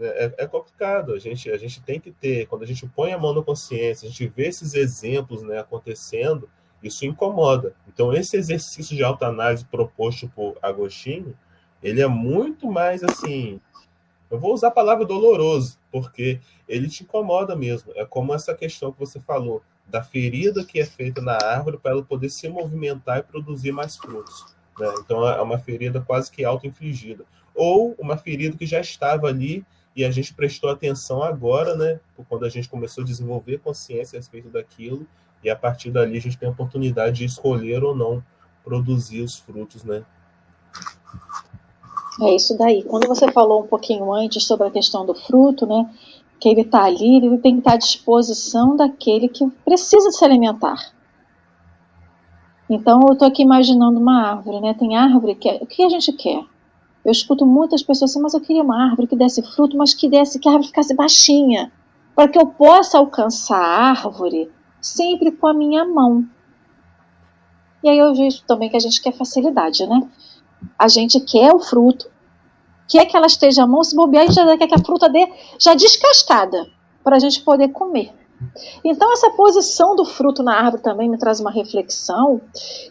É, 0.02 0.34
é, 0.38 0.47
complicado, 0.47 1.14
a 1.14 1.20
gente, 1.20 1.50
a 1.52 1.58
gente 1.58 1.82
tem 1.82 2.00
que 2.00 2.12
ter, 2.12 2.47
quando 2.47 2.64
a 2.64 2.66
gente 2.66 2.88
põe 2.88 3.12
a 3.12 3.18
mão 3.18 3.34
na 3.34 3.41
consciência, 3.41 4.08
a 4.08 4.10
gente 4.10 4.28
vê 4.28 4.47
esses 4.47 4.74
exemplos 4.74 5.43
né, 5.43 5.60
acontecendo, 5.60 6.50
isso 6.82 7.06
incomoda. 7.06 7.76
Então, 7.88 8.14
esse 8.14 8.38
exercício 8.38 8.95
de 8.95 9.04
autoanálise 9.04 9.66
proposto 9.66 10.30
por 10.30 10.58
Agostinho, 10.62 11.38
ele 11.84 12.02
é 12.02 12.08
muito 12.08 12.72
mais 12.72 13.04
assim, 13.04 13.60
eu 14.30 14.39
vou 14.39 14.54
usar 14.54 14.68
a 14.68 14.72
palavra 14.72 15.06
doloroso, 15.06 15.78
porque 15.91 16.39
ele 16.68 16.88
te 16.88 17.04
incomoda 17.04 17.56
mesmo. 17.56 17.91
É 17.95 18.06
como 18.06 18.34
essa 18.34 18.54
questão 18.54 18.91
que 18.91 19.00
você 19.00 19.20
falou 19.20 19.64
da 19.88 20.04
ferida 20.04 20.64
que 20.64 20.80
é 20.80 20.86
feita 20.86 21.20
na 21.20 21.34
árvore 21.34 21.78
para 21.78 21.91
ela 21.91 22.04
poder 22.04 22.30
se 22.30 22.47
movimentar 22.47 23.18
e 23.18 23.24
produzir 23.24 23.72
mais 23.72 23.97
frutos. 23.97 24.45
Né? 24.80 24.88
Então 25.00 25.28
é 25.28 25.41
uma 25.41 25.58
ferida 25.58 26.00
quase 26.00 26.32
que 26.32 26.45
auto-infligida. 26.45 27.26
Ou 27.56 27.95
uma 27.97 28.18
ferida 28.18 28.56
que 28.56 28.68
já 28.68 28.80
estava 28.80 29.28
ali 29.28 29.66
e 29.96 30.06
a 30.06 30.12
gente 30.12 30.34
prestou 30.34 30.70
atenção 30.70 31.24
agora, 31.24 31.76
né? 31.76 32.00
Quando 32.28 32.46
a 32.46 32.50
gente 32.50 32.70
começou 32.70 33.04
a 33.04 33.08
desenvolver 33.08 33.60
consciência 33.60 34.18
a 34.18 34.20
respeito 34.20 34.50
daquilo, 34.50 35.06
e 35.44 35.50
a 35.50 35.56
partir 35.56 35.92
dali 35.92 36.18
a 36.18 36.22
gente 36.22 36.38
tem 36.38 36.48
a 36.48 36.52
oportunidade 36.52 37.18
de 37.18 37.26
escolher 37.26 37.84
ou 37.84 37.96
não 37.96 38.24
produzir 38.64 39.22
os 39.22 39.38
frutos, 39.38 39.84
né? 39.84 40.04
É 42.22 42.36
isso 42.36 42.58
daí. 42.58 42.84
Quando 42.84 43.08
você 43.08 43.32
falou 43.32 43.64
um 43.64 43.68
pouquinho 43.68 44.12
antes 44.14 44.46
sobre 44.46 44.68
a 44.68 44.72
questão 44.72 45.06
do 45.06 45.16
fruto, 45.16 45.66
né? 45.66 45.90
que 46.40 46.48
ele 46.48 46.62
está 46.62 46.86
ali, 46.86 47.18
ele 47.18 47.38
tem 47.38 47.54
que 47.54 47.60
estar 47.60 47.72
tá 47.72 47.76
à 47.76 47.80
disposição 47.80 48.76
daquele 48.76 49.28
que 49.28 49.46
precisa 49.66 50.10
se 50.10 50.24
alimentar. 50.24 50.94
Então 52.70 53.02
eu 53.08 53.14
estou 53.14 53.28
aqui 53.28 53.42
imaginando 53.42 54.00
uma 54.00 54.30
árvore, 54.32 54.62
né? 54.62 54.74
Tem 54.74 54.96
árvore 54.96 55.36
que 55.36 55.50
é, 55.50 55.56
o 55.62 55.66
que 55.66 55.84
a 55.84 55.90
gente 55.90 56.14
quer? 56.14 56.44
Eu 57.04 57.12
escuto 57.12 57.45
muitas 57.45 57.82
pessoas 57.82 58.12
assim, 58.12 58.22
mas 58.22 58.34
eu 58.34 58.41
queria 58.41 58.64
uma 58.64 58.89
árvore 58.89 59.08
que 59.08 59.16
desse 59.16 59.41
fruto, 59.41 59.78
mas 59.78 59.93
que 59.93 60.10
desse 60.10 60.39
que 60.39 60.47
a 60.47 60.52
árvore 60.52 60.68
ficasse 60.68 60.93
baixinha, 60.93 61.72
para 62.16 62.28
que 62.28 62.38
eu 62.38 62.47
possa 62.47 62.97
alcançar 62.97 63.62
a 63.62 63.89
árvore 63.89 64.52
sempre 64.82 65.32
com 65.32 65.47
a 65.47 65.54
minha 65.54 65.86
mão. 65.86 66.26
E 67.84 67.89
aí 67.89 67.97
eu 67.97 68.14
vejo 68.14 68.43
também 68.45 68.70
que 68.70 68.76
a 68.76 68.80
gente 68.80 69.02
quer 69.02 69.14
facilidade, 69.14 69.88
né? 69.88 70.08
A 70.78 70.88
gente 70.88 71.20
quer 71.22 71.54
o 71.54 71.60
fruto, 71.60 72.10
quer 72.88 73.06
que 73.06 73.16
ela 73.16 73.28
esteja 73.28 73.64
à 73.64 73.68
mão, 73.68 73.84
se 73.84 73.95
bobear, 73.95 74.24
a 74.24 74.28
gente 74.28 74.36
já 74.36 74.58
quer 74.58 74.68
que 74.68 74.76
a 74.76 74.84
fruta 74.84 75.08
dê 75.08 75.28
já 75.58 75.74
descascada, 75.74 76.68
para 77.04 77.16
a 77.16 77.20
gente 77.20 77.41
poder 77.41 77.70
comer. 77.70 78.14
Então, 78.84 79.12
essa 79.14 79.30
posição 79.32 79.95
do 79.95 80.06
fruto 80.06 80.43
na 80.43 80.56
árvore 80.56 80.82
também 80.82 81.10
me 81.10 81.18
traz 81.18 81.39
uma 81.39 81.52
reflexão, 81.52 82.41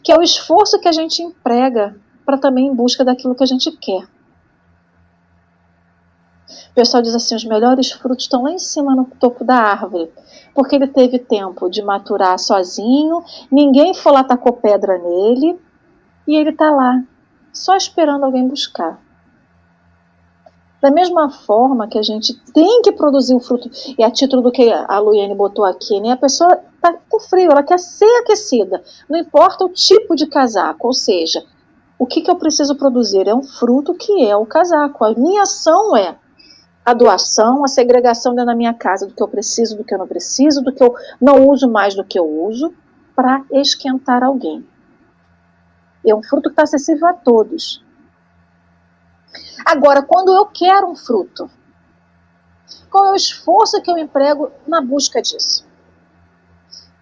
que 0.02 0.12
é 0.12 0.16
o 0.16 0.22
esforço 0.22 0.78
que 0.78 0.88
a 0.88 0.92
gente 0.92 1.22
emprega 1.22 1.98
para 2.28 2.36
também 2.36 2.66
em 2.66 2.74
busca 2.74 3.02
daquilo 3.02 3.34
que 3.34 3.42
a 3.42 3.46
gente 3.46 3.70
quer. 3.70 4.06
O 6.70 6.74
pessoal 6.74 7.02
diz 7.02 7.14
assim: 7.14 7.34
os 7.34 7.44
melhores 7.46 7.90
frutos 7.90 8.24
estão 8.24 8.42
lá 8.42 8.52
em 8.52 8.58
cima 8.58 8.94
no 8.94 9.06
topo 9.18 9.44
da 9.44 9.54
árvore, 9.54 10.12
porque 10.54 10.76
ele 10.76 10.88
teve 10.88 11.18
tempo 11.18 11.70
de 11.70 11.80
maturar 11.80 12.38
sozinho, 12.38 13.24
ninguém 13.50 13.94
foi 13.94 14.12
lá 14.12 14.22
tacou 14.22 14.52
pedra 14.52 14.98
nele, 14.98 15.58
e 16.26 16.36
ele 16.36 16.50
está 16.50 16.70
lá, 16.70 17.02
só 17.50 17.74
esperando 17.74 18.24
alguém 18.24 18.46
buscar. 18.46 19.00
Da 20.82 20.90
mesma 20.90 21.30
forma 21.30 21.88
que 21.88 21.98
a 21.98 22.02
gente 22.02 22.38
tem 22.52 22.82
que 22.82 22.92
produzir 22.92 23.34
o 23.34 23.40
fruto, 23.40 23.70
e 23.98 24.04
a 24.04 24.10
título 24.10 24.42
do 24.42 24.52
que 24.52 24.70
a 24.70 24.98
Luiane 24.98 25.34
botou 25.34 25.64
aqui, 25.64 25.98
né? 25.98 26.10
A 26.10 26.16
pessoa 26.18 26.60
está 26.74 26.92
com 27.08 27.20
frio, 27.20 27.50
ela 27.50 27.62
quer 27.62 27.78
ser 27.78 28.14
aquecida, 28.18 28.82
não 29.08 29.18
importa 29.18 29.64
o 29.64 29.70
tipo 29.70 30.14
de 30.14 30.26
casaco, 30.26 30.88
ou 30.88 30.92
seja, 30.92 31.42
o 31.98 32.06
que, 32.06 32.22
que 32.22 32.30
eu 32.30 32.36
preciso 32.36 32.76
produzir? 32.76 33.26
É 33.26 33.34
um 33.34 33.42
fruto 33.42 33.92
que 33.92 34.24
é 34.24 34.36
o 34.36 34.46
casaco. 34.46 35.04
A 35.04 35.14
minha 35.14 35.42
ação 35.42 35.96
é 35.96 36.16
a 36.84 36.94
doação, 36.94 37.64
a 37.64 37.68
segregação 37.68 38.32
dentro 38.32 38.46
da 38.46 38.54
minha 38.54 38.72
casa 38.72 39.06
do 39.06 39.14
que 39.14 39.22
eu 39.22 39.28
preciso, 39.28 39.76
do 39.76 39.84
que 39.84 39.92
eu 39.92 39.98
não 39.98 40.06
preciso, 40.06 40.62
do 40.62 40.72
que 40.72 40.82
eu 40.82 40.94
não 41.20 41.46
uso 41.48 41.68
mais 41.68 41.94
do 41.94 42.04
que 42.04 42.18
eu 42.18 42.24
uso, 42.24 42.72
para 43.14 43.44
esquentar 43.50 44.22
alguém. 44.22 44.66
É 46.06 46.14
um 46.14 46.22
fruto 46.22 46.48
que 46.48 46.54
está 46.54 46.62
acessível 46.62 47.08
a 47.08 47.12
todos. 47.12 47.84
Agora, 49.66 50.00
quando 50.00 50.32
eu 50.32 50.46
quero 50.46 50.88
um 50.88 50.96
fruto, 50.96 51.50
qual 52.88 53.06
é 53.06 53.10
o 53.10 53.16
esforço 53.16 53.82
que 53.82 53.90
eu 53.90 53.98
emprego 53.98 54.50
na 54.66 54.80
busca 54.80 55.20
disso? 55.20 55.67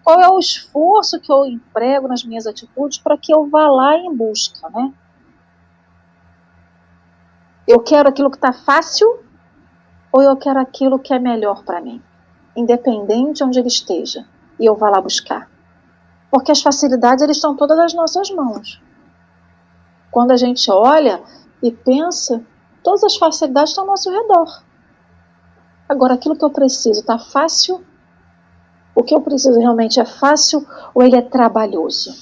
Qual 0.07 0.21
é 0.21 0.29
o 0.29 0.39
esforço 0.39 1.19
que 1.19 1.33
eu 1.33 1.45
emprego 1.45 2.07
nas 2.07 2.23
minhas 2.23 2.47
atitudes 2.47 2.97
para 2.97 3.19
que 3.19 3.35
eu 3.35 3.51
vá 3.51 3.67
lá 3.67 3.97
em 3.97 4.15
busca, 4.15 4.71
né? 4.71 4.95
Eu 7.67 7.81
quero 7.81 8.09
aquilo 8.09 8.31
que 8.31 8.37
está 8.37 8.53
fácil 8.53 9.25
ou 10.13 10.23
eu 10.23 10.37
quero 10.37 10.61
aquilo 10.61 11.01
que 11.01 11.13
é 11.13 11.19
melhor 11.19 11.65
para 11.65 11.81
mim, 11.81 12.01
independente 12.55 13.39
de 13.39 13.43
onde 13.43 13.59
ele 13.59 13.67
esteja, 13.67 14.25
e 14.61 14.65
eu 14.65 14.77
vá 14.77 14.91
lá 14.91 15.01
buscar. 15.01 15.51
Porque 16.31 16.53
as 16.53 16.63
facilidades 16.63 17.25
eles 17.25 17.39
estão 17.39 17.57
todas 17.57 17.77
nas 17.77 17.93
nossas 17.93 18.31
mãos. 18.31 18.81
Quando 20.13 20.31
a 20.31 20.37
gente 20.37 20.71
olha 20.71 21.21
e 21.61 21.73
pensa, 21.73 22.47
todas 22.81 23.03
as 23.03 23.17
facilidades 23.17 23.71
estão 23.71 23.83
ao 23.83 23.91
nosso 23.91 24.09
redor. 24.09 24.63
Agora, 25.89 26.15
aquilo 26.15 26.37
que 26.37 26.45
eu 26.45 26.51
preciso 26.51 27.01
está 27.01 27.19
fácil? 27.19 27.85
O 28.97 29.03
que 29.03 29.15
eu 29.15 29.21
preciso 29.21 29.61
realmente 29.61 30.01
é 30.01 30.07
fácil 30.07 30.67
ou 30.95 31.03
ele 31.03 31.17
é 31.17 31.21
trabalhoso? 31.21 32.15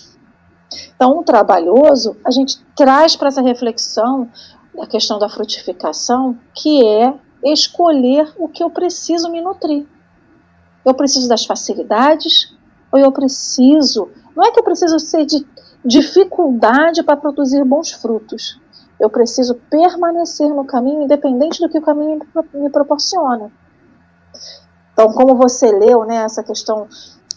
Então, 0.97 1.21
um 1.21 1.23
trabalhoso, 1.23 2.17
a 2.27 2.33
gente 2.33 2.59
traz 2.77 3.15
para 3.15 3.29
essa 3.29 3.41
reflexão 3.41 4.29
da 4.75 4.85
questão 4.85 5.21
da 5.21 5.29
frutificação, 5.29 6.37
que 6.53 6.85
é 6.85 7.15
escolher 7.45 8.35
o 8.37 8.49
que 8.49 8.61
eu 8.61 8.71
preciso 8.71 9.31
me 9.31 9.41
nutrir. 9.41 9.87
Eu 10.85 10.95
preciso 10.95 11.29
das 11.29 11.47
facilidades 11.47 12.53
ou 12.91 12.99
eu 12.99 13.13
preciso. 13.13 14.09
Não 14.35 14.45
é 14.45 14.51
que 14.51 14.59
eu 14.59 14.65
preciso 14.65 14.99
ser 14.99 15.25
de 15.25 15.47
dificuldade 15.85 17.05
para 17.05 17.17
produzir 17.17 17.65
bons 17.65 17.93
frutos. 17.93 18.59
Eu 18.99 19.09
preciso 19.09 19.55
permanecer 19.71 20.49
no 20.49 20.65
caminho, 20.65 21.03
independente 21.03 21.61
do 21.61 21.69
que 21.69 21.79
o 21.79 21.83
caminho 21.83 22.21
me 22.53 22.71
proporciona. 22.71 23.53
Então, 24.95 25.13
como 25.13 25.35
você 25.35 25.71
leu, 25.71 26.05
né, 26.05 26.19
essa 26.19 26.43
questão 26.43 26.89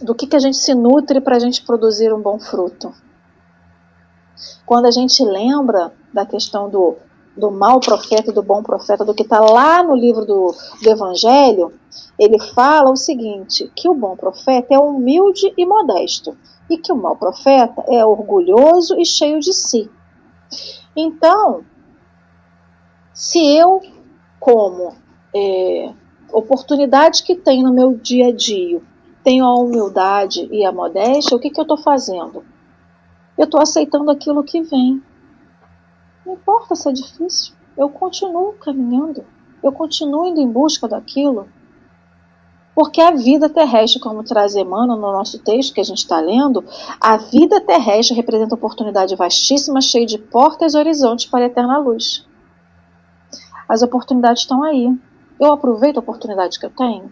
do 0.02 0.14
que, 0.14 0.28
que 0.28 0.36
a 0.36 0.40
gente 0.40 0.58
se 0.58 0.74
nutre 0.74 1.20
para 1.20 1.36
a 1.36 1.40
gente 1.40 1.64
produzir 1.64 2.14
um 2.14 2.22
bom 2.22 2.40
fruto. 2.40 2.94
Quando 4.66 4.86
a 4.86 4.92
gente 4.92 5.24
lembra 5.24 5.92
da 6.14 6.26
questão 6.26 6.70
do, 6.70 6.96
do 7.36 7.50
mau 7.50 7.80
profeta 7.80 8.30
e 8.30 8.34
do 8.34 8.44
bom 8.44 8.62
profeta, 8.62 9.04
do 9.04 9.14
que 9.14 9.24
está 9.24 9.40
lá 9.40 9.82
no 9.82 9.96
livro 9.96 10.24
do, 10.24 10.54
do 10.84 10.90
Evangelho, 10.90 11.74
ele 12.20 12.40
fala 12.54 12.92
o 12.92 12.96
seguinte: 12.96 13.72
que 13.76 13.90
o 13.90 13.96
bom 13.96 14.16
profeta 14.16 14.76
é 14.76 14.80
humilde 14.80 15.52
e 15.58 15.66
modesto, 15.66 16.38
e 16.70 16.78
que 16.78 16.92
o 16.92 16.96
mau 16.96 17.16
profeta 17.16 17.84
é 17.88 18.06
orgulhoso 18.06 19.00
e 19.00 19.06
cheio 19.06 19.40
de 19.40 19.54
si. 19.54 19.90
Então, 20.96 21.64
se 23.14 23.40
eu, 23.56 23.82
como 24.40 24.94
é, 25.36 25.92
oportunidade 26.32 27.24
que 27.24 27.36
tenho 27.36 27.68
no 27.68 27.74
meu 27.74 27.94
dia 27.94 28.28
a 28.28 28.32
dia, 28.32 28.82
tenho 29.24 29.46
a 29.46 29.60
humildade 29.60 30.48
e 30.52 30.66
a 30.66 30.72
modéstia, 30.72 31.36
o 31.36 31.40
que, 31.40 31.50
que 31.50 31.60
eu 31.60 31.64
estou 31.64 31.78
fazendo? 31.78 32.46
Eu 33.38 33.46
estou 33.46 33.62
aceitando 33.62 34.10
aquilo 34.10 34.44
que 34.44 34.62
vem. 34.62 35.02
Não 36.26 36.34
importa 36.34 36.76
se 36.76 36.90
é 36.90 36.92
difícil, 36.92 37.54
eu 37.78 37.90
continuo 37.90 38.54
caminhando, 38.54 39.26
eu 39.62 39.72
continuo 39.72 40.28
indo 40.28 40.42
em 40.42 40.50
busca 40.50 40.88
daquilo. 40.88 41.48
Porque 42.74 43.02
a 43.02 43.12
vida 43.12 43.50
terrestre, 43.50 44.00
como 44.00 44.24
traz 44.24 44.56
Emmanuel 44.56 45.00
no 45.00 45.12
nosso 45.12 45.40
texto 45.40 45.74
que 45.74 45.82
a 45.82 45.84
gente 45.84 45.98
está 45.98 46.20
lendo, 46.20 46.64
a 47.02 47.18
vida 47.18 47.60
terrestre 47.60 48.16
representa 48.16 48.54
oportunidade 48.54 49.16
vastíssima, 49.16 49.82
cheia 49.82 50.06
de 50.06 50.20
portas 50.20 50.74
e 50.74 50.78
horizontes 50.78 51.26
para 51.26 51.46
a 51.46 51.48
eterna 51.48 51.80
luz. 51.80 52.24
As 53.68 53.82
oportunidades 53.82 54.44
estão 54.44 54.64
aí. 54.64 54.96
Eu 55.40 55.54
aproveito 55.54 55.98
a 55.98 56.00
oportunidade 56.00 56.60
que 56.60 56.66
eu 56.66 56.70
tenho. 56.70 57.12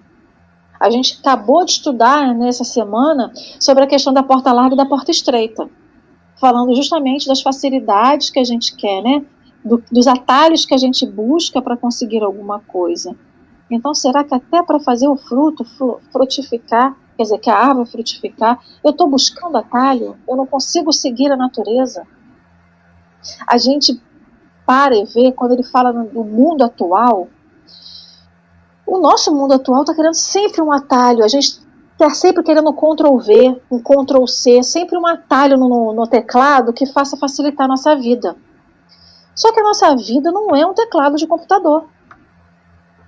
A 0.80 0.89
gente 0.89 1.17
acabou 1.19 1.63
de 1.63 1.71
estudar 1.71 2.34
nessa 2.36 2.63
semana 2.63 3.32
sobre 3.59 3.84
a 3.84 3.88
questão 3.88 4.13
da 4.13 4.23
porta 4.23 4.51
larga 4.51 4.73
e 4.73 4.78
da 4.78 4.86
porta 4.86 5.11
estreita, 5.11 5.69
falando 6.39 6.76
justamente 6.76 7.28
das 7.28 7.41
facilidades 7.41 8.30
que 8.30 8.39
a 8.39 8.43
gente 8.43 8.76
quer, 8.76 9.01
né? 9.01 9.26
Do, 9.63 9.82
dos 9.91 10.05
atalhos 10.05 10.65
que 10.65 10.73
a 10.73 10.78
gente 10.78 11.05
busca 11.05 11.61
para 11.61 11.78
conseguir 11.78 12.23
alguma 12.23 12.59
coisa. 12.59 13.15
Então, 13.69 13.95
será 13.95 14.23
que 14.23 14.36
até 14.36 14.61
para 14.61 14.80
fazer 14.80 15.07
o 15.07 15.17
fruto 15.17 15.65
frutificar, 16.11 16.95
quer 17.17 17.23
dizer, 17.23 17.39
que 17.39 17.49
a 17.49 17.57
árvore 17.57 17.89
frutificar, 17.89 18.59
eu 18.84 18.91
estou 18.91 19.09
buscando 19.09 19.57
atalho? 19.57 20.17
Eu 20.28 20.36
não 20.36 20.45
consigo 20.45 20.91
seguir 20.93 21.32
a 21.32 21.38
natureza? 21.38 22.05
A 23.47 23.57
gente 23.57 23.99
para 24.65 24.95
e 24.95 25.05
vê, 25.05 25.32
quando 25.32 25.53
ele 25.53 25.63
fala 25.63 25.91
do 25.91 26.23
mundo 26.23 26.63
atual, 26.63 27.28
o 28.86 28.99
nosso 28.99 29.33
mundo 29.33 29.53
atual 29.53 29.81
está 29.81 29.93
querendo 29.93 30.13
sempre 30.13 30.61
um 30.61 30.71
atalho, 30.71 31.23
a 31.23 31.27
gente 31.27 31.59
está 31.91 32.09
sempre 32.11 32.43
querendo 32.43 32.69
um 32.69 32.73
Ctrl 32.73 33.17
V, 33.17 33.61
um 33.71 33.79
Ctrl 33.79 34.25
C, 34.27 34.61
sempre 34.61 34.97
um 34.97 35.07
atalho 35.07 35.57
no, 35.57 35.93
no 35.93 36.07
teclado 36.07 36.73
que 36.73 36.86
faça 36.86 37.17
facilitar 37.17 37.65
a 37.65 37.69
nossa 37.69 37.95
vida. 37.95 38.36
Só 39.33 39.51
que 39.51 39.59
a 39.59 39.63
nossa 39.63 39.95
vida 39.95 40.31
não 40.31 40.55
é 40.55 40.65
um 40.65 40.73
teclado 40.73 41.15
de 41.15 41.27
computador. 41.27 41.86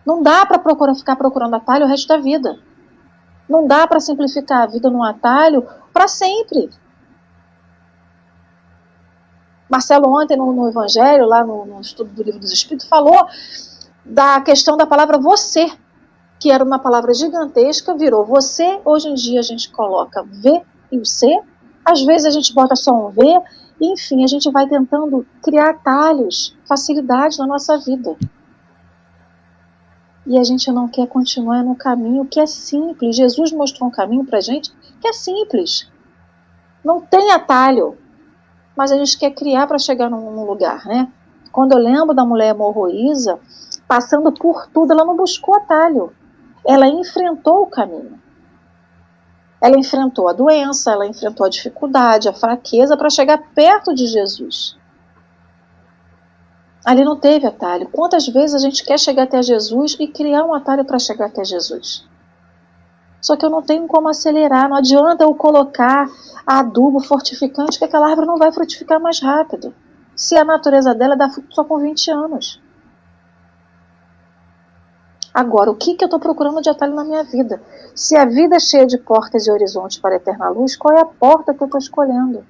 Não 0.06 0.24
dá 0.24 0.46
para 0.46 0.60
procurar 0.60 0.96
ficar 0.96 1.16
procurando 1.16 1.56
atalho 1.56 1.86
o 1.86 1.88
resto 1.88 2.08
da 2.08 2.18
vida. 2.18 2.58
Não 3.48 3.68
dá 3.68 3.88
para 3.88 4.00
simplificar 4.00 4.64
a 4.64 4.66
vida 4.66 4.90
num 4.90 5.04
atalho 5.04 5.66
para 5.94 6.08
sempre. 6.08 6.70
Marcelo 9.70 10.10
ontem 10.10 10.38
no, 10.38 10.52
no 10.54 10.68
Evangelho, 10.70 11.26
lá 11.26 11.44
no, 11.44 11.66
no, 11.66 11.82
estudo 11.82 12.10
do 12.10 12.24
Livro 12.24 12.40
dos 12.40 12.52
Espíritos, 12.52 12.88
falou 12.88 13.28
da 14.10 14.42
questão 14.42 14.78
da 14.78 14.86
palavra 14.86 15.18
você, 15.18 15.70
que 16.40 16.52
era 16.52 16.64
uma 16.64 16.80
palavra 16.80 17.14
gigantesca, 17.14 17.96
virou 17.96 18.26
você. 18.26 18.80
Hoje 18.86 19.10
em 19.10 19.14
dia 19.14 19.40
a 19.40 19.44
gente 19.44 19.70
coloca 19.72 20.24
V 20.24 20.62
e 20.92 20.98
o 20.98 21.06
C. 21.06 21.28
Às 21.84 22.04
vezes 22.04 22.26
a 22.26 22.32
gente 22.32 22.54
bota 22.54 22.76
só 22.76 22.92
um 22.92 23.10
V. 23.10 23.22
Enfim, 23.80 24.24
a 24.24 24.28
gente 24.28 24.50
vai 24.52 24.68
tentando 24.68 25.26
criar 25.44 25.70
atalhos, 25.70 26.58
facilidades 26.68 27.38
na 27.38 27.46
nossa 27.46 27.78
vida 27.78 28.18
e 30.28 30.38
a 30.38 30.44
gente 30.44 30.70
não 30.72 30.90
quer 30.90 31.08
continuar 31.08 31.64
no 31.64 31.74
caminho 31.74 32.26
que 32.26 32.40
é 32.40 32.46
simples. 32.46 33.16
Jesus 33.16 33.52
mostrou 33.54 33.88
um 33.88 33.92
caminho 33.92 34.26
para 34.26 34.42
gente 34.42 34.72
que 35.00 35.08
é 35.08 35.14
simples. 35.14 35.90
Não 36.84 37.00
tem 37.00 37.32
atalho, 37.32 37.98
mas 38.76 38.92
a 38.92 38.98
gente 38.98 39.18
quer 39.18 39.32
criar 39.32 39.66
para 39.68 39.80
chegar 39.80 40.10
num, 40.10 40.44
lugar, 40.44 40.86
né? 40.86 41.12
Quando 41.50 41.72
eu 41.72 41.78
lembro 41.78 42.14
da 42.14 42.26
mulher 42.26 42.54
morroísa, 42.54 43.40
passando 43.88 44.32
por 44.32 44.68
tudo, 44.68 44.92
ela 44.92 45.06
não 45.06 45.16
buscou 45.16 45.56
atalho. 45.56 46.14
Ela 46.66 46.88
enfrentou 46.88 47.64
o 47.64 47.68
caminho. 47.68 48.20
Ela 49.62 49.78
enfrentou 49.80 50.28
a 50.28 50.34
doença, 50.34 50.92
ela 50.92 51.08
enfrentou 51.08 51.46
a 51.46 51.50
dificuldade, 51.50 52.30
a 52.30 52.34
fraqueza 52.34 52.96
para 52.96 53.10
chegar 53.10 53.38
perto 53.56 53.94
de 53.94 54.06
Jesus. 54.06 54.78
Ali 56.86 57.04
não 57.04 57.18
teve 57.18 57.48
atalho. 57.48 57.90
Quantas 57.90 58.28
vezes 58.28 58.56
a 58.56 58.60
gente 58.60 58.84
quer 58.86 59.00
chegar 59.00 59.24
até 59.24 59.42
Jesus 59.42 59.98
e 60.00 60.08
criar 60.08 60.44
um 60.46 60.54
atalho 60.54 60.86
para 60.86 61.00
chegar 61.00 61.26
até 61.26 61.44
Jesus? 61.44 62.08
Só 63.20 63.36
que 63.36 63.46
eu 63.46 63.50
não 63.50 63.62
tenho 63.62 63.88
como 63.88 64.08
acelerar. 64.08 64.70
Não 64.70 64.78
adianta 64.78 65.24
eu 65.24 65.34
colocar 65.34 66.08
adubo 66.46 67.02
fortificante, 67.02 67.78
que 67.78 67.84
aquela 67.84 68.08
árvore 68.08 68.28
não 68.28 68.38
vai 68.38 68.52
frutificar 68.52 69.02
mais 69.02 69.20
rápido. 69.20 69.74
Se 70.16 70.38
a 70.38 70.46
natureza 70.46 70.96
dela 70.96 71.16
dá 71.16 71.30
fruto 71.30 71.54
só 71.54 71.64
com 71.64 71.78
20 71.80 72.12
anos. 72.12 72.62
Agora, 75.38 75.70
o 75.70 75.76
que, 75.76 75.94
que 75.94 76.04
eu 76.04 76.08
estou 76.08 76.20
procurando 76.20 76.64
de 76.64 76.70
atalho 76.72 76.96
na 76.96 77.04
minha 77.04 77.24
vida? 77.24 77.62
Se 77.94 78.16
a 78.16 78.26
vida 78.26 78.56
é 78.56 78.60
cheia 78.60 78.88
de 78.88 78.98
portas 78.98 79.46
e 79.46 79.52
horizontes 79.52 80.00
para 80.00 80.16
a 80.16 80.18
eterna 80.18 80.50
luz, 80.50 80.76
qual 80.76 80.98
é 80.98 81.02
a 81.02 81.06
porta 81.06 81.54
que 81.54 81.62
eu 81.62 81.66
estou 81.66 81.78
escolhendo? 81.78 82.44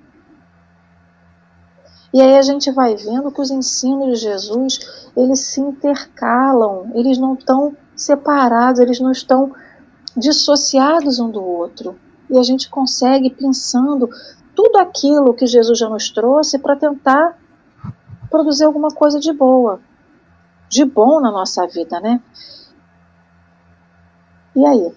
E 2.13 2.21
aí 2.21 2.37
a 2.37 2.41
gente 2.41 2.71
vai 2.71 2.95
vendo 2.95 3.29
que 3.29 3.41
os 3.41 3.51
ensinos 3.51 4.17
de 4.17 4.23
Jesus, 4.23 4.79
eles 5.17 5.41
se 5.41 5.59
intercalam, 5.59 6.89
eles 6.95 7.17
não 7.17 7.33
estão 7.33 7.75
separados, 7.93 8.79
eles 8.79 9.01
não 9.01 9.11
estão 9.11 9.51
dissociados 10.15 11.19
um 11.19 11.29
do 11.29 11.43
outro. 11.43 11.99
E 12.29 12.37
a 12.37 12.43
gente 12.43 12.69
consegue 12.69 13.29
pensando 13.29 14.09
tudo 14.55 14.77
aquilo 14.77 15.33
que 15.33 15.45
Jesus 15.45 15.77
já 15.77 15.89
nos 15.89 16.09
trouxe 16.09 16.57
para 16.57 16.77
tentar 16.77 17.37
produzir 18.31 18.63
alguma 18.63 18.91
coisa 18.91 19.19
de 19.19 19.33
boa, 19.33 19.81
de 20.69 20.85
bom 20.85 21.19
na 21.19 21.33
nossa 21.33 21.67
vida, 21.67 21.99
né? 21.99 22.21
E 24.57 24.65
aí? 24.65 24.91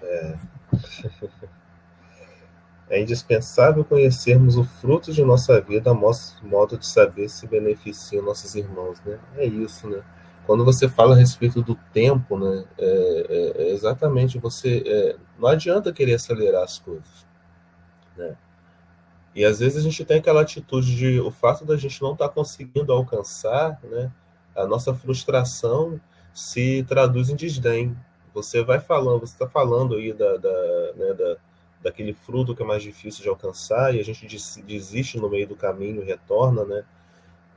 É. 0.00 0.38
é 2.88 3.02
indispensável 3.02 3.84
conhecermos 3.84 4.56
o 4.56 4.64
fruto 4.64 5.12
de 5.12 5.22
nossa 5.22 5.60
vida 5.60 5.90
a 5.90 5.94
nosso 5.94 6.42
modo 6.46 6.78
de 6.78 6.86
saber 6.86 7.28
se 7.28 7.46
beneficiam 7.46 8.24
nossos 8.24 8.54
irmãos, 8.54 9.02
né? 9.04 9.20
É 9.36 9.44
isso, 9.44 9.86
né? 9.86 10.02
Quando 10.46 10.64
você 10.64 10.88
fala 10.88 11.14
a 11.14 11.18
respeito 11.18 11.60
do 11.60 11.74
tempo, 11.92 12.38
né? 12.38 12.64
É, 12.78 13.26
é, 13.28 13.62
é 13.64 13.70
exatamente 13.72 14.38
você. 14.38 14.82
É, 14.86 15.16
não 15.38 15.46
adianta 15.46 15.92
querer 15.92 16.14
acelerar 16.14 16.62
as 16.62 16.78
coisas, 16.78 17.26
né? 18.16 18.34
E 19.34 19.44
às 19.44 19.58
vezes 19.58 19.76
a 19.76 19.82
gente 19.82 20.06
tem 20.06 20.20
aquela 20.20 20.40
atitude 20.40 20.96
de 20.96 21.20
o 21.20 21.30
fato 21.30 21.66
da 21.66 21.76
gente 21.76 22.00
não 22.00 22.14
estar 22.14 22.28
tá 22.28 22.34
conseguindo 22.34 22.94
alcançar, 22.94 23.78
né? 23.84 24.10
A 24.56 24.66
nossa 24.66 24.94
frustração 24.94 26.00
se 26.34 26.84
traduz 26.88 27.30
em 27.30 27.36
desdém. 27.36 27.96
Você 28.34 28.62
vai 28.62 28.80
falando, 28.80 29.20
você 29.20 29.32
está 29.32 29.48
falando 29.48 29.96
aí 29.96 30.12
da, 30.12 30.36
da, 30.36 30.92
né, 30.96 31.14
da, 31.14 31.36
daquele 31.82 32.12
fruto 32.12 32.54
que 32.54 32.62
é 32.62 32.66
mais 32.66 32.82
difícil 32.82 33.22
de 33.22 33.28
alcançar 33.28 33.94
e 33.94 34.00
a 34.00 34.04
gente 34.04 34.26
desiste 34.62 35.18
no 35.18 35.28
meio 35.28 35.46
do 35.46 35.56
caminho, 35.56 36.04
retorna, 36.04 36.64
né? 36.64 36.84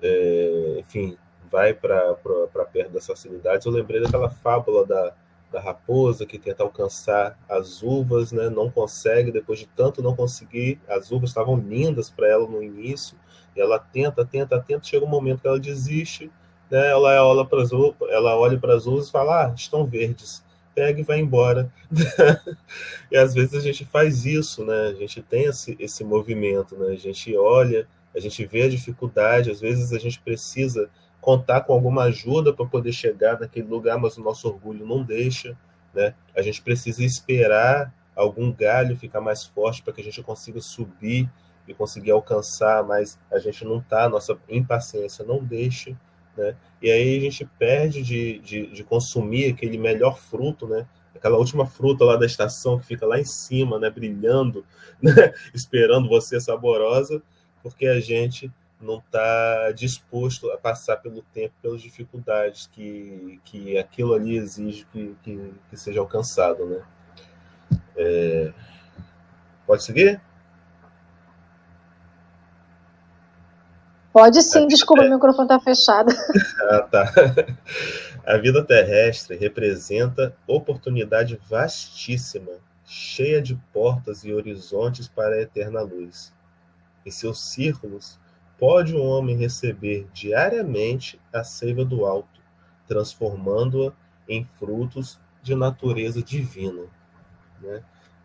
É, 0.01 0.77
enfim, 0.79 1.17
vai 1.51 1.73
para 1.73 2.15
perto 2.71 2.91
das 2.91 3.05
facilidades. 3.05 3.65
Eu 3.65 3.71
lembrei 3.71 4.01
daquela 4.01 4.29
fábula 4.29 4.85
da, 4.85 5.13
da 5.51 5.59
raposa 5.59 6.25
que 6.25 6.39
tenta 6.39 6.63
alcançar 6.63 7.37
as 7.49 7.83
uvas, 7.83 8.31
né? 8.31 8.49
Não 8.49 8.71
consegue, 8.71 9.31
depois 9.31 9.59
de 9.59 9.67
tanto 9.67 10.01
não 10.01 10.15
conseguir, 10.15 10.79
as 10.87 11.11
uvas 11.11 11.29
estavam 11.29 11.57
lindas 11.57 12.09
para 12.09 12.27
ela 12.27 12.47
no 12.47 12.63
início, 12.63 13.17
e 13.55 13.59
ela 13.59 13.77
tenta, 13.77 14.25
tenta, 14.25 14.59
tenta, 14.61 14.87
chega 14.87 15.05
um 15.05 15.09
momento 15.09 15.41
que 15.41 15.47
ela 15.47 15.59
desiste 15.59 16.31
né, 16.71 16.89
ela 16.89 17.21
olha 17.25 17.43
para 17.43 17.61
as 17.61 17.71
ela 18.09 18.37
olha 18.37 18.57
para 18.57 18.73
as 18.73 18.87
uvas 18.87 19.09
e 19.09 19.11
fala, 19.11 19.47
ah, 19.47 19.53
estão 19.53 19.85
verdes, 19.85 20.41
pega 20.73 21.01
e 21.01 21.03
vai 21.03 21.19
embora. 21.19 21.69
e 23.11 23.17
às 23.17 23.33
vezes 23.33 23.53
a 23.53 23.59
gente 23.59 23.83
faz 23.83 24.25
isso, 24.25 24.63
né? 24.65 24.87
A 24.87 24.93
gente 24.93 25.21
tem 25.21 25.43
esse, 25.43 25.75
esse 25.77 26.01
movimento, 26.01 26.77
né? 26.77 26.93
A 26.93 26.95
gente 26.95 27.35
olha, 27.35 27.85
a 28.15 28.19
gente 28.21 28.45
vê 28.45 28.63
a 28.63 28.69
dificuldade, 28.69 29.51
às 29.51 29.59
vezes 29.59 29.91
a 29.91 29.99
gente 29.99 30.21
precisa 30.21 30.89
contar 31.19 31.61
com 31.61 31.73
alguma 31.73 32.03
ajuda 32.03 32.53
para 32.53 32.65
poder 32.65 32.93
chegar 32.93 33.37
naquele 33.37 33.67
lugar, 33.67 33.97
mas 33.97 34.17
o 34.17 34.23
nosso 34.23 34.47
orgulho 34.47 34.87
não 34.87 35.03
deixa, 35.03 35.57
né? 35.93 36.15
A 36.33 36.41
gente 36.41 36.61
precisa 36.61 37.03
esperar 37.03 37.93
algum 38.15 38.49
galho 38.49 38.95
ficar 38.95 39.19
mais 39.19 39.43
forte 39.43 39.83
para 39.83 39.91
que 39.91 39.99
a 39.99 40.03
gente 40.03 40.23
consiga 40.23 40.61
subir 40.61 41.29
e 41.67 41.73
conseguir 41.73 42.11
alcançar, 42.11 42.81
mas 42.81 43.19
a 43.29 43.39
gente 43.39 43.65
não 43.65 43.79
está, 43.79 44.07
nossa 44.07 44.37
impaciência 44.49 45.25
não 45.25 45.43
deixa 45.43 45.97
né? 46.37 46.55
E 46.81 46.89
aí 46.89 47.17
a 47.17 47.21
gente 47.21 47.45
perde 47.59 48.01
de, 48.01 48.39
de, 48.39 48.67
de, 48.67 48.83
consumir 48.83 49.51
aquele 49.53 49.77
melhor 49.77 50.17
fruto, 50.17 50.67
né? 50.67 50.87
Aquela 51.15 51.37
última 51.37 51.65
fruta 51.65 52.03
lá 52.03 52.15
da 52.15 52.25
estação 52.25 52.79
que 52.79 52.85
fica 52.85 53.05
lá 53.05 53.19
em 53.19 53.25
cima, 53.25 53.77
né? 53.77 53.89
Brilhando, 53.89 54.65
né? 55.01 55.33
esperando 55.53 56.09
você 56.09 56.39
saborosa, 56.39 57.21
porque 57.61 57.85
a 57.85 57.99
gente 57.99 58.51
não 58.81 58.97
está 58.97 59.71
disposto 59.71 60.49
a 60.51 60.57
passar 60.57 60.97
pelo 60.97 61.21
tempo, 61.33 61.53
pelas 61.61 61.81
dificuldades 61.81 62.67
que, 62.67 63.39
que 63.45 63.77
aquilo 63.77 64.15
ali 64.15 64.37
exige 64.37 64.85
que, 64.91 65.15
que, 65.21 65.53
que 65.69 65.77
seja 65.77 65.99
alcançado, 65.99 66.65
né? 66.65 66.81
É... 67.95 68.53
Pode 69.67 69.83
seguir? 69.83 70.19
Pode 74.13 74.41
sim, 74.41 74.67
desculpa, 74.67 75.03
o 75.03 75.09
microfone 75.09 75.45
está 75.45 75.59
fechado. 75.59 76.11
Ah, 76.69 76.81
tá. 76.81 77.13
A 78.25 78.37
vida 78.37 78.63
terrestre 78.63 79.35
representa 79.35 80.35
oportunidade 80.47 81.39
vastíssima, 81.49 82.51
cheia 82.85 83.41
de 83.41 83.55
portas 83.73 84.23
e 84.23 84.33
horizontes 84.33 85.07
para 85.07 85.35
a 85.35 85.41
eterna 85.41 85.81
luz. 85.81 86.31
Em 87.05 87.11
seus 87.11 87.41
círculos, 87.41 88.19
pode 88.57 88.95
o 88.95 89.03
homem 89.03 89.35
receber 89.35 90.07
diariamente 90.13 91.19
a 91.33 91.43
seiva 91.43 91.83
do 91.83 92.05
alto, 92.05 92.39
transformando-a 92.87 93.91
em 94.29 94.45
frutos 94.59 95.19
de 95.41 95.55
natureza 95.55 96.21
divina. 96.21 96.83
Né? 97.59 97.81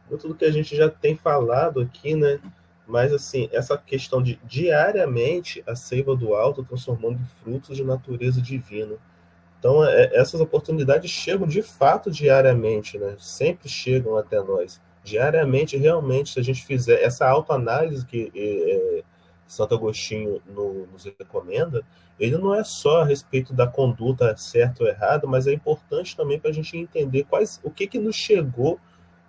Muito 0.09 0.29
do 0.29 0.35
que 0.35 0.45
a 0.45 0.53
gente 0.53 0.77
já 0.77 0.91
tem 0.91 1.17
falado 1.17 1.81
aqui, 1.81 2.15
né? 2.15 2.39
Mas, 2.87 3.13
assim, 3.13 3.49
essa 3.53 3.77
questão 3.77 4.23
de 4.23 4.39
diariamente 4.45 5.63
a 5.67 5.75
seiva 5.75 6.15
do 6.15 6.35
alto 6.35 6.65
transformando 6.65 7.21
em 7.21 7.43
frutos 7.43 7.77
de 7.77 7.85
natureza 7.85 8.41
divina. 8.41 8.95
Então, 9.59 9.85
é, 9.85 10.15
essas 10.15 10.41
oportunidades 10.41 11.11
chegam 11.11 11.47
de 11.47 11.63
fato 11.63 12.11
diariamente, 12.11 12.99
né? 12.99 13.17
Sempre 13.19 13.69
chegam 13.69 14.17
até 14.17 14.41
nós. 14.41 14.81
Diariamente, 15.03 15.77
realmente, 15.77 16.31
se 16.31 16.39
a 16.41 16.43
gente 16.43 16.65
fizer 16.65 17.03
essa 17.03 17.27
autoanálise 17.29 18.07
que 18.07 18.31
é, 18.35 19.03
Santo 19.47 19.75
Agostinho 19.75 20.41
no, 20.47 20.87
nos 20.87 21.05
recomenda, 21.05 21.85
ele 22.19 22.37
não 22.39 22.55
é 22.55 22.65
só 22.65 23.03
a 23.03 23.05
respeito 23.05 23.53
da 23.53 23.67
conduta 23.67 24.37
certa 24.37 24.83
ou 24.83 24.89
errada, 24.89 25.27
mas 25.27 25.47
é 25.47 25.53
importante 25.53 26.17
também 26.17 26.39
para 26.39 26.51
a 26.51 26.55
gente 26.55 26.77
entender 26.77 27.25
quais, 27.25 27.61
o 27.63 27.71
que, 27.71 27.87
que 27.87 27.99
nos 27.99 28.17
chegou 28.17 28.81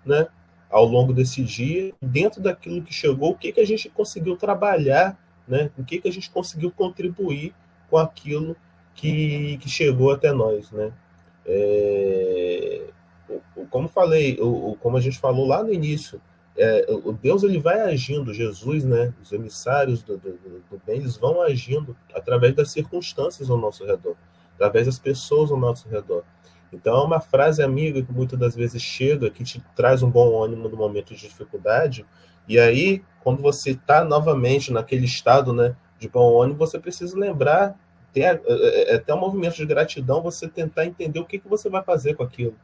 né, 0.04 0.26
ao 0.70 0.84
longo 0.84 1.12
desse 1.12 1.42
dia, 1.42 1.92
dentro 2.00 2.40
daquilo 2.40 2.82
que 2.82 2.92
chegou, 2.92 3.30
o 3.30 3.36
que, 3.36 3.52
que 3.52 3.60
a 3.60 3.66
gente 3.66 3.88
conseguiu 3.88 4.36
trabalhar, 4.36 5.18
né? 5.46 5.70
o 5.78 5.84
que, 5.84 6.00
que 6.00 6.08
a 6.08 6.12
gente 6.12 6.30
conseguiu 6.30 6.70
contribuir 6.70 7.54
com 7.90 7.96
aquilo 7.96 8.56
que, 8.94 9.56
que 9.58 9.68
chegou 9.68 10.12
até 10.12 10.32
nós. 10.32 10.70
Né? 10.70 10.92
É, 11.46 12.84
como 13.70 13.88
falei, 13.88 14.38
como 14.80 14.96
a 14.96 15.00
gente 15.00 15.18
falou 15.18 15.46
lá 15.46 15.62
no 15.62 15.72
início, 15.72 16.20
é, 16.56 16.86
o 16.90 17.12
Deus 17.12 17.44
ele 17.44 17.60
vai 17.60 17.80
agindo, 17.80 18.34
Jesus, 18.34 18.84
né, 18.84 19.14
os 19.22 19.30
emissários 19.30 20.02
do, 20.02 20.18
do, 20.18 20.32
do, 20.32 20.82
bem, 20.84 20.96
eles 20.96 21.16
vão 21.16 21.40
agindo 21.40 21.96
através 22.12 22.52
das 22.52 22.72
circunstâncias 22.72 23.48
ao 23.48 23.56
nosso 23.56 23.86
redor, 23.86 24.16
através 24.56 24.86
das 24.86 24.98
pessoas 24.98 25.52
ao 25.52 25.56
nosso 25.56 25.88
redor. 25.88 26.24
Então, 26.72 26.98
é 26.98 27.04
uma 27.04 27.20
frase 27.20 27.62
amiga 27.62 28.02
que 28.02 28.12
muitas 28.12 28.38
das 28.38 28.54
vezes 28.54 28.82
chega, 28.82 29.30
que 29.30 29.42
te 29.42 29.62
traz 29.74 30.02
um 30.02 30.10
bom 30.10 30.42
ânimo 30.42 30.68
no 30.68 30.76
momento 30.76 31.14
de 31.14 31.20
dificuldade, 31.20 32.04
e 32.46 32.58
aí, 32.58 33.02
quando 33.22 33.42
você 33.42 33.72
está 33.72 34.04
novamente 34.04 34.72
naquele 34.72 35.04
estado 35.04 35.52
né, 35.52 35.76
de 35.98 36.08
bom 36.08 36.40
ânimo, 36.42 36.58
você 36.58 36.78
precisa 36.78 37.18
lembrar, 37.18 37.78
ter, 38.12 38.22
é, 38.22 38.40
é, 38.46 38.92
é, 38.92 38.94
até 38.96 39.14
um 39.14 39.20
movimento 39.20 39.56
de 39.56 39.66
gratidão, 39.66 40.22
você 40.22 40.48
tentar 40.48 40.86
entender 40.86 41.20
o 41.20 41.26
que, 41.26 41.38
que 41.38 41.48
você 41.48 41.68
vai 41.68 41.82
fazer 41.82 42.14
com 42.14 42.22
aquilo. 42.22 42.54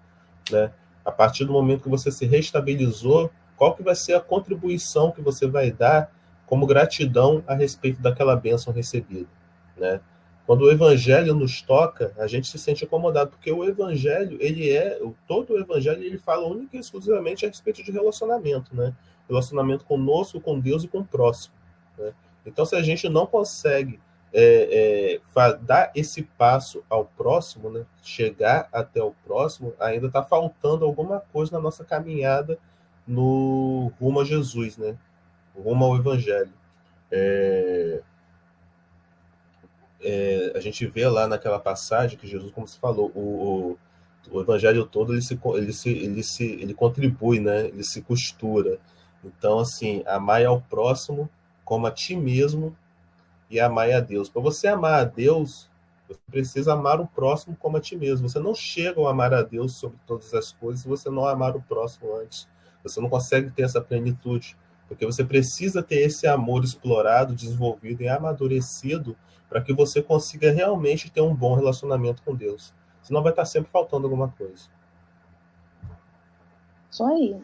Né? 0.50 0.70
A 1.04 1.12
partir 1.12 1.44
do 1.44 1.52
momento 1.52 1.82
que 1.82 1.88
você 1.88 2.10
se 2.10 2.24
restabilizou, 2.24 3.30
qual 3.56 3.74
que 3.74 3.82
vai 3.82 3.94
ser 3.94 4.14
a 4.14 4.20
contribuição 4.20 5.10
que 5.10 5.20
você 5.20 5.46
vai 5.46 5.70
dar 5.70 6.10
como 6.46 6.66
gratidão 6.66 7.42
a 7.46 7.54
respeito 7.54 8.00
daquela 8.00 8.36
bênção 8.36 8.72
recebida. 8.72 9.28
Né? 9.76 10.00
Quando 10.46 10.62
o 10.62 10.70
evangelho 10.70 11.34
nos 11.34 11.62
toca, 11.62 12.12
a 12.18 12.26
gente 12.26 12.48
se 12.48 12.58
sente 12.58 12.84
incomodado, 12.84 13.30
porque 13.30 13.50
o 13.50 13.64
evangelho, 13.64 14.36
ele 14.40 14.70
é, 14.70 15.00
todo 15.26 15.54
o 15.54 15.58
evangelho, 15.58 16.02
ele 16.02 16.18
fala 16.18 16.46
única 16.46 16.76
e 16.76 16.80
exclusivamente 16.80 17.46
a 17.46 17.48
respeito 17.48 17.82
de 17.82 17.90
relacionamento, 17.90 18.76
né? 18.76 18.94
Relacionamento 19.26 19.86
conosco, 19.86 20.40
com 20.40 20.60
Deus 20.60 20.84
e 20.84 20.88
com 20.88 20.98
o 20.98 21.04
próximo. 21.04 21.54
Né? 21.96 22.12
Então, 22.44 22.66
se 22.66 22.76
a 22.76 22.82
gente 22.82 23.08
não 23.08 23.26
consegue 23.26 23.98
é, 24.34 25.20
é, 25.34 25.58
dar 25.62 25.90
esse 25.94 26.22
passo 26.22 26.84
ao 26.90 27.06
próximo, 27.06 27.70
né? 27.70 27.86
chegar 28.02 28.68
até 28.70 29.02
o 29.02 29.14
próximo, 29.24 29.72
ainda 29.80 30.08
está 30.08 30.22
faltando 30.22 30.84
alguma 30.84 31.20
coisa 31.20 31.52
na 31.52 31.60
nossa 31.60 31.84
caminhada 31.84 32.58
no 33.06 33.92
rumo 33.98 34.20
a 34.20 34.24
Jesus, 34.24 34.76
né? 34.76 34.96
Rumo 35.56 35.84
ao 35.84 35.96
evangelho. 35.96 36.52
É, 37.10 38.02
é, 40.04 40.52
a 40.54 40.60
gente 40.60 40.86
vê 40.86 41.08
lá 41.08 41.26
naquela 41.26 41.58
passagem 41.58 42.18
que 42.18 42.26
Jesus, 42.26 42.52
como 42.52 42.68
se 42.68 42.78
falou, 42.78 43.10
o, 43.14 43.20
o, 44.30 44.38
o 44.38 44.40
evangelho 44.40 44.86
todo 44.86 45.12
ele 45.12 45.22
se, 45.22 45.38
ele 45.54 45.72
se, 45.72 45.90
ele 45.90 46.22
se, 46.22 46.44
ele 46.44 46.74
contribui, 46.74 47.40
né? 47.40 47.66
Ele 47.66 47.82
se 47.82 48.02
costura. 48.02 48.78
Então, 49.24 49.58
assim, 49.58 50.02
amar 50.06 50.44
ao 50.44 50.60
próximo 50.60 51.28
como 51.64 51.86
a 51.86 51.90
ti 51.90 52.14
mesmo 52.14 52.76
e 53.50 53.58
amar 53.58 53.90
a 53.90 54.00
Deus. 54.00 54.28
Para 54.28 54.42
você 54.42 54.68
amar 54.68 55.00
a 55.00 55.04
Deus, 55.04 55.70
Você 56.06 56.20
precisa 56.30 56.74
amar 56.74 57.00
o 57.00 57.06
próximo 57.06 57.56
como 57.56 57.76
a 57.76 57.80
ti 57.80 57.96
mesmo. 57.96 58.28
Você 58.28 58.38
não 58.38 58.54
chega 58.54 59.00
a 59.00 59.10
amar 59.10 59.32
a 59.32 59.42
Deus 59.42 59.76
sobre 59.76 59.98
todas 60.06 60.34
as 60.34 60.52
coisas 60.52 60.82
se 60.82 60.88
você 60.88 61.08
não 61.10 61.26
amar 61.26 61.56
o 61.56 61.62
próximo 61.62 62.14
antes. 62.16 62.46
Você 62.82 63.00
não 63.00 63.08
consegue 63.08 63.50
ter 63.50 63.62
essa 63.62 63.80
plenitude, 63.80 64.56
porque 64.88 65.06
você 65.06 65.24
precisa 65.24 65.82
ter 65.82 66.00
esse 66.00 66.26
amor 66.26 66.64
explorado, 66.64 67.34
desenvolvido 67.34 68.02
e 68.02 68.08
amadurecido 68.08 69.16
para 69.48 69.60
que 69.60 69.72
você 69.72 70.02
consiga 70.02 70.52
realmente 70.52 71.10
ter 71.10 71.20
um 71.20 71.34
bom 71.34 71.54
relacionamento 71.54 72.22
com 72.22 72.34
Deus. 72.34 72.74
Senão 73.02 73.22
vai 73.22 73.32
estar 73.32 73.44
sempre 73.44 73.70
faltando 73.70 74.06
alguma 74.06 74.28
coisa. 74.28 74.68
Isso 76.90 77.04
aí. 77.04 77.42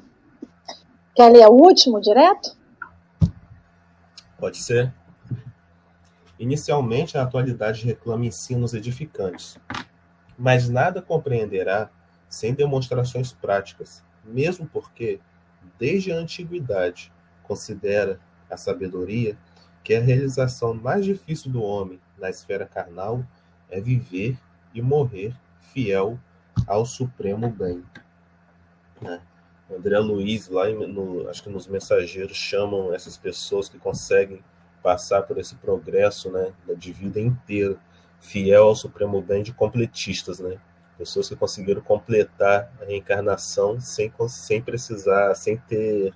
Quer 1.14 1.30
ler 1.30 1.46
o 1.46 1.52
último 1.52 2.00
direto? 2.00 2.56
Pode 4.38 4.58
ser. 4.58 4.92
Inicialmente, 6.38 7.18
a 7.18 7.22
atualidade 7.22 7.84
reclama 7.84 8.24
ensinos 8.24 8.72
edificantes, 8.72 9.58
mas 10.38 10.70
nada 10.70 11.02
compreenderá 11.02 11.90
sem 12.28 12.54
demonstrações 12.54 13.32
práticas, 13.32 14.02
mesmo 14.24 14.66
porque, 14.66 15.20
desde 15.78 16.12
a 16.12 16.16
antiguidade, 16.16 17.12
considera 17.50 18.20
a 18.48 18.56
sabedoria 18.56 19.36
que 19.82 19.92
a 19.92 20.00
realização 20.00 20.72
mais 20.72 21.04
difícil 21.04 21.50
do 21.50 21.60
homem 21.60 21.98
na 22.16 22.30
esfera 22.30 22.64
carnal 22.64 23.26
é 23.68 23.80
viver 23.80 24.38
e 24.72 24.80
morrer 24.80 25.34
fiel 25.72 26.16
ao 26.64 26.86
supremo 26.86 27.50
bem. 27.50 27.82
Né? 29.02 29.20
André 29.68 29.98
Luiz, 29.98 30.48
lá 30.48 30.68
no, 30.68 31.28
acho 31.28 31.42
que 31.42 31.50
nos 31.50 31.66
mensageiros, 31.66 32.36
chamam 32.36 32.94
essas 32.94 33.16
pessoas 33.16 33.68
que 33.68 33.78
conseguem 33.78 34.40
passar 34.80 35.22
por 35.22 35.36
esse 35.36 35.56
progresso 35.56 36.30
né, 36.30 36.52
de 36.76 36.92
vida 36.92 37.20
inteira, 37.20 37.76
fiel 38.20 38.64
ao 38.64 38.76
supremo 38.76 39.20
bem 39.20 39.42
de 39.42 39.52
completistas, 39.52 40.38
né? 40.38 40.58
Pessoas 40.96 41.28
que 41.28 41.36
conseguiram 41.36 41.80
completar 41.80 42.70
a 42.80 42.84
reencarnação 42.84 43.80
sem, 43.80 44.12
sem 44.28 44.60
precisar, 44.60 45.34
sem 45.34 45.56
ter 45.56 46.12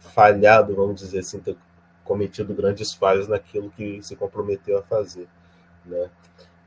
falhado, 0.00 0.74
vamos 0.74 1.00
dizer 1.00 1.20
assim, 1.20 1.40
ter 1.40 1.56
cometido 2.04 2.54
grandes 2.54 2.94
falhas 2.94 3.28
naquilo 3.28 3.70
que 3.70 4.02
se 4.02 4.16
comprometeu 4.16 4.78
a 4.78 4.82
fazer, 4.82 5.28
né? 5.84 6.08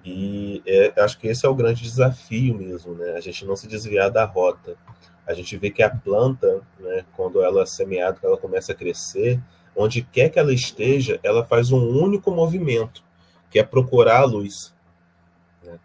E 0.03 0.61
é, 0.65 0.93
acho 1.01 1.19
que 1.19 1.27
esse 1.27 1.45
é 1.45 1.49
o 1.49 1.55
grande 1.55 1.81
desafio 1.81 2.55
mesmo, 2.55 2.93
né? 2.93 3.13
A 3.13 3.19
gente 3.19 3.45
não 3.45 3.55
se 3.55 3.67
desviar 3.67 4.09
da 4.09 4.25
rota. 4.25 4.75
A 5.27 5.33
gente 5.33 5.57
vê 5.57 5.69
que 5.69 5.83
a 5.83 5.89
planta, 5.89 6.61
né, 6.79 7.05
quando 7.15 7.43
ela 7.43 7.61
é 7.61 7.65
semeada, 7.65 8.17
quando 8.19 8.31
ela 8.31 8.41
começa 8.41 8.71
a 8.71 8.75
crescer, 8.75 9.39
onde 9.75 10.01
quer 10.01 10.29
que 10.29 10.39
ela 10.39 10.53
esteja, 10.53 11.19
ela 11.21 11.45
faz 11.45 11.71
um 11.71 11.87
único 11.87 12.31
movimento, 12.31 13.03
que 13.49 13.59
é 13.59 13.63
procurar 13.63 14.21
a 14.21 14.25
luz. 14.25 14.73
Né? 15.63 15.79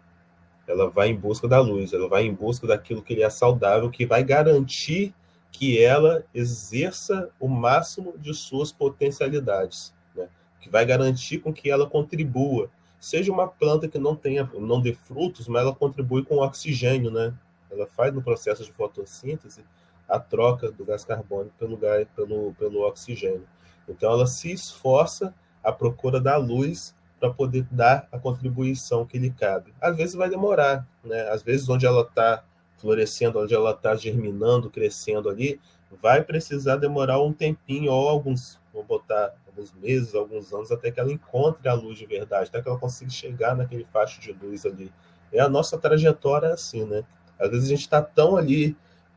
Ela 0.67 0.89
vai 0.89 1.09
em 1.09 1.15
busca 1.15 1.47
da 1.47 1.59
luz, 1.59 1.93
ela 1.93 2.07
vai 2.07 2.23
em 2.23 2.33
busca 2.33 2.65
daquilo 2.65 3.03
que 3.03 3.15
lhe 3.15 3.21
é 3.21 3.29
saudável, 3.29 3.91
que 3.91 4.05
vai 4.05 4.23
garantir 4.23 5.13
que 5.57 5.81
ela 5.81 6.25
exerça 6.33 7.29
o 7.39 7.47
máximo 7.47 8.17
de 8.17 8.33
suas 8.33 8.73
potencialidades, 8.73 9.93
né? 10.13 10.27
que 10.59 10.69
vai 10.69 10.85
garantir 10.85 11.39
com 11.39 11.53
que 11.53 11.71
ela 11.71 11.89
contribua. 11.89 12.69
Seja 12.99 13.31
uma 13.31 13.47
planta 13.47 13.87
que 13.87 13.97
não 13.97 14.15
tenha, 14.15 14.49
não 14.53 14.81
dê 14.81 14.93
frutos, 14.93 15.47
mas 15.47 15.61
ela 15.61 15.73
contribui 15.73 16.25
com 16.25 16.37
oxigênio, 16.37 17.09
né? 17.09 17.33
Ela 17.71 17.87
faz 17.87 18.13
no 18.13 18.21
processo 18.21 18.65
de 18.65 18.71
fotossíntese 18.73 19.63
a 20.09 20.19
troca 20.19 20.71
do 20.71 20.83
gás 20.83 21.05
carbônico 21.05 21.55
pelo, 21.57 21.77
gás, 21.77 22.05
pelo, 22.15 22.53
pelo 22.55 22.81
oxigênio. 22.81 23.47
Então 23.87 24.11
ela 24.11 24.27
se 24.27 24.51
esforça 24.51 25.33
à 25.63 25.71
procura 25.71 26.19
da 26.19 26.35
luz 26.35 26.95
para 27.19 27.31
poder 27.31 27.65
dar 27.71 28.07
a 28.11 28.19
contribuição 28.19 29.05
que 29.05 29.17
lhe 29.17 29.29
cabe. 29.29 29.73
Às 29.79 29.95
vezes 29.95 30.15
vai 30.15 30.29
demorar, 30.29 30.85
né? 31.03 31.29
Às 31.29 31.43
vezes 31.43 31.69
onde 31.69 31.85
ela 31.85 32.01
está 32.01 32.43
florescendo, 32.77 33.39
onde 33.39 33.53
ela 33.53 33.71
está 33.71 33.95
germinando, 33.95 34.69
crescendo 34.69 35.29
ali, 35.29 35.59
vai 36.01 36.23
precisar 36.23 36.77
demorar 36.77 37.21
um 37.21 37.31
tempinho 37.31 37.91
ou 37.91 38.09
alguns, 38.09 38.59
vou 38.73 38.83
botar 38.83 39.33
alguns 39.47 39.73
meses, 39.73 40.13
alguns 40.13 40.53
anos, 40.53 40.71
até 40.71 40.91
que 40.91 40.99
ela 40.99 41.11
encontre 41.11 41.69
a 41.69 41.73
luz 41.73 41.97
de 41.97 42.05
verdade, 42.05 42.49
até 42.49 42.61
que 42.61 42.67
ela 42.67 42.77
consiga 42.77 43.09
chegar 43.09 43.55
naquele 43.55 43.85
facho 43.85 44.19
de 44.19 44.33
luz 44.33 44.65
ali. 44.65 44.91
É 45.31 45.39
a 45.39 45.49
nossa 45.49 45.77
trajetória 45.77 46.53
assim, 46.53 46.85
né? 46.85 47.03
Às 47.39 47.49
vezes 47.49 47.65
a 47.65 47.69
gente 47.69 47.81
está 47.81 48.01
tão 48.01 48.35
ali 48.37 48.75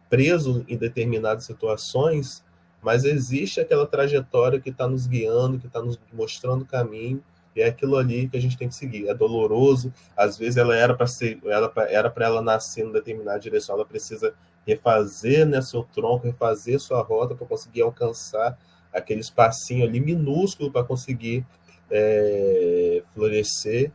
preso 0.09 0.65
em 0.69 0.77
determinadas 0.77 1.45
situações 1.45 2.45
mas 2.83 3.05
existe 3.05 3.61
aquela 3.61 3.87
trajetória 3.87 4.61
que 4.61 4.71
está 4.71 4.87
nos 4.87 5.07
guiando, 5.07 5.59
que 5.59 5.67
está 5.67 5.83
nos 5.83 5.99
mostrando 6.13 6.63
o 6.63 6.67
caminho, 6.67 7.23
e 7.55 7.61
é 7.61 7.67
aquilo 7.67 7.97
ali 7.97 8.29
que 8.29 8.37
a 8.37 8.41
gente 8.41 8.57
tem 8.57 8.69
que 8.69 8.75
seguir. 8.75 9.09
É 9.09 9.15
doloroso, 9.15 9.93
às 10.17 10.39
vezes 10.39 10.57
ela 10.57 10.77
era 10.77 10.95
para 10.95 11.07
ser, 11.07 11.39
ela 11.45 11.73
era 11.89 12.11
para 12.11 12.27
ela 12.27 12.43
nascer 12.43 12.85
em 12.85 12.93
determinada 12.93 13.39
direção, 13.39 13.75
ela 13.75 13.85
precisa 13.85 14.35
refazer 14.67 15.47
né, 15.47 15.61
seu 15.63 15.83
tronco, 15.83 16.27
refazer 16.27 16.79
sua 16.79 17.03
rota 17.03 17.35
para 17.35 17.47
conseguir 17.47 17.83
alcançar 17.83 18.59
aquele 18.93 19.21
espacinho 19.21 19.85
ali 19.85 20.01
minúsculo 20.01 20.71
para 20.71 20.85
conseguir 20.85 21.47
é, 21.91 23.03
florescer. 23.15 23.91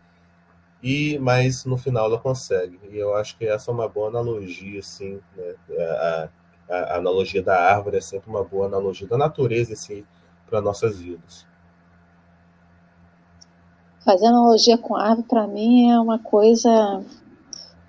E 0.81 1.17
mas 1.19 1.63
no 1.63 1.77
final 1.77 2.07
ela 2.07 2.19
consegue. 2.19 2.77
E 2.91 2.97
eu 2.97 3.15
acho 3.15 3.37
que 3.37 3.45
essa 3.45 3.71
é 3.71 3.73
uma 3.73 3.87
boa 3.87 4.09
analogia, 4.09 4.79
assim, 4.79 5.21
né? 5.37 5.55
A, 5.79 6.29
a, 6.69 6.97
analogia 6.97 7.41
da 7.41 7.57
árvore 7.57 7.97
é 7.97 8.01
sempre 8.01 8.29
uma 8.29 8.43
boa 8.43 8.67
analogia 8.67 9.07
da 9.07 9.17
natureza 9.17 9.73
assim, 9.73 10.05
para 10.45 10.61
nossas 10.61 10.99
vidas. 10.99 11.45
Fazer 14.05 14.27
analogia 14.27 14.77
com 14.77 14.95
árvore, 14.95 15.27
para 15.27 15.47
mim, 15.47 15.89
é 15.89 15.99
uma 15.99 16.19
coisa, 16.19 16.69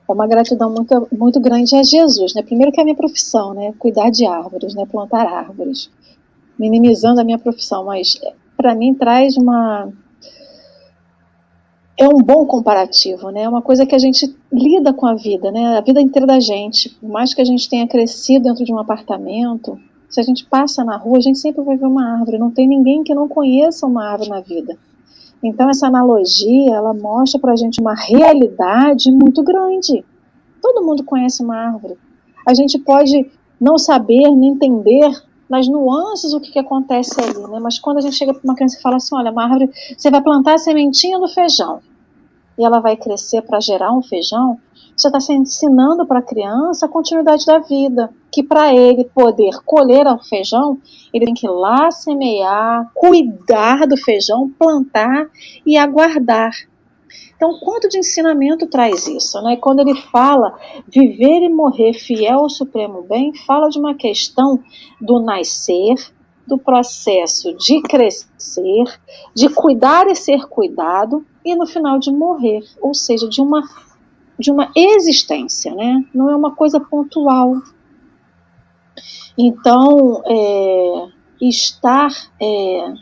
é 0.09 0.13
uma 0.13 0.27
gratidão 0.27 0.71
muito, 0.71 1.09
muito 1.13 1.41
grande 1.41 1.75
a 1.75 1.83
Jesus. 1.83 2.35
Né? 2.35 2.43
Primeiro 2.43 2.71
que 2.71 2.81
é 2.81 2.83
a 2.83 2.85
minha 2.85 2.97
profissão, 2.97 3.53
né? 3.53 3.73
cuidar 3.79 4.11
de 4.11 4.25
árvores, 4.27 4.75
né? 4.75 4.87
plantar 4.87 5.27
árvores, 5.27 5.91
minimizando 6.59 7.21
a 7.21 7.25
minha 7.25 7.39
profissão, 7.39 7.85
mas 7.85 8.21
para 8.57 8.75
mim 8.75 8.95
traz 8.95 9.37
uma, 9.37 9.93
é 11.97 12.09
um 12.09 12.21
bom 12.21 12.45
comparativo, 12.45 13.31
né? 13.31 13.43
É 13.43 13.49
uma 13.49 13.63
coisa 13.63 13.87
que 13.87 13.95
a 13.95 13.99
gente 13.99 14.35
lida 14.53 14.93
com 14.93 15.07
a 15.07 15.15
vida, 15.15 15.51
né? 15.53 15.79
A 15.79 15.81
vida 15.81 16.01
inteira 16.01 16.27
da 16.27 16.41
gente. 16.41 16.91
Por 16.91 17.09
mais 17.09 17.33
que 17.33 17.41
a 17.41 17.45
gente 17.45 17.69
tenha 17.69 17.87
crescido 17.87 18.45
dentro 18.45 18.65
de 18.65 18.73
um 18.73 18.79
apartamento, 18.79 19.79
se 20.09 20.21
a 20.21 20.23
gente 20.25 20.45
passa 20.45 20.85
na 20.85 20.97
rua, 20.97 21.19
a 21.19 21.21
gente 21.21 21.39
sempre 21.39 21.63
vai 21.63 21.77
ver 21.77 21.87
uma 21.87 22.19
árvore. 22.19 22.39
Não 22.39 22.51
tem 22.51 22.67
ninguém 22.67 23.05
que 23.05 23.15
não 23.15 23.29
conheça 23.29 23.87
uma 23.87 24.07
árvore 24.07 24.31
na 24.31 24.41
vida. 24.41 24.77
Então 25.45 25.69
essa 25.69 25.87
analogia, 25.87 26.75
ela 26.75 26.95
mostra 26.95 27.39
para 27.39 27.53
a 27.53 27.57
gente 27.57 27.81
uma 27.81 27.95
realidade 27.95 29.11
muito 29.13 29.43
grande. 29.43 30.05
Todo 30.63 30.85
mundo 30.85 31.05
conhece 31.05 31.43
uma 31.43 31.57
árvore. 31.57 31.99
A 32.47 32.55
gente 32.55 32.79
pode 32.79 33.31
não 33.61 33.77
saber, 33.77 34.31
nem 34.31 34.53
entender 34.53 35.11
nas 35.49 35.69
nuances 35.69 36.33
o 36.33 36.41
que, 36.41 36.51
que 36.51 36.59
acontece 36.59 37.21
ali, 37.21 37.47
né? 37.51 37.61
Mas 37.61 37.79
quando 37.79 37.99
a 37.99 38.01
gente 38.01 38.17
chega 38.17 38.33
para 38.33 38.43
uma 38.43 38.55
criança 38.55 38.79
e 38.79 38.83
fala 38.83 38.97
assim, 38.97 39.15
olha, 39.15 39.31
uma 39.31 39.45
árvore, 39.45 39.71
você 39.97 40.11
vai 40.11 40.23
plantar 40.23 40.55
a 40.55 40.59
sementinha 40.59 41.19
do 41.19 41.29
feijão 41.29 41.81
e 42.59 42.65
ela 42.65 42.81
vai 42.81 42.97
crescer 42.97 43.43
para 43.43 43.61
gerar 43.61 43.93
um 43.93 44.03
feijão, 44.03 44.59
você 44.97 45.09
está 45.09 45.35
ensinando 45.35 46.07
para 46.07 46.21
a 46.21 46.23
criança 46.23 46.87
a 46.87 46.89
continuidade 46.89 47.45
da 47.47 47.59
vida, 47.59 48.11
que 48.31 48.43
para 48.43 48.75
ele 48.75 49.05
poder 49.05 49.61
colher 49.65 50.07
o 50.07 50.19
feijão, 50.19 50.79
ele 51.13 51.27
tem 51.27 51.35
que 51.35 51.47
ir 51.47 51.51
lá 51.51 51.91
semear, 51.91 52.91
cuidar 52.95 53.87
do 53.87 53.97
feijão, 53.97 54.51
plantar 54.59 55.29
e 55.67 55.77
aguardar. 55.77 56.53
Então, 57.37 57.59
quanto 57.61 57.89
de 57.89 57.99
ensinamento 57.99 58.67
traz 58.67 59.07
isso? 59.07 59.41
Né? 59.43 59.57
Quando 59.57 59.81
ele 59.81 59.95
fala 59.95 60.57
viver 60.89 61.43
e 61.43 61.49
morrer 61.49 61.93
fiel 61.93 62.41
ao 62.41 62.51
supremo 62.51 63.03
bem, 63.03 63.35
fala 63.35 63.69
de 63.69 63.79
uma 63.79 63.95
questão 63.95 64.61
do 65.01 65.21
nascer, 65.21 65.97
do 66.47 66.57
processo 66.57 67.55
de 67.57 67.83
crescer, 67.83 68.85
de 69.35 69.49
cuidar 69.49 70.07
e 70.07 70.15
ser 70.15 70.47
cuidado, 70.47 71.25
e 71.45 71.55
no 71.55 71.67
final 71.67 71.99
de 71.99 72.13
morrer, 72.13 72.63
ou 72.81 72.95
seja, 72.95 73.29
de 73.29 73.41
uma, 73.41 73.63
de 74.39 74.51
uma 74.51 74.71
existência, 74.75 75.75
né? 75.75 76.05
não 76.15 76.31
é 76.31 76.37
uma 76.37 76.55
coisa 76.55 76.81
pontual. 76.81 77.57
Então, 79.37 80.23
é, 80.27 81.09
estar, 81.41 82.11
é, 82.41 82.95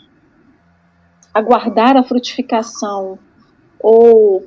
aguardar 1.33 1.97
a 1.97 2.03
frutificação 2.03 3.18
ou 3.78 4.47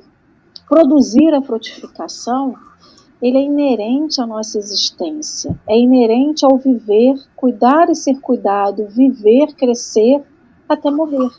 produzir 0.68 1.32
a 1.34 1.42
frutificação, 1.42 2.56
ele 3.20 3.38
é 3.38 3.42
inerente 3.42 4.20
à 4.20 4.26
nossa 4.26 4.58
existência, 4.58 5.58
é 5.66 5.78
inerente 5.78 6.44
ao 6.44 6.58
viver, 6.58 7.14
cuidar 7.34 7.88
e 7.88 7.94
ser 7.94 8.20
cuidado, 8.20 8.86
viver, 8.88 9.54
crescer 9.54 10.22
até 10.68 10.90
morrer. 10.90 11.30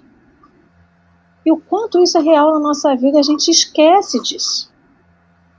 E 1.46 1.52
o 1.52 1.58
quanto 1.58 2.00
isso 2.00 2.18
é 2.18 2.22
real 2.22 2.52
na 2.54 2.60
nossa 2.60 2.96
vida, 2.96 3.20
a 3.20 3.24
gente 3.24 3.50
esquece 3.50 4.22
disso. 4.22 4.72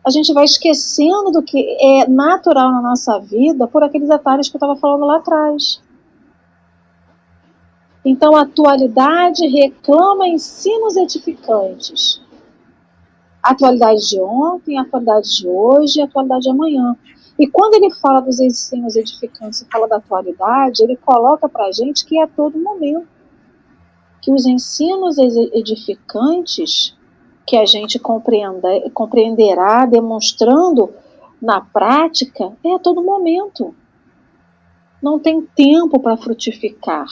A 0.08 0.10
gente 0.10 0.32
vai 0.32 0.44
esquecendo 0.44 1.30
do 1.30 1.42
que 1.42 1.76
é 1.78 2.08
natural 2.08 2.72
na 2.72 2.80
nossa 2.80 3.18
vida 3.18 3.68
por 3.68 3.82
aqueles 3.82 4.08
atalhos 4.08 4.48
que 4.48 4.56
eu 4.56 4.58
estava 4.58 4.74
falando 4.74 5.04
lá 5.04 5.18
atrás. 5.18 5.82
Então 8.02 8.34
a 8.34 8.40
atualidade 8.40 9.46
reclama 9.46 10.26
ensinos 10.26 10.96
edificantes, 10.96 12.22
A 13.42 13.50
atualidade 13.50 14.08
de 14.08 14.18
ontem, 14.18 14.78
a 14.78 14.80
atualidade 14.80 15.28
de 15.28 15.46
hoje 15.46 16.00
a 16.00 16.06
atualidade 16.06 16.44
de 16.44 16.50
amanhã. 16.52 16.96
E 17.38 17.46
quando 17.46 17.74
ele 17.74 17.94
fala 17.96 18.20
dos 18.20 18.40
ensinos 18.40 18.96
edificantes 18.96 19.60
e 19.60 19.66
fala 19.70 19.86
da 19.86 19.96
atualidade, 19.96 20.82
ele 20.82 20.96
coloca 20.96 21.50
para 21.50 21.66
a 21.66 21.72
gente 21.72 22.06
que 22.06 22.18
é 22.18 22.22
a 22.22 22.26
todo 22.26 22.58
momento. 22.58 23.06
Que 24.22 24.32
os 24.32 24.46
ensinos 24.46 25.18
edificantes 25.18 26.96
que 27.48 27.56
a 27.56 27.64
gente 27.64 27.98
compreenda, 27.98 28.68
compreenderá 28.92 29.86
demonstrando 29.86 30.92
na 31.40 31.62
prática 31.62 32.52
é 32.62 32.74
a 32.74 32.78
todo 32.78 33.02
momento. 33.02 33.74
Não 35.02 35.18
tem 35.18 35.40
tempo 35.40 35.98
para 35.98 36.18
frutificar. 36.18 37.06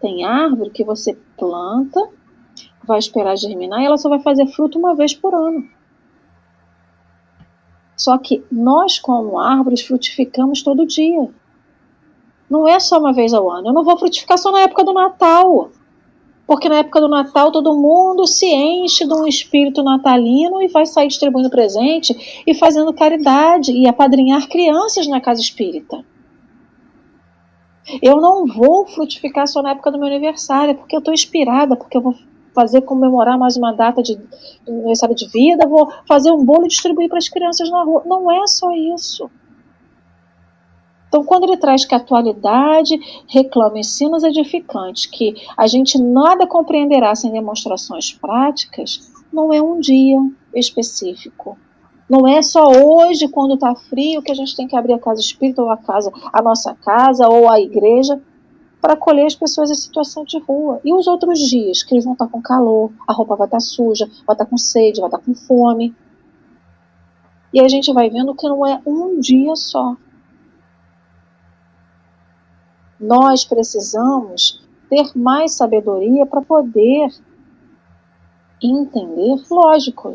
Tem 0.00 0.24
árvore 0.24 0.70
que 0.70 0.84
você 0.84 1.18
planta, 1.36 2.08
vai 2.84 3.00
esperar 3.00 3.36
germinar 3.36 3.80
e 3.80 3.84
ela 3.84 3.98
só 3.98 4.08
vai 4.08 4.20
fazer 4.20 4.46
fruto 4.46 4.78
uma 4.78 4.94
vez 4.94 5.12
por 5.12 5.34
ano. 5.34 5.68
Só 7.96 8.16
que 8.16 8.44
nós, 8.48 9.00
como 9.00 9.40
árvores, 9.40 9.80
frutificamos 9.80 10.62
todo 10.62 10.86
dia. 10.86 11.30
Não 12.48 12.68
é 12.68 12.78
só 12.78 13.00
uma 13.00 13.12
vez 13.12 13.34
ao 13.34 13.50
ano. 13.50 13.70
Eu 13.70 13.72
não 13.72 13.82
vou 13.82 13.98
frutificar 13.98 14.38
só 14.38 14.52
na 14.52 14.60
época 14.60 14.84
do 14.84 14.92
Natal. 14.92 15.72
Porque 16.46 16.68
na 16.68 16.76
época 16.76 17.00
do 17.00 17.08
Natal 17.08 17.50
todo 17.50 17.74
mundo 17.74 18.26
se 18.26 18.46
enche 18.46 19.06
de 19.06 19.14
um 19.14 19.26
espírito 19.26 19.82
natalino 19.82 20.62
e 20.62 20.68
vai 20.68 20.84
sair 20.84 21.08
distribuindo 21.08 21.48
presente 21.48 22.42
e 22.46 22.54
fazendo 22.54 22.92
caridade 22.92 23.72
e 23.72 23.88
apadrinhar 23.88 24.48
crianças 24.48 25.06
na 25.06 25.20
casa 25.20 25.40
espírita. 25.40 26.04
Eu 28.02 28.16
não 28.16 28.46
vou 28.46 28.86
frutificar 28.86 29.46
só 29.46 29.62
na 29.62 29.70
época 29.70 29.90
do 29.90 29.98
meu 29.98 30.08
aniversário, 30.08 30.74
porque 30.74 30.96
eu 30.96 31.00
estou 31.00 31.12
inspirada, 31.12 31.76
porque 31.76 31.96
eu 31.96 32.02
vou 32.02 32.14
fazer 32.54 32.82
comemorar 32.82 33.38
mais 33.38 33.56
uma 33.56 33.72
data 33.72 34.02
de 34.02 34.18
aniversário 34.66 35.14
de 35.14 35.28
vida, 35.28 35.68
vou 35.68 35.90
fazer 36.06 36.30
um 36.30 36.44
bolo 36.44 36.64
e 36.64 36.68
distribuir 36.68 37.08
para 37.08 37.18
as 37.18 37.28
crianças 37.28 37.68
na 37.70 37.82
rua. 37.82 38.02
Não 38.06 38.30
é 38.30 38.46
só 38.46 38.70
isso. 38.72 39.30
Então, 41.14 41.24
quando 41.24 41.44
ele 41.44 41.56
traz 41.56 41.84
que 41.84 41.94
a 41.94 41.98
atualidade 41.98 42.98
reclama 43.28 43.78
ensinos 43.78 44.24
edificantes, 44.24 45.06
que 45.06 45.36
a 45.56 45.64
gente 45.68 45.96
nada 45.96 46.44
compreenderá 46.44 47.14
sem 47.14 47.30
demonstrações 47.30 48.12
práticas, 48.12 49.12
não 49.32 49.54
é 49.54 49.62
um 49.62 49.78
dia 49.78 50.18
específico. 50.52 51.56
Não 52.10 52.26
é 52.26 52.42
só 52.42 52.66
hoje, 52.66 53.28
quando 53.28 53.54
está 53.54 53.76
frio, 53.76 54.22
que 54.22 54.32
a 54.32 54.34
gente 54.34 54.56
tem 54.56 54.66
que 54.66 54.74
abrir 54.74 54.94
a 54.94 54.98
casa 54.98 55.20
espírita 55.20 55.62
ou 55.62 55.70
a 55.70 55.76
casa, 55.76 56.12
a 56.32 56.42
nossa 56.42 56.74
casa 56.74 57.28
ou 57.28 57.48
a 57.48 57.60
igreja 57.60 58.20
para 58.80 58.94
acolher 58.94 59.26
as 59.26 59.36
pessoas 59.36 59.70
em 59.70 59.74
situação 59.74 60.24
de 60.24 60.40
rua. 60.40 60.80
E 60.84 60.92
os 60.92 61.06
outros 61.06 61.38
dias, 61.38 61.84
que 61.84 61.94
eles 61.94 62.02
vão 62.02 62.14
estar 62.14 62.26
com 62.26 62.42
calor, 62.42 62.90
a 63.06 63.12
roupa 63.12 63.36
vai 63.36 63.46
estar 63.46 63.60
suja, 63.60 64.10
vai 64.26 64.34
estar 64.34 64.46
com 64.46 64.58
sede, 64.58 64.98
vai 64.98 65.06
estar 65.06 65.20
com 65.20 65.32
fome. 65.32 65.94
E 67.52 67.60
a 67.60 67.68
gente 67.68 67.92
vai 67.92 68.10
vendo 68.10 68.34
que 68.34 68.48
não 68.48 68.66
é 68.66 68.82
um 68.84 69.20
dia 69.20 69.54
só. 69.54 69.96
Nós 72.98 73.44
precisamos 73.44 74.62
ter 74.88 75.10
mais 75.14 75.54
sabedoria 75.54 76.24
para 76.26 76.42
poder 76.42 77.08
entender, 78.62 79.42
lógico, 79.50 80.12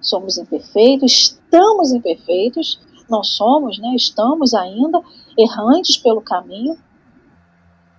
somos 0.00 0.38
imperfeitos, 0.38 1.12
estamos 1.12 1.92
imperfeitos, 1.92 2.80
não 3.08 3.22
somos, 3.22 3.78
né? 3.78 3.94
Estamos 3.94 4.54
ainda 4.54 5.00
errantes 5.36 5.96
pelo 5.96 6.20
caminho, 6.20 6.76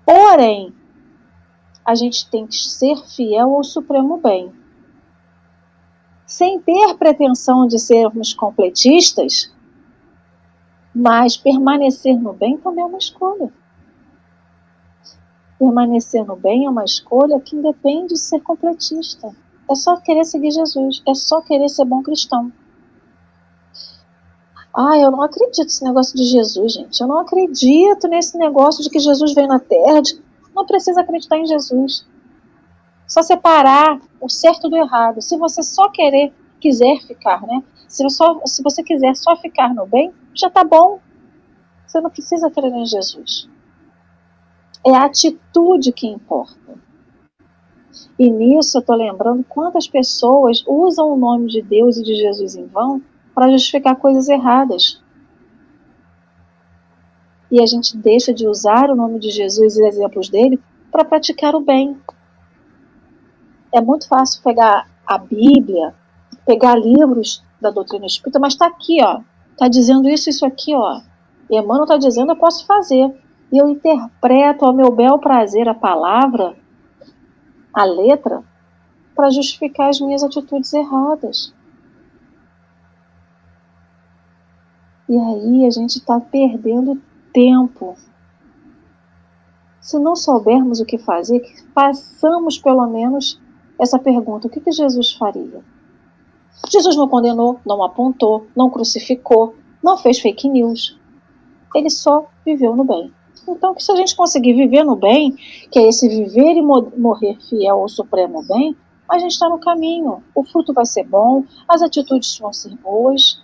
Porém, 0.06 0.72
a 1.84 1.96
gente 1.96 2.30
tem 2.30 2.46
que 2.46 2.56
ser 2.56 2.96
fiel 3.08 3.56
ao 3.56 3.64
supremo 3.64 4.18
bem. 4.18 4.54
Sem 6.28 6.60
ter 6.62 6.96
pretensão 6.96 7.68
de 7.68 7.80
sermos 7.80 8.34
completistas, 8.34 9.52
mas 10.94 11.36
permanecer 11.36 12.18
no 12.20 12.34
bem 12.34 12.58
também 12.58 12.84
é 12.84 12.88
uma 12.88 12.98
escolha. 12.98 13.52
Permanecer 15.58 16.26
no 16.26 16.36
bem 16.36 16.66
é 16.66 16.70
uma 16.70 16.84
escolha 16.84 17.40
que 17.40 17.56
independe 17.56 18.14
de 18.14 18.20
ser 18.20 18.42
completista. 18.42 19.34
É 19.70 19.76
só 19.76 19.96
querer 19.98 20.26
seguir 20.26 20.52
Jesus, 20.52 21.02
é 21.08 21.14
só 21.14 21.42
querer 21.42 21.70
ser 21.70 21.86
bom 21.86 22.04
cristão. 22.04 22.52
Ah, 24.78 24.98
eu 24.98 25.10
não 25.10 25.22
acredito 25.22 25.64
nesse 25.64 25.84
negócio 25.86 26.18
de 26.18 26.26
Jesus, 26.26 26.74
gente. 26.74 27.00
Eu 27.00 27.08
não 27.08 27.20
acredito 27.20 28.10
nesse 28.10 28.38
negócio 28.38 28.84
de 28.84 28.90
que 28.90 29.00
Jesus 29.00 29.34
veio 29.34 29.48
na 29.48 29.58
Terra. 29.58 30.02
De... 30.02 30.22
Não 30.54 30.66
precisa 30.66 31.00
acreditar 31.00 31.38
em 31.38 31.46
Jesus. 31.46 32.06
Só 33.08 33.24
separar 33.24 34.02
o 34.20 34.28
certo 34.28 34.68
do 34.68 34.76
errado. 34.76 35.22
Se 35.22 35.38
você 35.38 35.64
só 35.64 35.88
querer, 35.90 36.34
quiser 36.60 37.00
ficar, 37.08 37.42
né? 37.44 37.64
Se, 37.88 38.04
você, 38.04 38.24
se 38.46 38.62
você 38.62 38.84
quiser 38.84 39.16
só 39.16 39.38
ficar 39.38 39.74
no 39.74 39.86
bem, 39.86 40.14
já 40.34 40.50
tá 40.50 40.66
bom. 40.66 41.00
Você 41.88 42.02
não 42.02 42.10
precisa 42.10 42.52
crer 42.52 42.74
em 42.74 42.86
Jesus. 42.86 43.48
É 44.86 44.96
a 44.96 45.06
atitude 45.06 45.92
que 45.92 46.08
importa. 46.08 46.76
E 48.20 48.30
nisso 48.30 48.78
eu 48.78 48.82
estou 48.82 48.96
lembrando 48.96 49.44
quantas 49.44 49.88
pessoas 49.88 50.64
usam 50.68 51.12
o 51.12 51.18
nome 51.18 51.48
de 51.48 51.62
Deus 51.62 51.98
e 51.98 52.04
de 52.04 52.16
Jesus 52.16 52.56
em 52.56 52.66
vão 52.68 53.02
para 53.34 53.50
justificar 53.52 53.96
coisas 53.96 54.30
erradas. 54.30 55.02
E 57.52 57.62
a 57.62 57.66
gente 57.66 57.98
deixa 57.98 58.34
de 58.34 58.48
usar 58.48 58.90
o 58.90 58.96
nome 58.96 59.20
de 59.20 59.30
Jesus 59.30 59.78
e 59.78 59.84
exemplos 59.86 60.30
dele 60.30 60.60
para 60.92 61.04
praticar 61.04 61.56
o 61.56 61.62
bem. 61.62 61.98
É 63.74 63.82
muito 63.82 64.08
fácil 64.08 64.42
pegar 64.42 64.88
a 65.06 65.18
Bíblia, 65.18 65.94
pegar 66.46 66.76
livros 66.76 67.44
da 67.60 67.70
doutrina 67.70 68.06
espírita, 68.06 68.40
mas 68.40 68.54
está 68.54 68.68
aqui, 68.68 69.04
ó. 69.04 69.22
Está 69.52 69.68
dizendo 69.68 70.10
isso, 70.10 70.30
isso 70.30 70.46
aqui, 70.46 70.74
ó. 70.74 71.02
E 71.50 71.58
Emmanuel 71.58 71.84
está 71.84 71.98
dizendo, 71.98 72.32
eu 72.32 72.38
posso 72.38 72.66
fazer. 72.66 73.14
E 73.52 73.58
eu 73.58 73.70
interpreto 73.70 74.66
ao 74.66 74.74
meu 74.74 74.92
bel 74.92 75.20
prazer 75.20 75.68
a 75.68 75.74
palavra, 75.74 76.56
a 77.74 77.84
letra, 77.84 78.44
para 79.16 79.30
justificar 79.30 79.90
as 79.90 80.00
minhas 80.00 80.24
atitudes 80.24 80.74
erradas. 80.74 81.54
E 85.08 85.18
aí 85.18 85.66
a 85.66 85.70
gente 85.70 85.98
está 85.98 86.20
perdendo 86.20 87.02
tempo. 87.32 87.96
Se 89.80 90.00
não 90.00 90.16
soubermos 90.16 90.80
o 90.80 90.86
que 90.86 90.98
fazer, 90.98 91.42
façamos 91.74 92.58
pelo 92.58 92.88
menos 92.88 93.40
essa 93.80 94.00
pergunta: 94.00 94.48
o 94.48 94.50
que, 94.50 94.60
que 94.60 94.72
Jesus 94.72 95.14
faria? 95.14 95.64
Jesus 96.70 96.96
não 96.96 97.08
condenou, 97.08 97.60
não 97.66 97.84
apontou, 97.84 98.48
não 98.56 98.70
crucificou, 98.70 99.56
não 99.84 99.98
fez 99.98 100.20
fake 100.20 100.50
news. 100.50 101.00
Ele 101.76 101.90
só 101.90 102.28
viveu 102.44 102.76
no 102.76 102.84
bem. 102.84 103.14
Então, 103.48 103.74
que 103.74 103.84
se 103.84 103.92
a 103.92 103.96
gente 103.96 104.16
conseguir 104.16 104.54
viver 104.54 104.84
no 104.84 104.96
bem, 104.96 105.36
que 105.72 105.80
é 105.80 105.88
esse 105.88 106.08
viver 106.08 106.56
e 106.56 106.62
morrer 106.62 107.38
fiel 107.50 107.80
ao 107.80 107.90
supremo 107.90 108.44
bem, 108.48 108.76
a 109.08 109.20
gente 109.20 109.32
está 109.32 109.48
no 109.48 109.60
caminho. 109.60 110.24
O 110.34 110.44
fruto 110.44 110.74
vai 110.74 110.86
ser 110.86 111.04
bom, 111.04 111.44
as 111.68 111.82
atitudes 111.82 112.38
vão 112.40 112.52
ser 112.52 112.76
boas, 112.78 113.42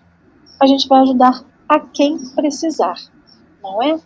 a 0.60 0.66
gente 0.66 0.88
vai 0.88 1.02
ajudar 1.02 1.44
a 1.68 1.80
quem 1.80 2.18
precisar, 2.36 2.96
não 3.62 3.82
é? 3.82 4.00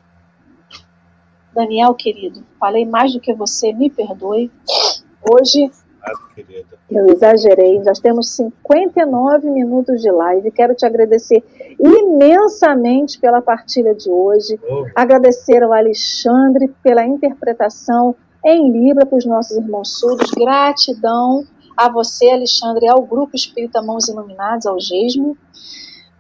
Daniel, 1.54 1.94
querido, 1.94 2.46
falei 2.60 2.86
mais 2.86 3.14
do 3.14 3.20
que 3.20 3.34
você, 3.34 3.72
me 3.72 3.90
perdoe. 3.90 4.52
Hoje 5.32 5.72
eu 6.90 7.08
exagerei, 7.08 7.80
nós 7.80 8.00
temos 8.00 8.30
59 8.36 9.50
minutos 9.50 10.02
de 10.02 10.12
live. 10.12 10.52
Quero 10.52 10.76
te 10.76 10.86
agradecer 10.86 11.44
imensamente 11.80 13.20
pela 13.20 13.42
partilha 13.42 13.94
de 13.94 14.10
hoje. 14.10 14.60
Oh. 14.70 14.86
Agradecer 14.96 15.64
ao 15.64 15.74
Alexandre 15.74 16.74
pela 16.84 17.06
interpretação 17.06 18.16
em 18.46 18.72
Libra 18.72 19.06
para 19.06 19.18
os 19.18 19.26
nossos 19.26 19.58
irmãos 19.58 20.00
surdos. 20.00 20.32
Gratidão 20.32 21.44
a 21.76 21.90
você, 21.90 22.30
Alexandre, 22.30 22.88
ao 22.88 23.02
Grupo 23.02 23.36
Espírita 23.36 23.82
Mãos 23.82 24.08
Iluminadas, 24.08 24.66
ao 24.66 24.80
GESMO, 24.80 25.38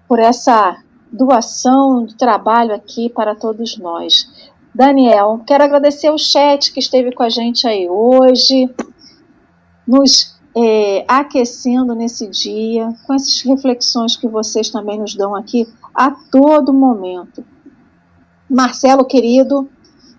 por 0.07 0.19
essa 0.19 0.77
doação 1.11 2.05
de 2.05 2.15
trabalho 2.17 2.73
aqui 2.73 3.09
para 3.09 3.35
todos 3.35 3.77
nós. 3.77 4.27
Daniel, 4.73 5.41
quero 5.47 5.63
agradecer 5.63 6.09
o 6.09 6.17
chat 6.17 6.73
que 6.73 6.79
esteve 6.79 7.13
com 7.13 7.23
a 7.23 7.29
gente 7.29 7.65
aí 7.65 7.89
hoje, 7.89 8.69
nos 9.87 10.35
é, 10.55 11.03
aquecendo 11.07 11.93
nesse 11.93 12.27
dia, 12.27 12.93
com 13.05 13.13
essas 13.13 13.41
reflexões 13.41 14.15
que 14.15 14.27
vocês 14.27 14.69
também 14.69 14.97
nos 14.97 15.13
dão 15.13 15.35
aqui 15.35 15.67
a 15.93 16.11
todo 16.11 16.73
momento. 16.73 17.43
Marcelo, 18.49 19.03
querido, 19.03 19.69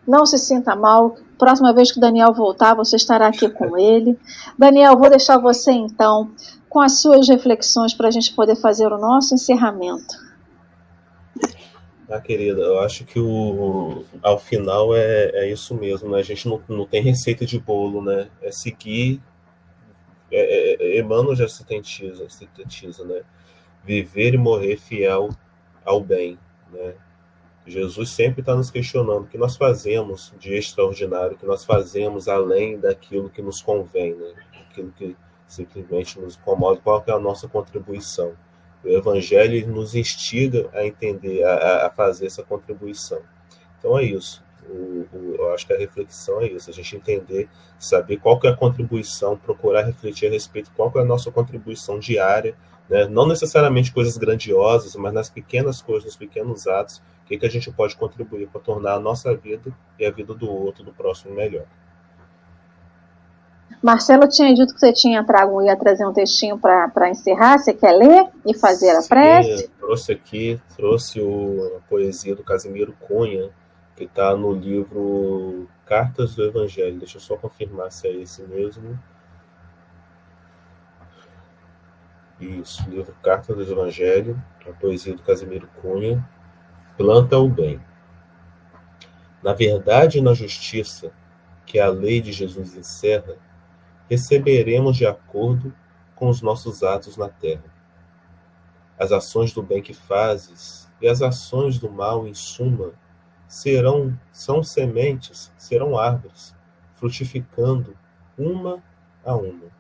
não 0.07 0.27
se 0.27 0.37
sinta 0.39 0.77
mal. 0.77 1.17
Próxima 1.39 1.73
vez 1.73 1.91
que 1.91 1.99
o 1.99 2.01
Daniel 2.01 2.33
voltar, 2.35 2.75
você 2.75 2.97
estará 2.97 3.29
aqui 3.29 3.49
com 3.49 3.79
ele. 3.79 4.19
Daniel, 4.59 4.97
vou 4.97 5.09
deixar 5.09 5.39
você 5.39 5.73
então 5.73 6.31
com 6.69 6.81
as 6.81 7.01
suas 7.01 7.29
reflexões 7.29 7.95
para 7.95 8.09
a 8.09 8.11
gente 8.11 8.35
poder 8.35 8.57
fazer 8.57 8.93
o 8.93 8.99
nosso 8.99 9.35
encerramento. 9.35 10.27
Ah, 12.09 12.21
querida, 12.21 12.61
eu 12.61 12.81
acho 12.81 13.05
que 13.05 13.19
o, 13.19 14.05
ao 14.23 14.39
final 14.39 14.95
é, 14.95 15.31
é 15.35 15.51
isso 15.51 15.75
mesmo, 15.75 16.11
né? 16.11 16.21
A 16.21 16.23
gente 16.23 16.49
não, 16.49 16.61
não 16.69 16.87
tem 16.87 17.03
receita 17.03 17.45
de 17.45 17.59
bolo, 17.59 18.01
né? 18.03 18.29
É 18.41 18.53
seguir 18.53 19.21
é, 20.31 20.97
é, 20.97 20.99
Emmanuel 21.01 21.37
já 21.37 21.49
sintetiza, 21.49 22.29
sintetiza, 22.29 23.05
né? 23.05 23.22
Viver 23.85 24.35
e 24.35 24.39
morrer 24.39 24.77
fiel 24.77 25.31
ao 25.85 26.01
bem, 26.01 26.39
né? 26.72 26.95
Jesus 27.66 28.11
sempre 28.11 28.41
está 28.41 28.55
nos 28.55 28.70
questionando 28.70 29.24
o 29.24 29.27
que 29.27 29.37
nós 29.37 29.57
fazemos 29.57 30.33
de 30.39 30.55
extraordinário, 30.55 31.35
o 31.35 31.39
que 31.39 31.47
nós 31.47 31.64
fazemos 31.64 32.29
além 32.29 32.79
daquilo 32.79 33.29
que 33.29 33.43
nos 33.43 33.61
convém, 33.61 34.14
né? 34.14 34.35
aquilo 34.70 34.93
que 34.93 35.16
simplesmente 35.49 36.20
nos 36.20 36.37
incomoda, 36.37 36.81
qual 36.81 37.03
é 37.07 37.11
a 37.11 37.18
nossa 37.18 37.49
contribuição. 37.49 38.35
O 38.85 38.89
Evangelho 38.89 39.66
nos 39.66 39.97
instiga 39.97 40.70
a 40.72 40.87
entender, 40.87 41.43
a, 41.43 41.87
a 41.87 41.91
fazer 41.91 42.27
essa 42.27 42.45
contribuição. 42.45 43.20
Então 43.79 43.99
é 43.99 44.05
isso. 44.05 44.45
O, 44.69 45.07
o, 45.12 45.35
eu 45.39 45.55
acho 45.55 45.67
que 45.67 45.73
a 45.73 45.79
reflexão 45.79 46.41
é 46.41 46.49
isso, 46.49 46.69
a 46.69 46.73
gente 46.73 46.97
entender, 46.97 47.49
saber 47.79 48.19
qual 48.19 48.39
que 48.39 48.47
é 48.47 48.51
a 48.51 48.57
contribuição, 48.57 49.37
procurar 49.37 49.83
refletir 49.83 50.29
a 50.29 50.31
respeito 50.31 50.71
qual 50.77 50.91
que 50.91 50.99
é 50.99 51.03
a 51.03 51.05
nossa 51.05 51.31
contribuição 51.31 51.99
diária, 51.99 52.57
né? 52.89 53.07
não 53.07 53.27
necessariamente 53.27 53.93
coisas 53.93 54.17
grandiosas, 54.17 54.95
mas 54.97 55.12
nas 55.12 55.31
pequenas 55.31 55.81
coisas, 55.81 56.07
nos 56.07 56.17
pequenos 56.17 56.67
atos, 56.67 57.03
o 57.25 57.27
que, 57.27 57.39
que 57.39 57.47
a 57.47 57.51
gente 57.51 57.71
pode 57.71 57.97
contribuir 57.97 58.49
para 58.49 58.61
tornar 58.61 58.95
a 58.95 59.01
nossa 59.01 59.35
vida 59.37 59.73
e 59.99 60.07
a 60.07 60.11
vida 60.11 60.35
do 60.35 60.51
outro, 60.51 60.85
do 60.85 60.93
próximo, 60.93 61.35
melhor. 61.35 61.67
Marcelo 63.83 64.27
tinha 64.27 64.53
dito 64.55 64.75
que 64.75 64.81
você 64.81 64.93
tinha 64.93 65.25
trago, 65.25 65.62
ia 65.62 65.77
trazer 65.77 66.07
um 66.07 66.12
textinho 66.12 66.59
para 66.59 67.11
encerrar. 67.11 67.59
Você 67.59 67.73
quer 67.73 67.93
ler 67.93 68.27
e 68.45 68.55
fazer 68.55 68.91
a 68.91 69.01
Sim, 69.01 69.09
prece? 69.09 69.69
Trouxe 69.79 70.12
aqui, 70.12 70.61
trouxe 70.77 71.21
o, 71.21 71.77
a 71.77 71.89
poesia 71.89 72.35
do 72.35 72.43
Casimiro 72.43 72.95
Cunha, 73.07 73.51
que 73.97 74.05
está 74.05 74.37
no 74.37 74.53
livro 74.53 75.67
Cartas 75.87 76.35
do 76.35 76.45
Evangelho. 76.45 76.99
Deixa 76.99 77.17
eu 77.17 77.21
só 77.21 77.37
confirmar 77.37 77.91
se 77.91 78.07
é 78.07 78.13
esse 78.13 78.43
mesmo. 78.43 78.99
Isso, 82.39 82.89
livro 82.91 83.17
Cartas 83.23 83.57
do 83.57 83.63
Evangelho, 83.63 84.41
a 84.69 84.73
poesia 84.75 85.17
do 85.17 85.23
Casimiro 85.23 85.69
Cunha 85.81 86.29
planta 86.99 87.39
o 87.39 87.49
bem. 87.49 87.81
Na 89.43 89.55
verdade 89.55 90.19
e 90.19 90.21
na 90.21 90.35
justiça 90.35 91.13
que 91.65 91.79
a 91.81 91.89
lei 91.89 92.21
de 92.21 92.33
Jesus 92.33 92.77
encerra, 92.77 93.37
receberemos 94.09 94.97
de 94.97 95.07
acordo 95.07 95.75
com 96.15 96.29
os 96.29 96.43
nossos 96.43 96.83
atos 96.83 97.17
na 97.17 97.29
terra. 97.29 97.65
As 98.99 99.13
ações 99.13 99.53
do 99.53 99.63
bem 99.63 99.83
que 99.83 99.95
fazes 99.95 100.89
e 101.01 101.09
as 101.09 101.23
ações 101.23 101.79
do 101.79 101.91
mal, 101.91 102.27
em 102.27 102.35
suma, 102.35 102.93
serão 103.47 104.19
são 104.33 104.63
sementes, 104.63 105.53
serão 105.57 105.99
árvores, 105.99 106.55
frutificando 106.95 107.97
uma 108.37 108.83
a 109.25 109.35
uma. 109.35 109.71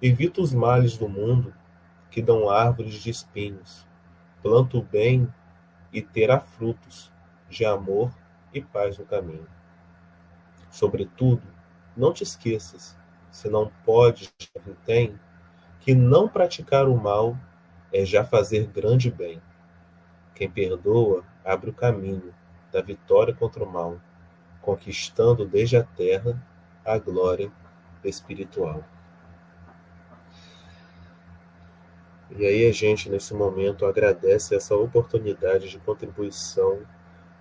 Evita 0.00 0.40
os 0.40 0.52
males 0.52 0.96
do 0.96 1.08
mundo, 1.08 1.54
que 2.10 2.22
dão 2.22 2.48
árvores 2.48 2.94
de 2.94 3.10
espinhos. 3.10 3.86
Planta 4.42 4.76
o 4.76 4.82
bem 4.82 5.32
e 5.92 6.00
terá 6.00 6.40
frutos 6.40 7.12
de 7.48 7.64
amor 7.64 8.12
e 8.52 8.60
paz 8.60 8.98
no 8.98 9.04
caminho. 9.04 9.46
Sobretudo, 10.70 11.42
não 11.96 12.12
te 12.12 12.22
esqueças, 12.22 12.96
se 13.30 13.48
não 13.48 13.70
podes, 13.84 14.32
tem, 14.84 15.18
que 15.80 15.94
não 15.94 16.28
praticar 16.28 16.88
o 16.88 16.96
mal 16.96 17.36
é 17.92 18.04
já 18.04 18.24
fazer 18.24 18.66
grande 18.66 19.10
bem. 19.10 19.40
Quem 20.34 20.50
perdoa 20.50 21.24
abre 21.44 21.70
o 21.70 21.74
caminho 21.74 22.34
da 22.72 22.80
vitória 22.82 23.34
contra 23.34 23.64
o 23.64 23.70
mal, 23.70 24.00
conquistando 24.60 25.46
desde 25.46 25.76
a 25.76 25.82
terra 25.82 26.40
a 26.84 26.98
glória 26.98 27.50
espiritual. 28.04 28.84
E 32.30 32.46
aí 32.46 32.68
a 32.68 32.72
gente, 32.72 33.08
nesse 33.08 33.32
momento, 33.32 33.86
agradece 33.86 34.54
essa 34.54 34.76
oportunidade 34.76 35.68
de 35.68 35.78
contribuição, 35.78 36.80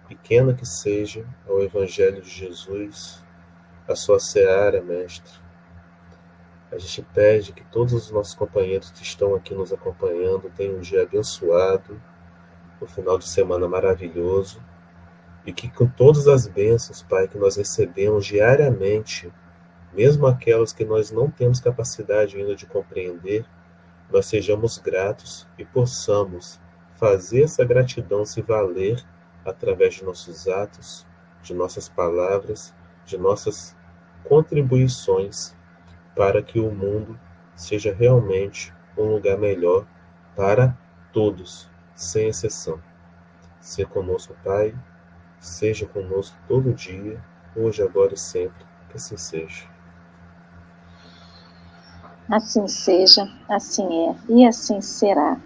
pequena 0.08 0.54
que 0.54 0.66
seja, 0.66 1.26
ao 1.48 1.62
Evangelho 1.62 2.22
de 2.22 2.30
Jesus, 2.30 3.24
a 3.88 3.96
sua 3.96 4.20
seara, 4.20 4.82
Mestre. 4.82 5.34
A 6.72 6.78
gente 6.78 7.02
pede 7.14 7.54
que 7.54 7.64
todos 7.66 7.94
os 7.94 8.12
nossos 8.12 8.34
companheiros 8.34 8.92
que 8.92 9.04
estão 9.04 9.36
aqui 9.36 9.54
nos 9.54 9.72
acompanhando 9.72 10.52
tenham 10.56 10.78
um 10.78 10.82
dia 10.82 11.04
abençoado, 11.04 12.02
um 12.82 12.86
final 12.86 13.18
de 13.18 13.28
semana 13.28 13.68
maravilhoso, 13.68 14.62
e 15.48 15.54
que 15.54 15.70
com 15.70 15.88
todas 15.88 16.28
as 16.28 16.46
bênçãos, 16.46 17.02
Pai, 17.02 17.26
que 17.26 17.38
nós 17.38 17.56
recebemos 17.56 18.26
diariamente, 18.26 19.32
mesmo 19.94 20.28
aquelas 20.28 20.74
que 20.74 20.84
nós 20.84 21.10
não 21.10 21.32
temos 21.32 21.62
capacidade 21.62 22.36
ainda 22.36 22.54
de 22.54 22.66
compreender, 22.66 23.46
nós 24.12 24.26
sejamos 24.26 24.78
gratos 24.78 25.48
e 25.58 25.64
possamos 25.64 26.60
fazer 26.96 27.44
essa 27.44 27.64
gratidão 27.64 28.26
se 28.26 28.42
valer 28.42 29.02
através 29.46 29.96
de 29.96 30.04
nossos 30.04 30.50
atos, 30.50 31.08
de 31.42 31.54
nossas 31.54 31.88
palavras, 31.88 32.76
de 33.06 33.18
nossas 33.18 33.74
contribuições 34.26 35.56
para 36.14 36.44
que 36.44 36.60
o 36.60 36.70
mundo 36.70 37.18
seja 37.56 37.94
realmente 37.94 38.74
um 38.98 39.14
lugar 39.14 39.38
melhor 39.38 39.88
para 40.36 40.78
todos, 41.14 41.70
sem 41.96 42.28
exceção. 42.28 42.82
Ser 43.62 43.88
conosco, 43.88 44.36
Pai, 44.44 44.76
seja 45.40 45.86
conosco 45.86 46.36
todo 46.48 46.74
dia, 46.74 47.20
hoje, 47.56 47.82
agora 47.82 48.14
e 48.14 48.18
sempre, 48.18 48.66
que 48.90 48.98
assim 48.98 49.18
seja. 49.18 49.66
Assim 52.30 52.68
seja, 52.68 53.28
assim 53.48 54.10
é 54.10 54.16
e 54.30 54.46
assim 54.46 54.82
será. 54.82 55.38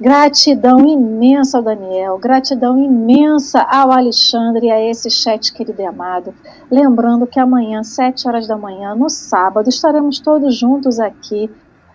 Gratidão 0.00 0.86
imensa 0.88 1.58
ao 1.58 1.62
Daniel, 1.62 2.18
gratidão 2.18 2.82
imensa 2.82 3.60
ao 3.60 3.92
Alexandre 3.92 4.68
e 4.68 4.70
a 4.70 4.80
esse 4.80 5.10
chat 5.10 5.52
querido 5.52 5.82
e 5.82 5.84
amado. 5.84 6.34
Lembrando 6.70 7.26
que 7.26 7.38
amanhã, 7.38 7.82
sete 7.84 8.26
horas 8.26 8.46
da 8.46 8.56
manhã, 8.56 8.94
no 8.94 9.10
sábado, 9.10 9.68
estaremos 9.68 10.18
todos 10.18 10.56
juntos 10.56 10.98
aqui 10.98 11.50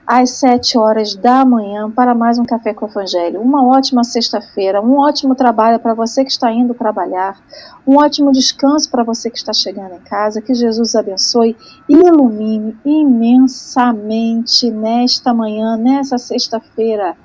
às 0.06 0.32
7 0.32 0.78
horas 0.78 1.16
da 1.16 1.44
manhã 1.44 1.90
para 1.90 2.14
mais 2.14 2.38
um 2.38 2.44
Café 2.44 2.74
com 2.74 2.86
o 2.86 2.90
Evangelho. 2.90 3.42
Uma 3.42 3.66
ótima 3.66 4.04
sexta-feira, 4.04 4.82
um 4.82 5.00
ótimo 5.00 5.34
trabalho 5.34 5.80
para 5.80 5.94
você 5.94 6.24
que 6.24 6.32
está 6.32 6.52
indo 6.52 6.74
trabalhar, 6.74 7.40
um 7.88 7.98
ótimo 7.98 8.32
descanso 8.32 8.90
para 8.92 9.04
você 9.04 9.32
que 9.32 9.38
está 9.38 9.52
chegando 9.52 9.96
em 9.96 10.00
casa. 10.02 10.42
Que 10.42 10.54
Jesus 10.54 10.96
abençoe 10.96 11.58
e 11.90 11.94
ilumine 11.94 12.78
imensamente 12.86 14.70
nesta 14.70 15.34
manhã, 15.34 15.76
nessa 15.76 16.18
sexta-feira. 16.18 17.18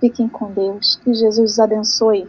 Fiquem 0.00 0.28
com 0.28 0.52
Deus. 0.52 1.00
Que 1.02 1.12
Jesus 1.12 1.58
abençoe. 1.58 2.28